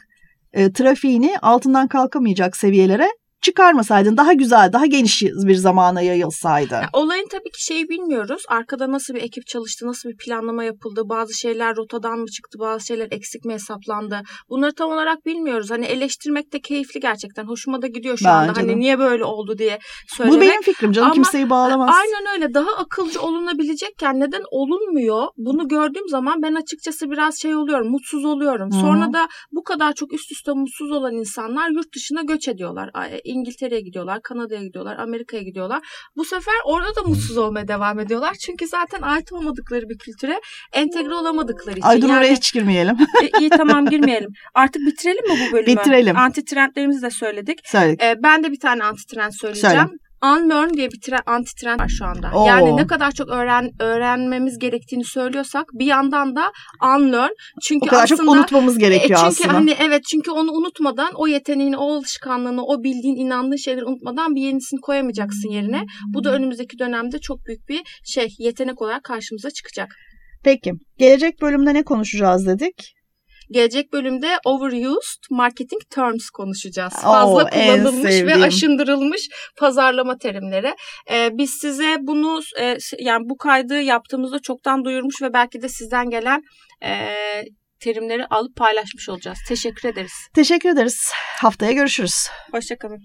e, 0.53 0.73
trafiğini 0.73 1.39
altından 1.43 1.89
kalkamayacak 1.89 2.57
seviyelere 2.57 3.09
çıkarmasaydın 3.41 4.17
daha 4.17 4.33
güzel, 4.33 4.73
daha 4.73 4.87
geniş 4.87 5.23
bir 5.23 5.55
zamana 5.55 6.01
yayılsaydı. 6.01 6.75
Ya, 6.75 6.89
olayın 6.93 7.29
tabii 7.31 7.51
ki 7.51 7.65
şeyi 7.65 7.89
bilmiyoruz. 7.89 8.43
Arkada 8.49 8.93
nasıl 8.93 9.15
bir 9.15 9.23
ekip 9.23 9.47
çalıştı, 9.47 9.87
nasıl 9.87 10.09
bir 10.09 10.17
planlama 10.17 10.65
yapıldı, 10.65 11.03
bazı 11.05 11.35
şeyler 11.35 11.77
rotadan 11.77 12.19
mı 12.19 12.27
çıktı, 12.27 12.59
bazı 12.59 12.87
şeyler 12.87 13.09
eksik 13.11 13.45
mi 13.45 13.53
hesaplandı. 13.53 14.23
Bunları 14.49 14.75
tam 14.75 14.91
olarak 14.91 15.27
bilmiyoruz. 15.27 15.71
Hani 15.71 15.85
eleştirmek 15.85 16.53
de 16.53 16.61
keyifli 16.61 17.01
gerçekten. 17.01 17.45
Hoşuma 17.45 17.83
da 17.83 17.87
gidiyor 17.87 18.17
şu 18.17 18.25
Bence 18.25 18.37
anda. 18.37 18.61
Hani 18.61 18.69
de. 18.69 18.79
Niye 18.79 18.99
böyle 18.99 19.25
oldu 19.25 19.59
diye 19.59 19.79
söylemek. 20.07 20.41
Bu 20.41 20.43
benim 20.43 20.63
fikrim 20.63 20.93
canım 20.93 21.07
Ama 21.07 21.15
kimseyi 21.15 21.51
bağlamaz. 21.51 21.97
Aynen 22.01 22.35
öyle. 22.35 22.55
Daha 22.55 22.71
akılcı 22.77 23.21
olunabilecekken 23.21 24.21
neden 24.21 24.43
olunmuyor? 24.51 25.27
Bunu 25.37 25.69
gördüğüm 25.69 26.09
zaman 26.09 26.43
ben 26.43 26.55
açıkçası 26.55 27.11
biraz 27.11 27.39
şey 27.39 27.55
oluyorum, 27.55 27.91
mutsuz 27.91 28.25
oluyorum. 28.25 28.71
Hı-hı. 28.73 28.81
Sonra 28.81 29.13
da 29.13 29.29
bu 29.53 29.65
kadar 29.65 29.93
çok 29.93 30.13
üst 30.13 30.33
üste 30.33 30.53
mutsuz 30.53 30.93
olan 30.93 31.15
insanlar 31.15 31.71
yurt 31.71 31.95
dışına 31.95 32.23
göç 32.23 32.49
ediyorlar 32.49 32.91
İngiltere'ye 33.31 33.81
gidiyorlar, 33.81 34.23
Kanada'ya 34.23 34.63
gidiyorlar, 34.63 34.97
Amerika'ya 34.99 35.43
gidiyorlar. 35.43 35.81
Bu 36.17 36.25
sefer 36.25 36.55
orada 36.65 36.97
da 36.97 37.03
mutsuz 37.03 37.39
olmaya 37.39 37.69
devam 37.69 38.01
ediyorlar. 38.01 38.35
Çünkü 38.35 38.67
zaten 38.67 39.03
ait 39.03 39.33
olmadıkları 39.33 39.89
bir 39.89 39.99
kültüre 39.99 40.41
entegre 40.73 41.15
olamadıkları 41.15 41.79
için. 41.79 41.89
Ay 41.89 42.03
dur 42.03 42.09
yani, 42.09 42.19
oraya 42.19 42.35
hiç 42.35 42.53
girmeyelim. 42.53 42.97
e, 43.23 43.41
iyi 43.41 43.51
tamam 43.51 43.87
girmeyelim. 43.87 44.31
Artık 44.55 44.83
bitirelim 44.87 45.29
mi 45.29 45.47
bu 45.49 45.53
bölümü? 45.53 45.67
Bitirelim. 45.67 46.17
Anti 46.17 46.45
trendlerimizi 46.45 47.03
de 47.03 47.11
söyledik. 47.11 47.59
Söyledik. 47.65 48.03
E, 48.03 48.15
ben 48.23 48.45
de 48.45 48.53
bir 48.53 48.61
tane 48.61 48.85
anti 48.85 49.07
trend 49.07 49.33
söyleyeceğim. 49.33 49.77
Söyle. 49.77 50.10
Unlearn 50.25 50.75
diye 50.75 50.91
bir 50.91 51.01
trend, 51.01 51.23
anti 51.27 51.55
trend 51.55 51.81
var 51.81 51.89
şu 51.89 52.05
anda. 52.05 52.31
Oo. 52.35 52.47
Yani 52.47 52.77
ne 52.77 52.87
kadar 52.87 53.13
çok 53.13 53.29
öğren 53.29 53.71
öğrenmemiz 53.81 54.59
gerektiğini 54.59 55.05
söylüyorsak 55.05 55.67
bir 55.73 55.87
yandan 55.87 56.37
da 56.37 56.53
unlearn. 56.97 57.31
Çünkü 57.63 57.87
o 57.87 57.91
kadar 57.91 58.05
aslında, 58.05 58.23
çok 58.23 58.35
unutmamız 58.35 58.79
gerekiyor 58.79 59.21
e, 59.21 59.23
çünkü 59.23 59.45
aslında. 59.45 59.55
Hani, 59.55 59.75
evet 59.81 60.05
çünkü 60.05 60.31
onu 60.31 60.53
unutmadan 60.53 61.11
o 61.15 61.27
yeteneğini, 61.27 61.77
o 61.77 61.95
alışkanlığını, 61.97 62.65
o 62.65 62.83
bildiğin, 62.83 63.17
inandığın 63.17 63.57
şeyleri 63.57 63.85
unutmadan 63.85 64.35
bir 64.35 64.41
yenisini 64.41 64.81
koyamayacaksın 64.81 65.51
yerine. 65.51 65.85
Bu 66.15 66.25
da 66.25 66.33
önümüzdeki 66.33 66.79
dönemde 66.79 67.19
çok 67.19 67.47
büyük 67.47 67.69
bir 67.69 67.81
şey 68.05 68.29
yetenek 68.39 68.83
olarak 68.83 69.05
karşımıza 69.05 69.51
çıkacak. 69.51 69.89
Peki 70.45 70.73
gelecek 70.99 71.43
bölümde 71.43 71.75
ne 71.75 71.83
konuşacağız 71.83 72.47
dedik? 72.47 72.95
Gelecek 73.51 73.93
bölümde 73.93 74.39
overused 74.45 75.23
marketing 75.31 75.83
terms 75.91 76.31
konuşacağız. 76.31 76.93
Fazla 76.93 77.45
Oo, 77.45 77.51
kullanılmış 77.51 78.23
ve 78.23 78.35
aşındırılmış 78.35 79.29
pazarlama 79.59 80.19
terimleri. 80.19 80.75
Ee, 81.11 81.31
biz 81.33 81.51
size 81.51 81.97
bunu 82.01 82.41
e, 82.61 82.77
yani 82.99 83.29
bu 83.29 83.37
kaydı 83.37 83.81
yaptığımızda 83.81 84.39
çoktan 84.39 84.85
duyurmuş 84.85 85.23
ve 85.23 85.33
belki 85.33 85.63
de 85.63 85.69
sizden 85.69 86.11
gelen 86.11 86.43
e, 86.85 87.15
terimleri 87.81 88.27
alıp 88.27 88.57
paylaşmış 88.57 89.09
olacağız. 89.09 89.39
Teşekkür 89.49 89.89
ederiz. 89.89 90.13
Teşekkür 90.35 90.69
ederiz. 90.69 91.13
Haftaya 91.41 91.73
görüşürüz. 91.73 92.29
Hoşçakalın. 92.53 93.01